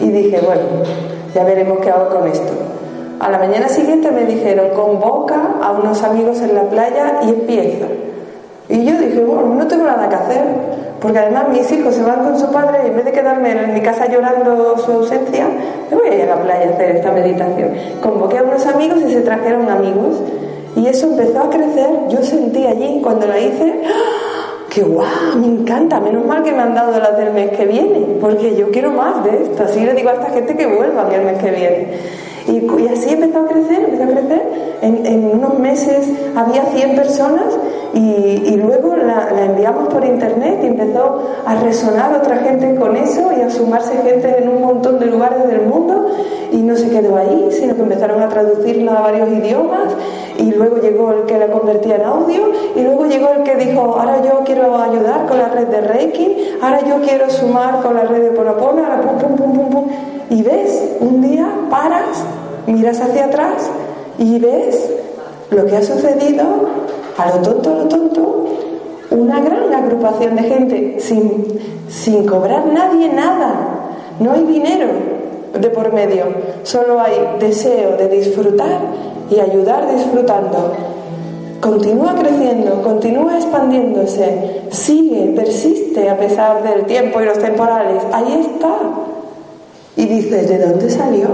Y 0.00 0.10
dije, 0.10 0.40
bueno, 0.44 0.62
ya 1.36 1.44
veremos 1.44 1.78
qué 1.80 1.90
hago 1.90 2.08
con 2.08 2.26
esto. 2.28 2.52
A 3.20 3.30
la 3.30 3.38
mañana 3.38 3.68
siguiente 3.68 4.10
me 4.10 4.24
dijeron, 4.24 4.70
convoca 4.74 5.56
a 5.62 5.72
unos 5.72 6.02
amigos 6.02 6.40
en 6.40 6.54
la 6.54 6.62
playa 6.62 7.20
y 7.24 7.28
empieza. 7.28 7.86
Y 8.70 8.84
yo 8.86 8.96
dije, 8.98 9.20
bueno, 9.20 9.54
no 9.54 9.66
tengo 9.66 9.84
nada 9.84 10.08
que 10.08 10.14
hacer, 10.14 10.42
porque 10.98 11.18
además 11.18 11.48
mis 11.50 11.70
hijos 11.70 11.94
se 11.94 12.02
van 12.02 12.24
con 12.24 12.38
su 12.38 12.50
padre 12.50 12.78
y 12.84 12.88
en 12.88 12.96
vez 12.96 13.04
de 13.04 13.12
quedarme 13.12 13.52
en 13.52 13.74
mi 13.74 13.82
casa 13.82 14.06
llorando 14.06 14.78
su 14.78 14.90
ausencia, 14.92 15.46
me 15.90 15.96
voy 15.96 16.08
a 16.08 16.14
ir 16.14 16.22
a 16.22 16.36
la 16.36 16.42
playa 16.42 16.70
a 16.70 16.74
hacer 16.74 16.96
esta 16.96 17.12
meditación. 17.12 17.70
Convoqué 18.02 18.38
a 18.38 18.42
unos 18.42 18.64
amigos 18.66 19.02
y 19.06 19.12
se 19.12 19.20
trajeron 19.20 19.68
amigos 19.68 20.16
y 20.74 20.86
eso 20.86 21.06
empezó 21.06 21.40
a 21.40 21.50
crecer. 21.50 21.90
Yo 22.08 22.22
sentí 22.22 22.66
allí 22.66 23.00
cuando 23.02 23.26
la 23.26 23.38
hice, 23.38 23.82
¡ah! 23.84 24.25
Que 24.76 24.82
guau, 24.82 25.38
me 25.40 25.46
encanta, 25.46 25.98
menos 26.00 26.26
mal 26.26 26.42
que 26.42 26.52
me 26.52 26.60
han 26.60 26.74
dado 26.74 27.00
las 27.00 27.16
del 27.16 27.32
mes 27.32 27.48
que 27.56 27.64
viene, 27.64 28.18
porque 28.20 28.54
yo 28.56 28.70
quiero 28.70 28.90
más 28.90 29.24
de 29.24 29.44
esto. 29.44 29.62
Así 29.62 29.80
le 29.80 29.94
digo 29.94 30.10
a 30.10 30.12
esta 30.12 30.28
gente 30.28 30.54
que 30.54 30.66
vuelva 30.66 31.08
el 31.14 31.22
mes 31.24 31.38
que 31.42 31.50
viene. 31.50 31.88
Y, 32.46 32.82
y 32.82 32.88
así 32.88 33.14
empezó 33.14 33.38
a 33.38 33.46
crecer, 33.46 33.84
empezó 33.84 34.02
a 34.02 34.06
crecer. 34.08 34.42
En, 34.82 35.06
en 35.06 35.24
unos 35.24 35.58
meses 35.58 36.10
había 36.36 36.62
100 36.66 36.94
personas 36.94 37.56
y, 37.94 37.98
y 37.98 38.56
luego 38.56 38.96
la, 38.96 39.30
la 39.32 39.44
enviamos 39.46 39.88
por 39.88 40.04
internet 40.04 40.60
y 40.62 40.66
empezó 40.66 41.22
a 41.44 41.54
resonar 41.56 42.14
otra 42.14 42.36
gente 42.38 42.74
con 42.76 42.96
eso 42.96 43.30
y 43.36 43.40
a 43.40 43.50
sumarse 43.50 43.96
gente 43.98 44.38
en 44.38 44.48
un 44.48 44.62
montón 44.62 44.98
de 44.98 45.06
lugares 45.06 45.46
del 45.46 45.62
mundo 45.62 46.06
y 46.52 46.58
no 46.58 46.76
se 46.76 46.88
quedó 46.90 47.16
ahí, 47.16 47.48
sino 47.50 47.74
que 47.74 47.82
empezaron 47.82 48.22
a 48.22 48.28
traducirla 48.28 48.98
a 48.98 49.00
varios 49.02 49.28
idiomas 49.28 49.94
y 50.38 50.52
luego 50.52 50.78
llegó 50.78 51.12
el 51.12 51.24
que 51.24 51.38
la 51.38 51.48
convertía 51.48 51.96
en 51.96 52.02
audio 52.02 52.52
y 52.74 52.82
luego 52.82 53.06
llegó 53.06 53.30
el 53.30 53.42
que 53.42 53.56
dijo, 53.56 53.80
ahora 53.80 54.22
yo 54.22 54.42
quiero 54.44 54.76
ayudar 54.76 55.26
con 55.26 55.38
la 55.38 55.48
red 55.48 55.66
de 55.68 55.80
Reiki, 55.80 56.58
ahora 56.60 56.80
yo 56.86 57.00
quiero 57.02 57.30
sumar 57.30 57.82
con 57.82 57.94
la 57.94 58.02
red 58.04 58.22
de 58.22 58.30
Ponapona, 58.30 58.86
ahora 58.86 59.00
pum, 59.02 59.18
pum, 59.18 59.36
pum, 59.36 59.52
pum, 59.52 59.70
pum. 59.70 59.90
Y 60.30 60.42
ves, 60.42 60.96
un 61.00 61.22
día 61.22 61.48
paras, 61.70 62.24
miras 62.66 63.00
hacia 63.00 63.26
atrás 63.26 63.70
y 64.18 64.38
ves 64.38 64.90
lo 65.50 65.64
que 65.66 65.76
ha 65.76 65.82
sucedido 65.82 66.44
a 67.18 67.30
lo 67.30 67.42
tonto, 67.42 67.70
a 67.70 67.74
lo 67.74 67.88
tonto, 67.88 68.46
una 69.10 69.40
gran 69.40 69.72
agrupación 69.72 70.36
de 70.36 70.42
gente 70.42 70.96
sin, 71.00 71.44
sin 71.88 72.26
cobrar 72.26 72.66
nadie 72.66 73.08
nada. 73.12 73.72
No 74.20 74.32
hay 74.32 74.44
dinero 74.44 74.88
de 75.58 75.70
por 75.70 75.92
medio, 75.92 76.24
solo 76.62 77.00
hay 77.00 77.38
deseo 77.38 77.96
de 77.96 78.08
disfrutar 78.08 78.80
y 79.30 79.40
ayudar 79.40 79.92
disfrutando. 79.94 80.72
Continúa 81.60 82.14
creciendo, 82.14 82.82
continúa 82.82 83.36
expandiéndose, 83.36 84.62
sigue, 84.70 85.32
persiste 85.34 86.08
a 86.08 86.18
pesar 86.18 86.62
del 86.62 86.84
tiempo 86.84 87.20
y 87.20 87.24
los 87.24 87.38
temporales. 87.38 88.02
Ahí 88.12 88.46
está. 88.50 88.76
Y 89.96 90.04
dices, 90.04 90.48
¿de 90.48 90.58
dónde 90.58 90.90
salió? 90.90 91.28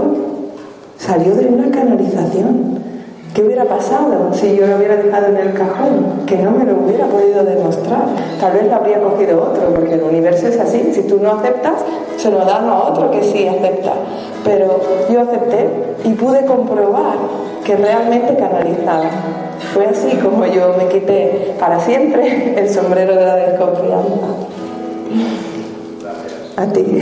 Salió 0.97 1.35
de 1.35 1.47
una 1.47 1.69
canalización. 1.69 2.82
¿Qué 3.33 3.41
hubiera 3.43 3.65
pasado 3.65 4.31
si 4.33 4.55
yo 4.55 4.67
lo 4.67 4.77
hubiera 4.77 4.95
dejado 4.95 5.27
en 5.27 5.37
el 5.37 5.53
cajón? 5.53 6.23
Que 6.27 6.37
no 6.37 6.51
me 6.51 6.65
lo 6.65 6.75
hubiera 6.75 7.07
podido 7.07 7.43
demostrar. 7.43 8.05
Tal 8.39 8.53
vez 8.53 8.67
lo 8.67 8.75
habría 8.75 9.01
cogido 9.01 9.41
otro, 9.41 9.73
porque 9.73 9.95
el 9.95 10.03
universo 10.03 10.47
es 10.47 10.59
así. 10.59 10.91
Si 10.93 11.03
tú 11.03 11.19
no 11.19 11.31
aceptas, 11.31 11.81
se 12.17 12.29
lo 12.29 12.39
dan 12.45 12.69
a 12.69 12.77
otro 12.83 13.09
que 13.09 13.23
sí 13.23 13.47
acepta. 13.47 13.93
Pero 14.43 14.79
yo 15.11 15.21
acepté 15.21 15.67
y 16.03 16.13
pude 16.13 16.45
comprobar 16.45 17.15
que 17.63 17.75
realmente 17.75 18.35
canalizaba. 18.37 19.09
Fue 19.73 19.87
así 19.87 20.15
como 20.17 20.45
yo 20.45 20.75
me 20.77 20.87
quité 20.89 21.55
para 21.59 21.79
siempre 21.79 22.53
el 22.59 22.69
sombrero 22.69 23.15
de 23.15 23.25
la 23.25 23.35
desconfianza. 23.35 24.27
A 26.57 26.65
ti. 26.67 27.01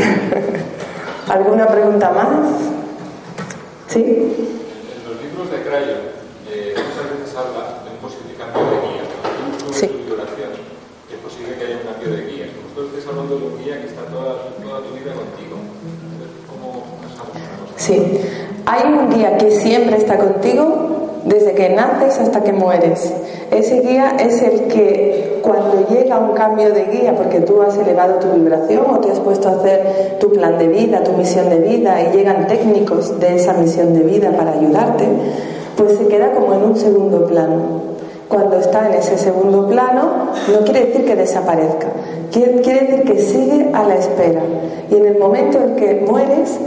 ¿Alguna 1.30 1.68
pregunta 1.68 2.10
más? 2.12 2.40
¿Sí? 3.88 4.00
En 4.00 5.12
los 5.12 5.22
libros 5.22 5.52
de 5.52 5.58
Crayon 5.68 6.00
eh, 6.52 6.74
muchas 6.76 7.20
veces 7.20 7.36
habla 7.36 7.84
de 7.84 7.92
un 7.92 7.98
posible 8.04 8.34
cambio 8.38 8.62
de 8.64 8.78
guía. 8.88 9.04
Cuando 9.22 9.58
tú 9.58 9.66
subes 9.66 9.78
Sí. 9.80 9.88
tu 9.88 10.12
vibración, 10.12 10.52
es 11.12 11.20
posible 11.24 11.56
que 11.56 11.64
haya 11.66 11.78
un 11.84 11.88
cambio 11.92 12.10
de 12.16 12.22
guía. 12.32 12.46
Que 13.28 13.88
está 13.88 14.02
toda, 14.12 14.82
tu 14.82 14.96
vida 14.96 15.14
contigo. 15.14 15.58
Sí. 17.78 18.20
Hay 18.66 18.92
un 18.92 19.10
guía 19.10 19.38
que 19.38 19.52
siempre 19.52 19.98
está 19.98 20.18
contigo 20.18 21.22
desde 21.26 21.54
que 21.54 21.70
naces 21.70 22.20
hasta 22.20 22.44
que 22.44 22.52
mueres. 22.52 23.14
Ese 23.52 23.82
guía 23.82 24.18
es 24.20 24.42
el 24.42 24.68
que 24.68 25.40
cuando 25.44 25.88
llega 25.88 26.18
un 26.18 26.34
cambio 26.34 26.74
de 26.74 26.86
guía, 26.86 27.16
porque 27.16 27.42
tú 27.42 27.62
has 27.62 27.78
elevado 27.78 28.16
tu 28.16 28.32
vibración 28.32 28.86
o 28.90 29.00
te 29.00 29.12
has 29.12 29.20
puesto 29.20 29.50
a 29.50 29.54
hacer 29.54 30.18
tu 30.20 30.32
plan 30.32 30.58
de 30.58 30.68
vida, 30.68 31.04
tu 31.04 31.14
misión 31.14 31.50
de 31.50 31.60
vida, 31.60 32.02
y 32.02 32.18
llegan 32.18 32.48
técnicos 32.48 33.20
de 33.20 33.36
esa 33.36 33.54
misión 33.54 33.94
de 33.94 34.02
vida 34.02 34.32
para 34.32 34.54
ayudarte, 34.54 35.06
pues 35.78 35.98
se 35.98 36.08
queda 36.08 36.32
como 36.32 36.54
en 36.54 36.64
un 36.64 36.76
segundo 36.76 37.26
plano. 37.28 37.91
Cuando 38.32 38.60
está 38.60 38.88
en 38.88 38.94
ese 38.94 39.18
segundo 39.18 39.68
plano, 39.68 40.30
no 40.50 40.60
quiere 40.64 40.86
decir 40.86 41.04
que 41.06 41.18
desaparezca, 41.18 41.88
quiere, 42.32 42.62
decir 42.62 43.04
que 43.04 43.20
sigue 43.20 43.72
a 43.74 43.84
la 43.84 43.96
espera. 43.96 44.42
Y 44.90 44.96
en 44.96 45.06
el 45.06 45.20
momento 45.20 45.58
en 45.58 45.76
que 45.76 46.06
mueres, 46.10 46.58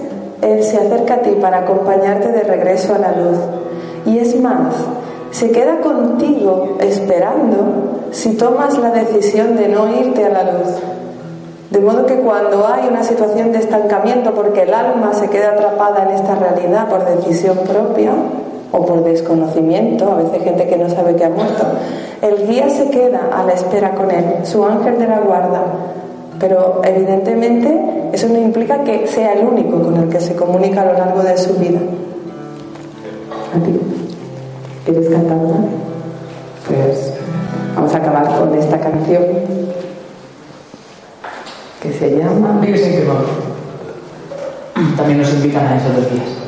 él 0.43 0.63
se 0.63 0.77
acerca 0.77 1.15
a 1.15 1.23
ti 1.23 1.31
para 1.41 1.61
acompañarte 1.61 2.33
de 2.33 2.43
regreso 2.43 2.95
a 2.95 2.99
la 2.99 3.13
luz. 3.13 3.39
Y 4.05 4.19
es 4.19 4.39
más, 4.39 4.75
se 5.31 5.53
queda 5.53 5.81
contigo 5.81 6.77
esperando 6.81 8.11
si 8.11 8.35
tomas 8.37 8.77
la 8.77 8.91
decisión 8.91 9.57
de 9.57 9.69
no 9.69 9.89
irte 9.89 10.23
a 10.23 10.29
la 10.29 10.43
luz. 10.45 10.69
De 11.71 11.81
modo 11.81 12.05
que 12.05 12.17
cuando 12.17 12.67
hay 12.69 12.89
una 12.89 13.03
situación 13.03 13.53
de 13.53 13.61
estancamiento 13.61 14.35
porque 14.35 14.65
el 14.65 14.75
alma 14.75 15.15
se 15.15 15.31
queda 15.31 15.53
atrapada 15.53 16.03
en 16.03 16.11
esta 16.11 16.35
realidad 16.35 16.91
por 16.91 17.07
decisión 17.07 17.57
propia 17.67 18.13
o 18.75 18.85
por 18.85 19.05
desconocimiento, 19.05 20.11
a 20.11 20.17
veces 20.17 20.43
gente 20.43 20.67
que 20.67 20.77
no 20.77 20.91
sabe 20.91 21.15
que 21.15 21.25
ha 21.25 21.31
muerto, 21.31 21.65
el 22.21 22.49
guía 22.49 22.69
se 22.69 22.91
queda 22.91 23.31
a 23.33 23.45
la 23.45 23.53
espera 23.53 23.95
con 23.95 24.11
él, 24.11 24.25
su 24.43 24.65
ángel 24.65 24.99
de 24.99 25.07
la 25.07 25.21
guarda. 25.21 25.63
Pero 26.41 26.81
evidentemente 26.83 28.11
eso 28.13 28.29
no 28.29 28.39
implica 28.39 28.83
que 28.83 29.07
sea 29.07 29.35
el 29.35 29.47
único 29.47 29.81
con 29.81 29.97
el 29.97 30.09
que 30.09 30.21
se 30.21 30.35
comunica 30.35 30.83
a 30.83 30.87
lo 30.87 30.95
largo 30.95 31.23
de 31.23 31.37
su 31.39 31.55
vida. 31.55 31.79
¿A 33.55 33.65
ti? 33.65 33.81
¿Quieres 34.85 35.09
cantar 35.09 35.37
una? 35.37 35.67
Pues 36.67 37.15
vamos 37.77 37.95
a 37.95 37.99
acabar 37.99 38.27
con 38.41 38.59
esta 38.59 38.81
canción 38.81 39.23
que 41.81 41.93
se 41.93 42.11
llama. 42.19 42.61
También 44.97 45.19
nos 45.21 45.33
invitan 45.33 45.65
a 45.65 45.77
esos 45.77 45.95
dos 45.95 46.11
días. 46.11 46.44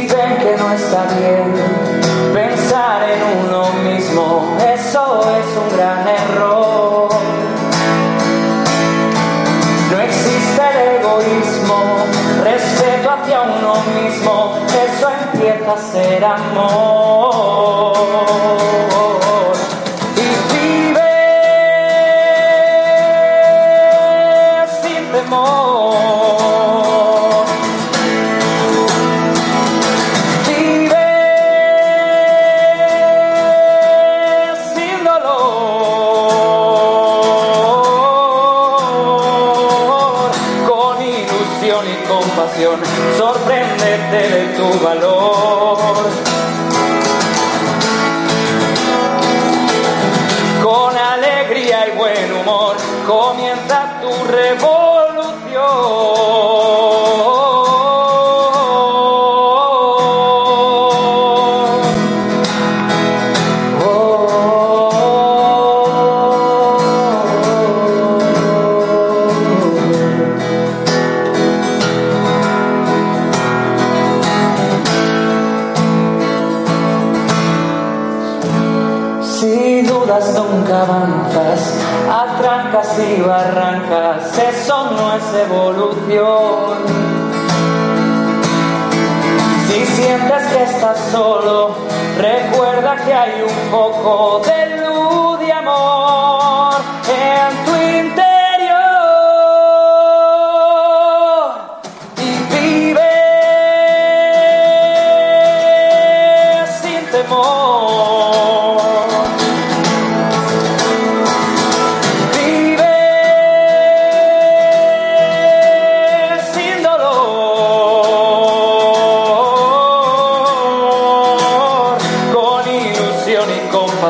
Dicen 0.00 0.38
que 0.38 0.56
no 0.56 0.72
está 0.72 1.04
bien 1.18 1.52
pensar 2.32 3.02
en 3.02 3.44
uno 3.44 3.70
mismo, 3.84 4.56
eso 4.58 5.20
es 5.20 5.46
un 5.58 5.76
gran 5.76 6.08
error. 6.08 7.10
No 9.90 10.00
existe 10.00 10.62
el 10.72 11.00
egoísmo, 11.00 11.78
respeto 12.42 13.10
hacia 13.10 13.42
uno 13.42 13.74
mismo, 14.00 14.54
eso 14.86 15.10
empieza 15.32 15.70
a 15.70 15.76
ser 15.76 16.24
amor. 16.24 17.29
Si 86.10 86.16
sientes 89.86 90.46
que 90.48 90.62
estás 90.64 90.98
solo, 91.12 91.76
recuerda 92.18 92.96
que 92.96 93.14
hay 93.14 93.42
un 93.42 93.70
poco 93.70 94.42
de 94.44 94.59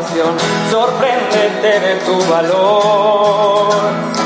situación, 0.03 0.37
sorpréndete 0.71 1.81
de 1.81 1.97
tu 2.07 2.31
valor. 2.31 4.20